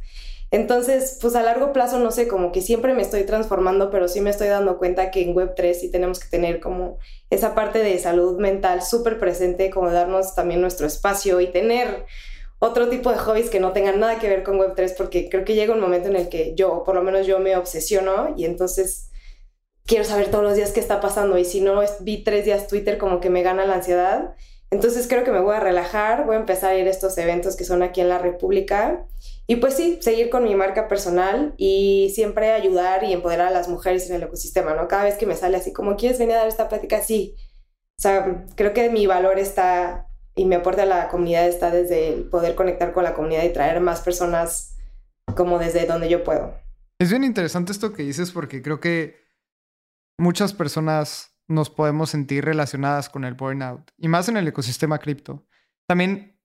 Entonces, 0.51 1.19
pues 1.23 1.35
a 1.35 1.43
largo 1.43 1.73
plazo, 1.73 1.99
no 1.99 2.11
sé, 2.11 2.29
como 2.29 2.53
que 2.53 2.61
siempre 2.61 2.93
me 2.93 3.01
estoy 3.01 3.25
transformando, 3.25 3.91
pero 3.91 4.07
sí 4.07 4.21
me 4.21 4.29
estoy 4.29 4.49
dando 4.49 4.77
cuenta 4.77 5.11
que 5.11 5.23
en 5.23 5.35
Web3 5.35 5.73
sí 5.73 5.91
tenemos 5.91 6.21
que 6.21 6.29
tener 6.29 6.61
como 6.61 6.99
esa 7.31 7.55
parte 7.55 7.79
de 7.79 7.99
salud 7.99 8.39
mental 8.39 8.83
súper 8.83 9.19
presente, 9.19 9.71
como 9.71 9.91
darnos 9.91 10.35
también 10.35 10.61
nuestro 10.61 10.87
espacio 10.87 11.41
y 11.41 11.47
tener 11.47 12.05
otro 12.59 12.91
tipo 12.91 13.11
de 13.11 13.17
hobbies 13.17 13.49
que 13.49 13.61
no 13.61 13.73
tengan 13.73 13.99
nada 13.99 14.19
que 14.19 14.29
ver 14.29 14.43
con 14.43 14.59
Web3, 14.59 14.95
porque 14.95 15.31
creo 15.31 15.45
que 15.47 15.55
llega 15.55 15.73
un 15.73 15.81
momento 15.81 16.09
en 16.09 16.17
el 16.17 16.29
que 16.29 16.55
yo, 16.55 16.83
por 16.85 16.95
lo 16.97 17.03
menos 17.03 17.27
yo 17.27 17.39
me 17.39 17.57
obsesiono 17.57 18.35
y 18.37 18.45
entonces 18.45 19.09
quiero 19.93 20.07
saber 20.07 20.31
todos 20.31 20.43
los 20.43 20.57
días 20.57 20.73
qué 20.73 20.81
está 20.81 21.03
pasando 21.03 21.37
y 21.37 21.45
si 21.45 21.61
no 21.61 21.83
vi 22.01 22.25
tres 22.25 22.47
días 22.47 22.67
Twitter 22.67 22.97
como 22.97 23.21
que 23.21 23.29
me 23.29 23.43
gana 23.43 23.67
la 23.67 23.75
ansiedad. 23.75 24.35
Entonces 24.71 25.07
creo 25.07 25.23
que 25.23 25.31
me 25.31 25.41
voy 25.41 25.55
a 25.55 25.61
relajar, 25.61 26.25
voy 26.25 26.37
a 26.37 26.39
empezar 26.39 26.71
a 26.71 26.79
ir 26.79 26.87
a 26.87 26.91
estos 26.91 27.19
eventos 27.19 27.57
que 27.57 27.65
son 27.65 27.83
aquí 27.83 28.01
en 28.01 28.09
la 28.09 28.17
República 28.17 29.05
y 29.47 29.57
pues 29.57 29.75
sí, 29.75 29.99
seguir 30.01 30.31
con 30.31 30.45
mi 30.45 30.55
marca 30.55 30.89
personal 30.89 31.53
y 31.59 32.11
siempre 32.15 32.53
ayudar 32.53 33.05
y 33.05 33.13
empoderar 33.13 33.49
a 33.49 33.51
las 33.51 33.69
mujeres 33.69 34.09
en 34.09 34.17
el 34.17 34.23
ecosistema, 34.23 34.73
¿no? 34.73 34.89
Cada 34.89 35.05
vez 35.05 35.17
que 35.17 35.27
me 35.27 35.37
sale 35.37 35.59
así 35.59 35.75
como, 35.75 35.97
¿quieres 35.97 36.19
venir 36.19 36.37
a 36.37 36.39
dar 36.39 36.49
esta 36.49 36.71
plática? 36.71 37.03
Sí. 37.03 37.35
O 37.99 38.01
sea, 38.01 38.47
creo 38.57 38.73
que 38.73 38.89
mi 38.89 39.07
valor 39.07 39.39
está 39.39 40.07
y 40.35 40.47
me 40.47 40.57
aporta 40.57 40.85
a 40.85 40.87
la 40.87 41.09
comunidad 41.09 41.47
está 41.47 41.71
desde 41.71 42.15
el 42.15 42.31
poder 42.31 42.55
conectar 42.55 42.95
con 42.95 43.05
la 43.05 43.13
comunidad 43.13 43.43
y 43.45 43.53
traer 43.53 43.83
más 43.83 44.01
personas 44.01 44.75
como 45.37 45.59
desde 45.59 45.85
donde 45.85 46.09
yo 46.09 46.25
puedo. 46.25 46.55
Es 46.99 47.11
bien 47.11 47.25
interesante 47.25 47.73
esto 47.73 47.93
que 47.93 48.05
dices 48.05 48.31
porque 48.31 48.63
creo 48.63 48.81
que 48.81 49.22
muchas 50.23 50.53
personas 50.53 51.37
nos 51.49 51.69
podemos 51.69 52.11
sentir 52.11 52.45
relacionadas 52.45 53.11
con 53.11 53.25
el 53.25 53.35
burnout 53.35 53.91
y 53.99 54.09
más 54.09 54.29
en 54.29 54.37
el 54.37 54.47
ecosistema 54.47 54.99
cripto. 54.99 55.45
También 55.89 56.41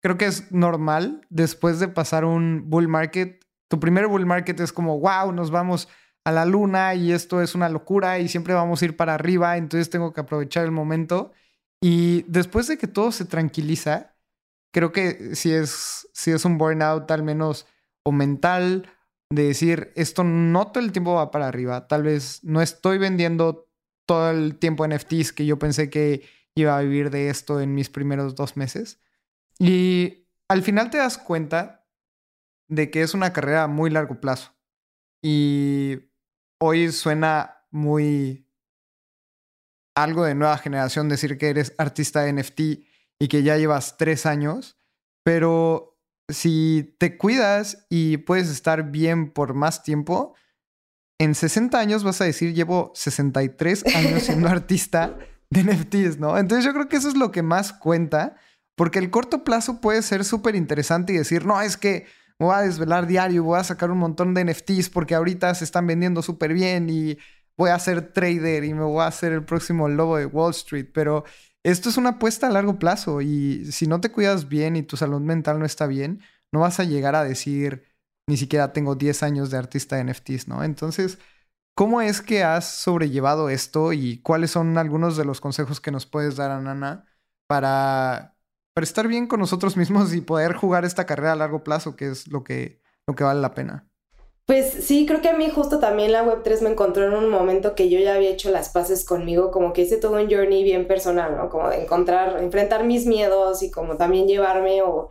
creo 0.00 0.16
que 0.16 0.24
es 0.24 0.50
normal 0.50 1.26
después 1.28 1.78
de 1.78 1.88
pasar 1.88 2.24
un 2.24 2.70
bull 2.70 2.88
market, 2.88 3.44
tu 3.68 3.78
primer 3.78 4.06
bull 4.06 4.24
market 4.24 4.58
es 4.60 4.72
como, 4.72 4.98
wow, 4.98 5.30
nos 5.32 5.50
vamos 5.50 5.88
a 6.24 6.32
la 6.32 6.46
luna 6.46 6.94
y 6.94 7.12
esto 7.12 7.42
es 7.42 7.54
una 7.54 7.68
locura 7.68 8.18
y 8.18 8.28
siempre 8.28 8.54
vamos 8.54 8.80
a 8.80 8.86
ir 8.86 8.96
para 8.96 9.14
arriba, 9.14 9.58
entonces 9.58 9.90
tengo 9.90 10.12
que 10.12 10.22
aprovechar 10.22 10.64
el 10.64 10.70
momento. 10.70 11.32
Y 11.82 12.22
después 12.22 12.66
de 12.66 12.78
que 12.78 12.88
todo 12.88 13.12
se 13.12 13.26
tranquiliza, 13.26 14.16
creo 14.72 14.90
que 14.90 15.36
si 15.36 15.52
es, 15.52 16.08
si 16.14 16.30
es 16.30 16.44
un 16.46 16.56
burnout 16.56 17.10
al 17.10 17.22
menos 17.22 17.66
o 18.04 18.10
mental, 18.10 18.90
de 19.30 19.44
decir, 19.44 19.92
esto 19.94 20.24
no 20.24 20.68
todo 20.72 20.82
el 20.82 20.92
tiempo 20.92 21.14
va 21.14 21.30
para 21.30 21.48
arriba, 21.48 21.86
tal 21.86 22.02
vez 22.02 22.42
no 22.44 22.62
estoy 22.62 22.98
vendiendo 22.98 23.68
todo 24.06 24.30
el 24.30 24.58
tiempo 24.58 24.86
NFTs 24.86 25.32
que 25.32 25.44
yo 25.44 25.58
pensé 25.58 25.90
que 25.90 26.26
iba 26.54 26.76
a 26.76 26.80
vivir 26.80 27.10
de 27.10 27.28
esto 27.28 27.60
en 27.60 27.74
mis 27.74 27.90
primeros 27.90 28.34
dos 28.34 28.56
meses. 28.56 29.00
Y 29.58 30.26
al 30.48 30.62
final 30.62 30.90
te 30.90 30.98
das 30.98 31.18
cuenta 31.18 31.86
de 32.68 32.90
que 32.90 33.02
es 33.02 33.14
una 33.14 33.32
carrera 33.32 33.64
a 33.64 33.68
muy 33.68 33.90
largo 33.90 34.20
plazo. 34.20 34.54
Y 35.22 35.98
hoy 36.58 36.90
suena 36.92 37.64
muy 37.70 38.46
algo 39.94 40.24
de 40.24 40.34
nueva 40.34 40.56
generación 40.58 41.08
decir 41.08 41.38
que 41.38 41.50
eres 41.50 41.74
artista 41.76 42.22
de 42.22 42.32
NFT 42.32 42.60
y 43.18 43.28
que 43.28 43.42
ya 43.42 43.56
llevas 43.56 43.96
tres 43.96 44.26
años, 44.26 44.76
pero 45.24 45.97
si 46.28 46.94
te 46.98 47.16
cuidas 47.16 47.86
y 47.88 48.18
puedes 48.18 48.50
estar 48.50 48.90
bien 48.90 49.30
por 49.30 49.54
más 49.54 49.82
tiempo, 49.82 50.34
en 51.18 51.34
60 51.34 51.78
años 51.78 52.04
vas 52.04 52.20
a 52.20 52.24
decir, 52.24 52.54
llevo 52.54 52.92
63 52.94 53.84
años 53.94 54.22
siendo 54.22 54.48
artista 54.48 55.18
de 55.50 55.64
NFTs, 55.64 56.18
¿no? 56.18 56.38
Entonces 56.38 56.64
yo 56.64 56.72
creo 56.72 56.88
que 56.88 56.96
eso 56.96 57.08
es 57.08 57.16
lo 57.16 57.30
que 57.30 57.42
más 57.42 57.72
cuenta, 57.72 58.36
porque 58.76 58.98
el 58.98 59.10
corto 59.10 59.42
plazo 59.42 59.80
puede 59.80 60.02
ser 60.02 60.24
súper 60.24 60.54
interesante 60.54 61.12
y 61.12 61.16
decir, 61.16 61.44
no, 61.44 61.60
es 61.60 61.76
que 61.76 62.06
voy 62.38 62.54
a 62.54 62.60
desvelar 62.60 63.06
diario, 63.06 63.42
voy 63.42 63.58
a 63.58 63.64
sacar 63.64 63.90
un 63.90 63.98
montón 63.98 64.34
de 64.34 64.44
NFTs 64.44 64.90
porque 64.90 65.14
ahorita 65.14 65.54
se 65.54 65.64
están 65.64 65.86
vendiendo 65.86 66.22
súper 66.22 66.52
bien 66.52 66.88
y 66.88 67.18
voy 67.56 67.70
a 67.70 67.78
ser 67.78 68.12
trader 68.12 68.62
y 68.62 68.72
me 68.72 68.84
voy 68.84 69.02
a 69.02 69.08
hacer 69.08 69.32
el 69.32 69.44
próximo 69.44 69.88
lobo 69.88 70.16
de 70.16 70.26
Wall 70.26 70.52
Street, 70.52 70.86
pero 70.94 71.24
esto 71.70 71.88
es 71.88 71.96
una 71.96 72.10
apuesta 72.10 72.46
a 72.46 72.50
largo 72.50 72.78
plazo 72.78 73.20
y 73.20 73.70
si 73.72 73.86
no 73.86 74.00
te 74.00 74.10
cuidas 74.10 74.48
bien 74.48 74.76
y 74.76 74.82
tu 74.82 74.96
salud 74.96 75.20
mental 75.20 75.58
no 75.58 75.66
está 75.66 75.86
bien, 75.86 76.22
no 76.52 76.60
vas 76.60 76.80
a 76.80 76.84
llegar 76.84 77.14
a 77.14 77.24
decir 77.24 77.84
ni 78.28 78.36
siquiera 78.36 78.72
tengo 78.72 78.94
10 78.94 79.22
años 79.22 79.50
de 79.50 79.58
artista 79.58 79.96
de 79.96 80.02
NFTs, 80.02 80.48
¿no? 80.48 80.62
Entonces, 80.62 81.18
¿cómo 81.74 82.00
es 82.02 82.20
que 82.20 82.44
has 82.44 82.66
sobrellevado 82.70 83.48
esto 83.48 83.92
y 83.92 84.20
cuáles 84.22 84.50
son 84.50 84.76
algunos 84.78 85.16
de 85.16 85.24
los 85.24 85.40
consejos 85.40 85.80
que 85.80 85.90
nos 85.90 86.06
puedes 86.06 86.36
dar 86.36 86.50
a 86.50 86.60
Nana 86.60 87.06
para, 87.46 88.36
para 88.74 88.84
estar 88.84 89.08
bien 89.08 89.26
con 89.26 89.40
nosotros 89.40 89.76
mismos 89.76 90.14
y 90.14 90.20
poder 90.20 90.54
jugar 90.54 90.84
esta 90.84 91.06
carrera 91.06 91.32
a 91.32 91.36
largo 91.36 91.64
plazo, 91.64 91.96
que 91.96 92.08
es 92.10 92.28
lo 92.28 92.44
que, 92.44 92.82
lo 93.06 93.14
que 93.14 93.24
vale 93.24 93.40
la 93.40 93.54
pena? 93.54 93.87
Pues 94.48 94.72
sí, 94.86 95.04
creo 95.04 95.20
que 95.20 95.28
a 95.28 95.36
mí 95.36 95.50
justo 95.50 95.78
también 95.78 96.10
la 96.10 96.24
Web3 96.24 96.62
me 96.62 96.70
encontró 96.70 97.06
en 97.06 97.12
un 97.12 97.28
momento 97.28 97.74
que 97.74 97.90
yo 97.90 97.98
ya 97.98 98.14
había 98.14 98.30
hecho 98.30 98.50
las 98.50 98.70
paces 98.70 99.04
conmigo, 99.04 99.50
como 99.50 99.74
que 99.74 99.82
hice 99.82 99.98
todo 99.98 100.12
un 100.14 100.30
journey 100.30 100.64
bien 100.64 100.86
personal, 100.86 101.36
¿no? 101.36 101.50
Como 101.50 101.68
de 101.68 101.82
encontrar, 101.82 102.42
enfrentar 102.42 102.84
mis 102.84 103.04
miedos 103.04 103.62
y 103.62 103.70
como 103.70 103.98
también 103.98 104.26
llevarme 104.26 104.80
o, 104.80 105.10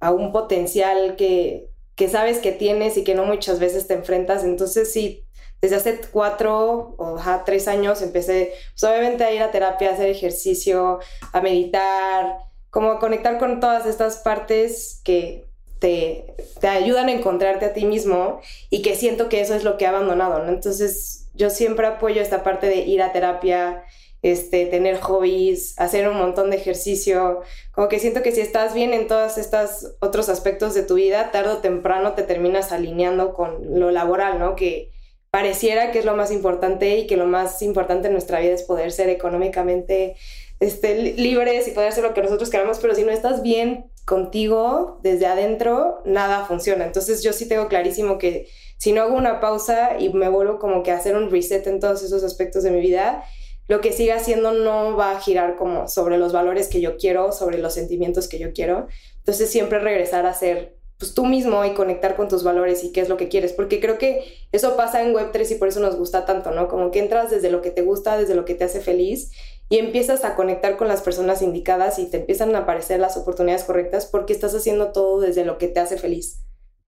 a 0.00 0.10
un 0.10 0.32
potencial 0.32 1.16
que, 1.16 1.68
que 1.96 2.08
sabes 2.08 2.38
que 2.38 2.50
tienes 2.50 2.96
y 2.96 3.04
que 3.04 3.14
no 3.14 3.26
muchas 3.26 3.58
veces 3.60 3.86
te 3.86 3.92
enfrentas. 3.92 4.42
Entonces 4.42 4.90
sí, 4.90 5.26
desde 5.60 5.76
hace 5.76 6.00
cuatro 6.10 6.94
o 6.96 7.18
tres 7.44 7.68
años 7.68 8.00
empecé, 8.00 8.54
pues 8.72 8.84
obviamente 8.84 9.22
a 9.22 9.32
ir 9.34 9.42
a 9.42 9.50
terapia, 9.50 9.90
a 9.90 9.94
hacer 9.94 10.08
ejercicio, 10.08 11.00
a 11.34 11.40
meditar, 11.42 12.38
como 12.70 12.92
a 12.92 12.98
conectar 13.00 13.36
con 13.38 13.60
todas 13.60 13.84
estas 13.84 14.16
partes 14.20 15.02
que 15.04 15.47
te, 15.78 16.34
te, 16.60 16.68
ayudan 16.68 17.08
a 17.08 17.12
encontrarte 17.12 17.66
a 17.66 17.72
ti 17.72 17.84
mismo 17.84 18.40
y 18.70 18.82
que 18.82 18.96
siento 18.96 19.28
que 19.28 19.40
eso 19.40 19.54
es 19.54 19.64
lo 19.64 19.76
que 19.76 19.84
he 19.84 19.88
abandonado, 19.88 20.44
¿no? 20.44 20.50
Entonces, 20.50 21.28
yo 21.34 21.50
siempre 21.50 21.86
apoyo 21.86 22.20
esta 22.20 22.42
parte 22.42 22.66
de 22.66 22.78
ir 22.78 23.02
a 23.02 23.12
terapia, 23.12 23.84
este, 24.22 24.66
tener 24.66 24.98
hobbies, 25.00 25.78
hacer 25.78 26.08
un 26.08 26.16
montón 26.16 26.50
de 26.50 26.56
ejercicio, 26.56 27.42
como 27.72 27.88
que 27.88 28.00
siento 28.00 28.22
que 28.22 28.32
si 28.32 28.40
estás 28.40 28.74
bien 28.74 28.92
en 28.92 29.06
todos 29.06 29.38
estos 29.38 29.94
otros 30.00 30.28
aspectos 30.28 30.74
de 30.74 30.82
tu 30.82 30.94
vida, 30.94 31.30
tarde 31.30 31.50
o 31.50 31.58
temprano 31.58 32.14
te 32.14 32.24
terminas 32.24 32.72
alineando 32.72 33.32
con 33.32 33.78
lo 33.78 33.90
laboral, 33.90 34.38
¿no? 34.40 34.56
Que 34.56 34.90
pareciera 35.30 35.92
que 35.92 36.00
es 36.00 36.04
lo 36.04 36.16
más 36.16 36.32
importante 36.32 36.98
y 36.98 37.06
que 37.06 37.16
lo 37.16 37.26
más 37.26 37.62
importante 37.62 38.08
en 38.08 38.14
nuestra 38.14 38.40
vida 38.40 38.54
es 38.54 38.62
poder 38.62 38.90
ser 38.90 39.08
económicamente 39.08 40.16
este, 40.58 41.12
libres 41.12 41.68
y 41.68 41.70
poder 41.70 41.90
hacer 41.90 42.02
lo 42.02 42.14
que 42.14 42.22
nosotros 42.22 42.50
queramos, 42.50 42.78
pero 42.80 42.94
si 42.94 43.04
no 43.04 43.12
estás 43.12 43.42
bien 43.42 43.90
contigo 44.08 44.98
desde 45.02 45.26
adentro, 45.26 46.00
nada 46.06 46.46
funciona. 46.46 46.86
Entonces 46.86 47.22
yo 47.22 47.34
sí 47.34 47.46
tengo 47.46 47.68
clarísimo 47.68 48.16
que 48.16 48.48
si 48.78 48.92
no 48.92 49.02
hago 49.02 49.14
una 49.14 49.38
pausa 49.38 49.98
y 49.98 50.08
me 50.14 50.30
vuelvo 50.30 50.58
como 50.58 50.82
que 50.82 50.90
a 50.90 50.96
hacer 50.96 51.14
un 51.14 51.30
reset 51.30 51.66
en 51.66 51.78
todos 51.78 52.02
esos 52.02 52.24
aspectos 52.24 52.62
de 52.62 52.70
mi 52.70 52.80
vida, 52.80 53.22
lo 53.66 53.82
que 53.82 53.92
siga 53.92 54.16
haciendo 54.16 54.52
no 54.52 54.96
va 54.96 55.12
a 55.12 55.20
girar 55.20 55.56
como 55.56 55.88
sobre 55.88 56.16
los 56.16 56.32
valores 56.32 56.68
que 56.68 56.80
yo 56.80 56.96
quiero, 56.96 57.32
sobre 57.32 57.58
los 57.58 57.74
sentimientos 57.74 58.28
que 58.28 58.38
yo 58.38 58.54
quiero. 58.54 58.88
Entonces 59.18 59.50
siempre 59.50 59.78
regresar 59.78 60.24
a 60.24 60.32
ser 60.32 60.78
pues 60.96 61.12
tú 61.12 61.26
mismo 61.26 61.64
y 61.64 61.74
conectar 61.74 62.16
con 62.16 62.28
tus 62.28 62.42
valores 62.42 62.82
y 62.84 62.92
qué 62.92 63.02
es 63.02 63.08
lo 63.08 63.16
que 63.18 63.28
quieres, 63.28 63.52
porque 63.52 63.78
creo 63.78 63.98
que 63.98 64.24
eso 64.50 64.74
pasa 64.74 65.02
en 65.02 65.14
Web3 65.14 65.52
y 65.52 65.54
por 65.56 65.68
eso 65.68 65.78
nos 65.78 65.96
gusta 65.96 66.24
tanto, 66.24 66.50
¿no? 66.50 66.66
Como 66.66 66.90
que 66.90 66.98
entras 66.98 67.30
desde 67.30 67.50
lo 67.50 67.60
que 67.60 67.70
te 67.70 67.82
gusta, 67.82 68.18
desde 68.18 68.34
lo 68.34 68.44
que 68.44 68.54
te 68.54 68.64
hace 68.64 68.80
feliz 68.80 69.30
y 69.68 69.78
empiezas 69.78 70.24
a 70.24 70.34
conectar 70.34 70.76
con 70.76 70.88
las 70.88 71.02
personas 71.02 71.42
indicadas 71.42 71.98
y 71.98 72.10
te 72.10 72.18
empiezan 72.18 72.54
a 72.54 72.60
aparecer 72.60 73.00
las 73.00 73.16
oportunidades 73.16 73.64
correctas 73.64 74.06
porque 74.06 74.32
estás 74.32 74.54
haciendo 74.54 74.92
todo 74.92 75.20
desde 75.20 75.44
lo 75.44 75.58
que 75.58 75.68
te 75.68 75.80
hace 75.80 75.98
feliz. 75.98 76.44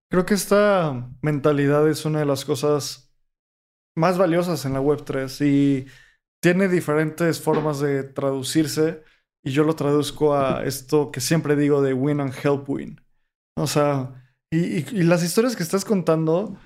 Creo 0.09 0.25
que 0.25 0.33
esta 0.33 1.09
mentalidad 1.21 1.87
es 1.87 2.05
una 2.05 2.19
de 2.19 2.25
las 2.25 2.43
cosas 2.43 3.13
más 3.95 4.17
valiosas 4.17 4.65
en 4.65 4.73
la 4.73 4.81
Web3 4.81 5.45
y 5.45 5.87
tiene 6.41 6.67
diferentes 6.67 7.39
formas 7.39 7.79
de 7.79 8.03
traducirse 8.03 9.03
y 9.43 9.51
yo 9.51 9.63
lo 9.63 9.75
traduzco 9.75 10.35
a 10.35 10.63
esto 10.65 11.11
que 11.11 11.21
siempre 11.21 11.55
digo 11.55 11.81
de 11.81 11.93
win 11.93 12.19
and 12.19 12.33
help 12.43 12.69
win. 12.69 12.99
O 13.55 13.67
sea, 13.67 14.23
y, 14.51 14.81
las 15.03 15.23
historias 15.23 15.55
que 15.55 15.63
estás 15.63 15.85
contando 15.85 16.57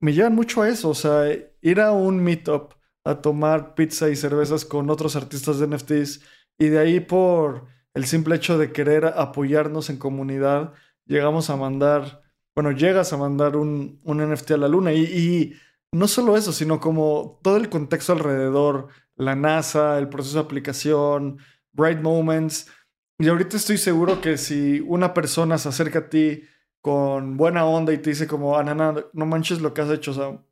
me 0.00 0.12
llevan 0.12 0.34
mucho 0.34 0.62
a 0.62 0.68
eso. 0.68 0.90
O 0.90 0.94
sea, 0.94 1.24
ir 1.60 1.80
a 1.80 1.92
un 1.92 2.22
meetup 2.22 2.74
a 3.04 3.20
tomar 3.20 3.74
pizza 3.74 4.08
y 4.08 4.16
cervezas 4.16 4.64
con 4.64 4.90
otros 4.90 5.14
artistas 5.14 5.58
de 5.58 5.66
NFTs 5.68 6.22
y 6.58 6.68
de 6.68 6.78
ahí 6.78 7.00
por 7.00 7.66
el 7.94 8.06
simple 8.06 8.36
hecho 8.36 8.58
de 8.58 8.72
querer 8.72 9.06
apoyarnos 9.06 9.90
en 9.90 9.98
comunidad, 9.98 10.72
llegamos 11.06 11.50
a 11.50 11.56
mandar, 11.56 12.22
bueno, 12.54 12.72
llegas 12.72 13.12
a 13.12 13.16
mandar 13.16 13.56
un, 13.56 14.00
un 14.02 14.18
NFT 14.18 14.52
a 14.52 14.56
la 14.56 14.68
luna 14.68 14.92
y, 14.92 15.54
no 15.92 16.08
solo 16.08 16.36
eso, 16.36 16.52
sino 16.52 16.80
como 16.80 17.38
todo 17.42 17.56
el 17.56 17.68
contexto 17.68 18.12
alrededor, 18.12 18.88
la 19.14 19.36
NASA, 19.36 19.96
el 19.96 20.08
proceso 20.08 20.38
de 20.38 20.44
aplicación, 20.44 21.38
Bright 21.72 22.00
Moments. 22.00 22.68
Y 23.16 23.28
ahorita 23.28 23.56
estoy 23.56 23.78
seguro 23.78 24.20
que 24.20 24.36
si 24.36 24.80
una 24.80 25.14
persona 25.14 25.56
se 25.56 25.68
acerca 25.68 26.00
a 26.00 26.08
ti 26.08 26.42
con 26.80 27.36
buena 27.36 27.64
onda 27.64 27.92
y 27.92 27.98
te 27.98 28.10
dice 28.10 28.26
como, 28.26 28.58
Anana, 28.58 29.04
no 29.12 29.24
manches 29.24 29.60
lo 29.60 29.72
que 29.72 29.82
has 29.82 29.90
hecho, 29.90 30.10
o 30.10 30.14
sea, 30.14 30.44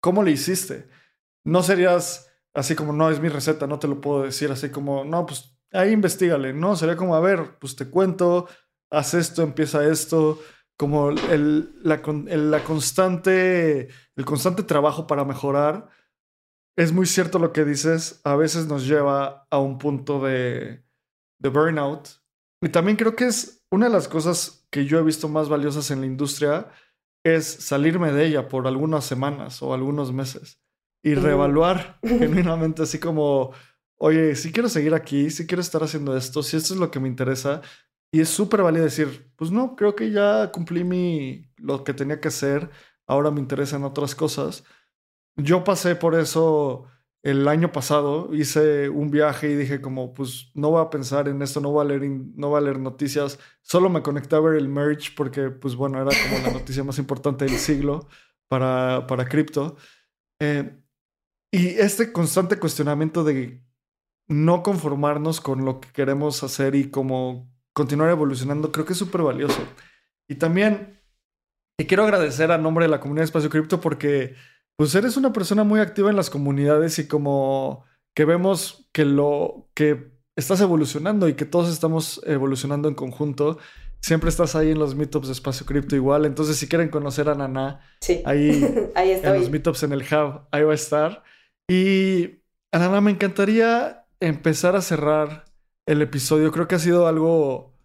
¿cómo 0.00 0.22
le 0.22 0.32
hiciste? 0.32 0.86
No 1.44 1.62
serías 1.62 2.30
así 2.54 2.74
como, 2.74 2.92
no, 2.92 3.10
es 3.10 3.20
mi 3.20 3.28
receta, 3.28 3.66
no 3.66 3.78
te 3.78 3.88
lo 3.88 4.00
puedo 4.00 4.22
decir, 4.24 4.50
así 4.50 4.70
como, 4.70 5.04
no, 5.04 5.26
pues 5.26 5.56
ahí 5.72 5.92
investigale, 5.92 6.52
¿no? 6.52 6.76
Sería 6.76 6.96
como, 6.96 7.14
a 7.14 7.20
ver, 7.20 7.58
pues 7.58 7.76
te 7.76 7.88
cuento, 7.88 8.48
haz 8.90 9.14
esto, 9.14 9.42
empieza 9.42 9.86
esto, 9.86 10.40
como 10.76 11.10
el, 11.10 11.72
la, 11.82 12.00
la 12.24 12.64
constante, 12.64 13.88
el 14.16 14.24
constante 14.24 14.62
trabajo 14.62 15.06
para 15.06 15.24
mejorar 15.24 15.88
es 16.76 16.92
muy 16.92 17.04
cierto 17.04 17.38
lo 17.38 17.52
que 17.52 17.64
dices, 17.64 18.20
a 18.24 18.36
veces 18.36 18.66
nos 18.66 18.86
lleva 18.86 19.46
a 19.50 19.58
un 19.58 19.76
punto 19.76 20.20
de, 20.20 20.82
de 21.38 21.48
burnout. 21.48 22.08
Y 22.62 22.70
también 22.70 22.96
creo 22.96 23.14
que 23.14 23.26
es 23.26 23.66
una 23.70 23.86
de 23.86 23.92
las 23.92 24.08
cosas 24.08 24.66
que 24.70 24.86
yo 24.86 24.98
he 24.98 25.02
visto 25.02 25.28
más 25.28 25.48
valiosas 25.48 25.90
en 25.90 26.00
la 26.00 26.06
industria 26.06 26.68
es 27.22 27.44
salirme 27.44 28.12
de 28.12 28.26
ella 28.26 28.48
por 28.48 28.66
algunas 28.66 29.04
semanas 29.04 29.62
o 29.62 29.74
algunos 29.74 30.12
meses 30.12 30.62
y 31.02 31.14
reevaluar 31.14 31.98
genuinamente 32.02 32.82
así 32.82 32.98
como, 32.98 33.52
oye, 33.96 34.34
si 34.36 34.52
quiero 34.52 34.68
seguir 34.68 34.94
aquí, 34.94 35.30
si 35.30 35.46
quiero 35.46 35.60
estar 35.60 35.82
haciendo 35.82 36.16
esto, 36.16 36.42
si 36.42 36.56
esto 36.56 36.74
es 36.74 36.80
lo 36.80 36.90
que 36.90 37.00
me 37.00 37.08
interesa. 37.08 37.62
Y 38.12 38.20
es 38.20 38.28
súper 38.28 38.62
válido 38.62 38.84
decir, 38.84 39.32
pues 39.36 39.50
no, 39.50 39.76
creo 39.76 39.94
que 39.94 40.10
ya 40.10 40.50
cumplí 40.52 40.84
mi, 40.84 41.50
lo 41.58 41.84
que 41.84 41.94
tenía 41.94 42.20
que 42.20 42.28
hacer, 42.28 42.70
ahora 43.06 43.30
me 43.30 43.40
interesan 43.40 43.84
otras 43.84 44.14
cosas. 44.14 44.64
Yo 45.36 45.64
pasé 45.64 45.96
por 45.96 46.14
eso 46.14 46.86
el 47.22 47.46
año 47.48 47.70
pasado, 47.72 48.34
hice 48.34 48.88
un 48.88 49.10
viaje 49.10 49.50
y 49.50 49.54
dije 49.56 49.80
como, 49.80 50.14
pues 50.14 50.50
no 50.54 50.70
voy 50.70 50.82
a 50.82 50.90
pensar 50.90 51.28
en 51.28 51.42
esto, 51.42 51.60
no 51.60 51.70
voy 51.70 51.84
a 51.84 51.88
leer, 51.88 52.02
no 52.34 52.48
voy 52.48 52.58
a 52.58 52.62
leer 52.62 52.78
noticias, 52.80 53.38
solo 53.62 53.90
me 53.90 54.02
conecté 54.02 54.36
a 54.36 54.40
ver 54.40 54.56
el 54.56 54.68
merch 54.68 55.14
porque, 55.14 55.50
pues 55.50 55.76
bueno, 55.76 56.00
era 56.00 56.10
como 56.22 56.46
la 56.46 56.52
noticia 56.52 56.82
más 56.82 56.98
importante 56.98 57.44
del 57.44 57.58
siglo 57.58 58.08
para, 58.48 59.06
para 59.06 59.26
cripto. 59.26 59.76
Eh, 60.40 60.79
y 61.52 61.68
este 61.68 62.12
constante 62.12 62.58
cuestionamiento 62.58 63.24
de 63.24 63.62
no 64.28 64.62
conformarnos 64.62 65.40
con 65.40 65.64
lo 65.64 65.80
que 65.80 65.88
queremos 65.92 66.42
hacer 66.42 66.74
y 66.74 66.90
como 66.90 67.52
continuar 67.72 68.10
evolucionando, 68.10 68.70
creo 68.70 68.84
que 68.86 68.92
es 68.92 68.98
súper 68.98 69.22
valioso. 69.22 69.60
Y 70.28 70.36
también 70.36 71.00
te 71.76 71.86
quiero 71.86 72.04
agradecer 72.04 72.52
a 72.52 72.58
nombre 72.58 72.84
de 72.84 72.90
la 72.90 73.00
comunidad 73.00 73.22
de 73.22 73.26
Espacio 73.26 73.50
Cripto 73.50 73.80
porque 73.80 74.34
pues 74.76 74.94
eres 74.94 75.16
una 75.16 75.32
persona 75.32 75.64
muy 75.64 75.80
activa 75.80 76.10
en 76.10 76.16
las 76.16 76.30
comunidades 76.30 76.98
y 76.98 77.08
como 77.08 77.84
que 78.14 78.24
vemos 78.24 78.88
que 78.92 79.04
lo 79.04 79.68
que 79.74 80.12
estás 80.36 80.60
evolucionando 80.60 81.28
y 81.28 81.34
que 81.34 81.44
todos 81.44 81.68
estamos 81.68 82.20
evolucionando 82.24 82.88
en 82.88 82.94
conjunto. 82.94 83.58
Siempre 84.00 84.30
estás 84.30 84.54
ahí 84.54 84.70
en 84.70 84.78
los 84.78 84.94
meetups 84.94 85.26
de 85.26 85.32
Espacio 85.32 85.66
Cripto 85.66 85.96
igual. 85.96 86.24
Entonces, 86.24 86.56
si 86.56 86.68
quieren 86.68 86.88
conocer 86.88 87.28
a 87.28 87.34
Nana, 87.34 87.80
ahí, 88.24 88.90
ahí 88.94 89.10
en 89.10 89.34
los 89.34 89.50
meetups 89.50 89.82
en 89.82 89.92
el 89.92 90.02
Hub, 90.02 90.42
ahí 90.50 90.62
va 90.62 90.72
a 90.72 90.74
estar. 90.74 91.24
Y 91.70 92.42
Nana, 92.72 93.00
me 93.00 93.12
encantaría 93.12 94.04
empezar 94.18 94.74
a 94.74 94.80
cerrar 94.80 95.44
el 95.86 96.02
episodio. 96.02 96.50
Creo 96.50 96.66
que 96.66 96.74
ha 96.74 96.80
sido 96.80 97.06
algo 97.06 97.76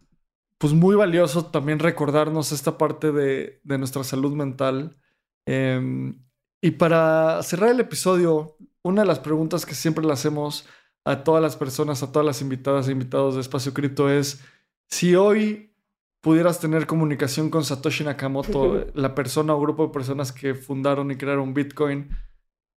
pues 0.58 0.74
muy 0.74 0.96
valioso 0.96 1.46
también 1.46 1.78
recordarnos 1.78 2.52
esta 2.52 2.80
parte 2.80 3.12
de, 3.12 3.62
de 3.64 3.78
nuestra 3.78 4.04
salud 4.04 4.34
mental. 4.34 4.98
Eh, 5.46 6.16
y 6.64 6.72
para 6.72 7.44
cerrar 7.44 7.70
el 7.70 7.80
episodio, 7.80 8.58
una 8.82 9.04
de 9.04 9.08
las 9.08 9.20
preguntas 9.20 9.68
que 9.68 9.76
siempre 9.76 10.04
le 10.04 10.14
hacemos 10.14 10.68
a 11.04 11.24
todas 11.24 11.44
las 11.44 11.56
personas, 11.56 12.02
a 12.02 12.12
todas 12.12 12.26
las 12.26 12.42
invitadas 12.42 12.88
e 12.88 12.92
invitados 12.92 13.36
de 13.36 13.42
Espacio 13.42 13.76
Cripto 13.76 14.10
es, 14.10 14.44
si 14.90 15.16
hoy 15.16 15.76
pudieras 16.22 16.60
tener 16.60 16.88
comunicación 16.88 17.52
con 17.52 17.64
Satoshi 17.64 18.04
Nakamoto, 18.04 18.88
la 18.96 19.14
persona 19.14 19.54
o 19.54 19.62
grupo 19.62 19.86
de 19.86 19.94
personas 19.94 20.32
que 20.32 20.56
fundaron 20.56 21.12
y 21.12 21.18
crearon 21.18 21.54
Bitcoin, 21.54 22.10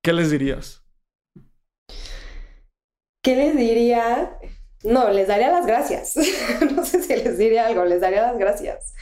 ¿qué 0.02 0.12
les 0.12 0.32
dirías? 0.32 0.85
¿Qué 3.26 3.36
les 3.36 3.58
diría? 3.58 4.38
No, 4.84 5.10
les 5.10 5.28
daría 5.28 5.50
las 5.50 5.66
gracias. 5.66 6.14
no 6.76 6.86
sé 6.86 7.02
si 7.02 7.16
les 7.16 7.40
diría 7.40 7.66
algo, 7.66 7.84
les 7.84 8.00
daría 8.00 8.22
las 8.22 8.38
gracias. 8.38 8.94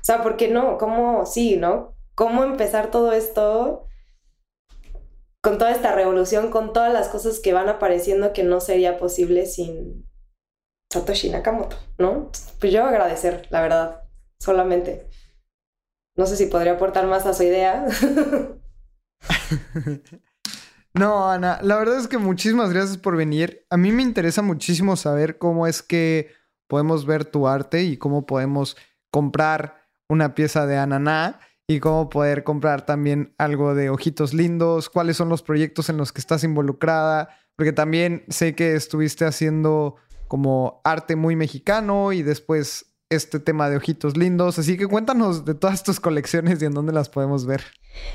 O 0.00 0.04
sea, 0.04 0.22
¿por 0.22 0.36
qué 0.36 0.46
no? 0.46 0.78
¿Cómo? 0.78 1.26
Sí, 1.26 1.56
¿no? 1.56 1.96
¿Cómo 2.14 2.44
empezar 2.44 2.92
todo 2.92 3.10
esto? 3.10 3.88
con 5.42 5.58
toda 5.58 5.72
esta 5.72 5.92
revolución, 5.92 6.52
con 6.52 6.72
todas 6.72 6.92
las 6.92 7.08
cosas 7.08 7.40
que 7.40 7.52
van 7.52 7.68
apareciendo 7.68 8.32
que 8.32 8.44
no 8.44 8.60
sería 8.60 8.96
posible 8.96 9.46
sin 9.46 10.08
Satoshi 10.92 11.30
Nakamoto, 11.30 11.76
¿no? 11.98 12.30
Pues 12.60 12.72
yo 12.72 12.84
agradecer, 12.84 13.48
la 13.50 13.60
verdad, 13.60 14.04
solamente. 14.38 15.08
No 16.16 16.26
sé 16.26 16.36
si 16.36 16.46
podría 16.46 16.74
aportar 16.74 17.08
más 17.08 17.26
a 17.26 17.34
su 17.34 17.42
idea. 17.42 17.86
no, 20.94 21.30
Ana, 21.30 21.58
la 21.62 21.76
verdad 21.76 21.98
es 21.98 22.08
que 22.08 22.18
muchísimas 22.18 22.72
gracias 22.72 22.98
por 22.98 23.16
venir. 23.16 23.64
A 23.70 23.76
mí 23.76 23.92
me 23.92 24.02
interesa 24.02 24.42
muchísimo 24.42 24.96
saber 24.96 25.38
cómo 25.38 25.66
es 25.66 25.82
que 25.82 26.30
podemos 26.66 27.06
ver 27.06 27.24
tu 27.24 27.48
arte 27.48 27.82
y 27.82 27.96
cómo 27.96 28.26
podemos 28.26 28.76
comprar 29.10 29.88
una 30.08 30.34
pieza 30.34 30.66
de 30.66 30.76
Ananá 30.76 31.40
y 31.66 31.80
cómo 31.80 32.10
poder 32.10 32.44
comprar 32.44 32.84
también 32.84 33.34
algo 33.38 33.74
de 33.74 33.88
ojitos 33.88 34.34
lindos, 34.34 34.90
cuáles 34.90 35.16
son 35.16 35.28
los 35.28 35.42
proyectos 35.42 35.88
en 35.88 35.96
los 35.96 36.12
que 36.12 36.20
estás 36.20 36.44
involucrada, 36.44 37.30
porque 37.56 37.72
también 37.72 38.24
sé 38.28 38.54
que 38.54 38.74
estuviste 38.74 39.24
haciendo 39.24 39.96
como 40.28 40.80
arte 40.84 41.16
muy 41.16 41.36
mexicano 41.36 42.12
y 42.12 42.22
después 42.22 42.91
este 43.14 43.40
tema 43.40 43.70
de 43.70 43.76
ojitos 43.76 44.16
lindos, 44.16 44.58
así 44.58 44.76
que 44.76 44.86
cuéntanos 44.86 45.44
de 45.44 45.54
todas 45.54 45.82
tus 45.82 46.00
colecciones 46.00 46.60
y 46.62 46.66
en 46.66 46.74
dónde 46.74 46.92
las 46.92 47.08
podemos 47.08 47.46
ver. 47.46 47.62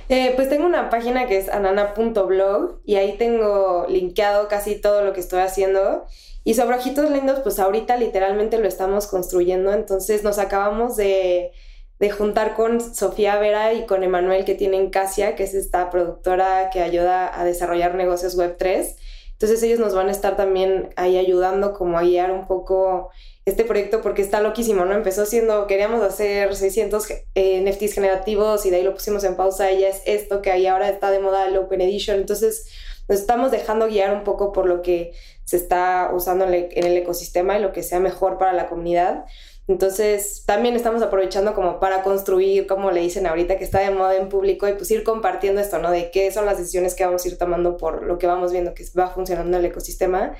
Eh, 0.09 0.33
pues 0.35 0.49
tengo 0.49 0.65
una 0.65 0.89
página 0.89 1.27
que 1.27 1.37
es 1.37 1.49
anana.blog 1.49 2.81
y 2.85 2.95
ahí 2.95 3.17
tengo 3.17 3.85
linkeado 3.87 4.47
casi 4.47 4.75
todo 4.75 5.03
lo 5.03 5.13
que 5.13 5.19
estoy 5.19 5.39
haciendo. 5.39 6.05
Y 6.43 6.53
sobre 6.53 6.77
ojitos 6.77 7.11
lindos, 7.11 7.39
pues 7.41 7.59
ahorita 7.59 7.97
literalmente 7.97 8.57
lo 8.57 8.67
estamos 8.67 9.07
construyendo, 9.07 9.73
entonces 9.73 10.23
nos 10.23 10.39
acabamos 10.39 10.95
de 10.95 11.51
de 11.99 12.11
juntar 12.11 12.53
con 12.53 12.79
Sofía 12.79 13.37
Vera 13.39 13.73
y 13.73 13.85
con 13.85 14.03
Emanuel 14.03 14.45
que 14.45 14.55
tienen 14.55 14.89
Casia, 14.89 15.35
que 15.35 15.43
es 15.43 15.53
esta 15.53 15.89
productora 15.89 16.69
que 16.69 16.81
ayuda 16.81 17.39
a 17.39 17.43
desarrollar 17.43 17.95
negocios 17.95 18.35
web 18.35 18.55
3. 18.57 18.95
Entonces 19.33 19.61
ellos 19.63 19.79
nos 19.79 19.95
van 19.95 20.07
a 20.07 20.11
estar 20.11 20.35
también 20.35 20.89
ahí 20.95 21.17
ayudando 21.17 21.73
como 21.73 21.97
a 21.97 22.03
guiar 22.03 22.31
un 22.31 22.47
poco 22.47 23.09
este 23.47 23.63
proyecto 23.63 24.01
porque 24.01 24.21
está 24.21 24.41
loquísimo, 24.41 24.83
¿no? 24.83 24.93
Empezó 24.93 25.25
siendo, 25.25 25.67
queríamos 25.67 26.03
hacer 26.03 26.53
600 26.53 27.07
eh, 27.33 27.61
NFTs 27.61 27.93
generativos 27.93 28.65
y 28.65 28.69
de 28.71 28.75
ahí 28.75 28.83
lo 28.83 28.93
pusimos 28.93 29.23
en 29.23 29.37
pausa 29.37 29.71
y 29.71 29.79
ya 29.79 29.87
es 29.87 30.01
esto 30.05 30.41
que 30.41 30.51
ahí 30.51 30.67
ahora 30.67 30.89
está 30.89 31.11
de 31.11 31.19
moda 31.19 31.47
el 31.47 31.55
Open 31.55 31.79
Edition. 31.79 32.17
Entonces 32.17 32.67
nos 33.07 33.21
estamos 33.21 33.51
dejando 33.51 33.87
guiar 33.87 34.13
un 34.13 34.25
poco 34.25 34.51
por 34.51 34.65
lo 34.65 34.81
que 34.81 35.13
se 35.45 35.55
está 35.55 36.11
usando 36.13 36.43
en 36.43 36.53
el 36.53 36.97
ecosistema 36.97 37.57
y 37.57 37.61
lo 37.61 37.71
que 37.71 37.83
sea 37.83 38.01
mejor 38.01 38.37
para 38.37 38.51
la 38.51 38.67
comunidad. 38.67 39.23
Entonces, 39.69 40.43
también 40.45 40.75
estamos 40.75 41.01
aprovechando 41.01 41.53
como 41.53 41.79
para 41.79 42.03
construir, 42.03 42.67
como 42.67 42.91
le 42.91 42.99
dicen 42.99 43.27
ahorita, 43.27 43.57
que 43.57 43.63
está 43.63 43.79
de 43.79 43.91
moda 43.91 44.15
en 44.17 44.27
público 44.27 44.67
y 44.67 44.73
pues 44.73 44.91
ir 44.91 45.03
compartiendo 45.03 45.61
esto, 45.61 45.77
¿no? 45.79 45.89
De 45.89 46.11
qué 46.11 46.31
son 46.33 46.45
las 46.45 46.57
decisiones 46.57 46.95
que 46.95 47.05
vamos 47.05 47.23
a 47.23 47.27
ir 47.29 47.37
tomando 47.37 47.77
por 47.77 48.03
lo 48.03 48.17
que 48.17 48.27
vamos 48.27 48.51
viendo 48.51 48.73
que 48.73 48.85
va 48.97 49.09
funcionando 49.09 49.57
el 49.57 49.65
ecosistema. 49.65 50.35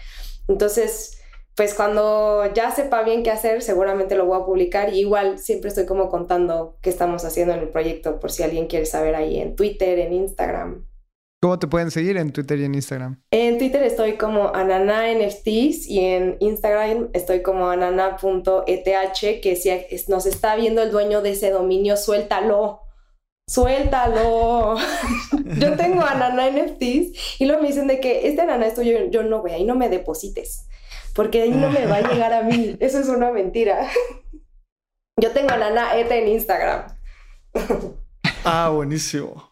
Entonces, 0.49 1.16
pues 1.57 1.73
cuando 1.73 2.53
ya 2.53 2.69
sepa 2.69 3.01
bien 3.01 3.23
qué 3.23 3.31
hacer, 3.31 3.63
seguramente 3.63 4.15
lo 4.15 4.27
voy 4.27 4.39
a 4.39 4.45
publicar. 4.45 4.93
Y 4.93 4.99
igual 4.99 5.39
siempre 5.39 5.69
estoy 5.69 5.87
como 5.87 6.07
contando 6.07 6.77
qué 6.81 6.91
estamos 6.91 7.25
haciendo 7.25 7.55
en 7.55 7.61
el 7.61 7.69
proyecto 7.69 8.19
por 8.19 8.31
si 8.31 8.43
alguien 8.43 8.67
quiere 8.67 8.85
saber 8.85 9.15
ahí 9.15 9.39
en 9.39 9.55
Twitter, 9.55 9.97
en 9.97 10.13
Instagram. 10.13 10.85
¿Cómo 11.41 11.57
te 11.57 11.65
pueden 11.65 11.89
seguir 11.89 12.15
en 12.17 12.31
Twitter 12.31 12.59
y 12.59 12.65
en 12.65 12.75
Instagram? 12.75 13.23
En 13.31 13.57
Twitter 13.57 13.81
estoy 13.81 14.17
como 14.17 14.53
anana.nfts 14.53 15.87
y 15.87 15.99
en 15.99 16.37
Instagram 16.41 17.09
estoy 17.13 17.41
como 17.41 17.69
anana.eth, 17.69 19.41
que 19.41 19.55
si 19.55 19.71
nos 20.09 20.27
está 20.27 20.55
viendo 20.55 20.83
el 20.83 20.91
dueño 20.91 21.23
de 21.23 21.31
ese 21.31 21.49
dominio, 21.49 21.97
suéltalo. 21.97 22.81
suéltalo. 23.49 24.77
yo 25.59 25.75
tengo 25.75 26.03
a 26.03 26.13
Nana 26.13 26.51
NFTs 26.51 27.39
y 27.39 27.45
luego 27.45 27.63
me 27.63 27.69
dicen 27.69 27.87
de 27.87 27.99
que 27.99 28.27
este 28.27 28.45
Nana 28.45 28.67
es 28.67 28.75
tuyo, 28.75 29.09
yo 29.09 29.23
no, 29.23 29.41
güey, 29.41 29.55
ahí 29.55 29.63
no 29.63 29.75
me 29.75 29.89
deposites, 29.89 30.67
porque 31.18 31.41
ahí 31.41 31.49
no 31.49 31.72
me 31.72 31.88
va 31.88 31.95
a 31.95 32.01
llegar 32.13 32.32
a 32.32 32.43
mí. 32.43 32.78
Eso 32.80 32.99
es 32.99 33.09
una 33.09 33.32
mentira. 33.32 33.89
yo 35.20 35.32
tengo 35.32 35.49
a 35.49 35.57
Nana 35.57 35.97
ETA 35.97 36.15
en 36.15 36.28
Instagram. 36.28 36.95
ah, 38.45 38.70
buenísimo. 38.70 39.51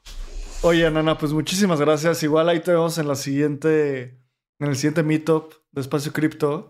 Oye, 0.61 0.89
Nana, 0.91 1.17
pues 1.17 1.33
muchísimas 1.33 1.81
gracias. 1.81 2.21
Igual 2.21 2.49
ahí 2.49 2.59
te 2.59 2.71
vemos 2.71 2.99
en 2.99 3.07
la 3.07 3.15
siguiente, 3.15 4.21
en 4.59 4.67
el 4.69 4.75
siguiente 4.75 5.01
meetup 5.01 5.53
de 5.71 5.81
Espacio 5.81 6.13
Cripto. 6.13 6.69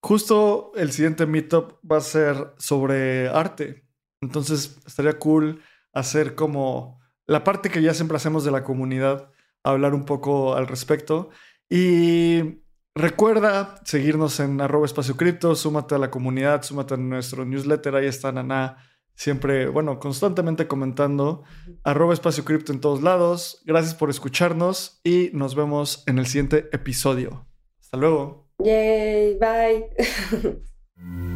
Justo 0.00 0.70
el 0.76 0.92
siguiente 0.92 1.26
meetup 1.26 1.80
va 1.84 1.96
a 1.96 2.00
ser 2.00 2.54
sobre 2.56 3.28
arte. 3.28 3.84
Entonces 4.22 4.78
estaría 4.86 5.18
cool 5.18 5.60
hacer 5.92 6.36
como 6.36 7.00
la 7.26 7.42
parte 7.42 7.68
que 7.68 7.82
ya 7.82 7.94
siempre 7.94 8.16
hacemos 8.16 8.44
de 8.44 8.52
la 8.52 8.62
comunidad, 8.62 9.28
hablar 9.64 9.92
un 9.92 10.04
poco 10.04 10.54
al 10.54 10.68
respecto. 10.68 11.30
Y 11.68 12.60
recuerda 12.96 13.80
seguirnos 13.84 14.40
en 14.40 14.60
arroba 14.60 14.86
espacio 14.86 15.16
cripto, 15.16 15.54
súmate 15.54 15.94
a 15.94 15.98
la 15.98 16.10
comunidad, 16.10 16.62
súmate 16.62 16.94
a 16.94 16.96
nuestro 16.96 17.44
newsletter, 17.44 17.94
ahí 17.94 18.06
está 18.06 18.32
Nana, 18.32 18.78
siempre, 19.14 19.68
bueno, 19.68 19.98
constantemente 20.00 20.66
comentando, 20.66 21.44
arroba 21.84 22.14
espacio 22.14 22.44
cripto 22.44 22.72
en 22.72 22.80
todos 22.80 23.02
lados. 23.02 23.62
Gracias 23.64 23.94
por 23.94 24.10
escucharnos 24.10 25.00
y 25.04 25.30
nos 25.32 25.54
vemos 25.54 26.02
en 26.06 26.18
el 26.18 26.26
siguiente 26.26 26.68
episodio. 26.72 27.46
Hasta 27.80 27.98
luego. 27.98 28.48
Yay, 28.58 29.38
bye. 29.38 30.62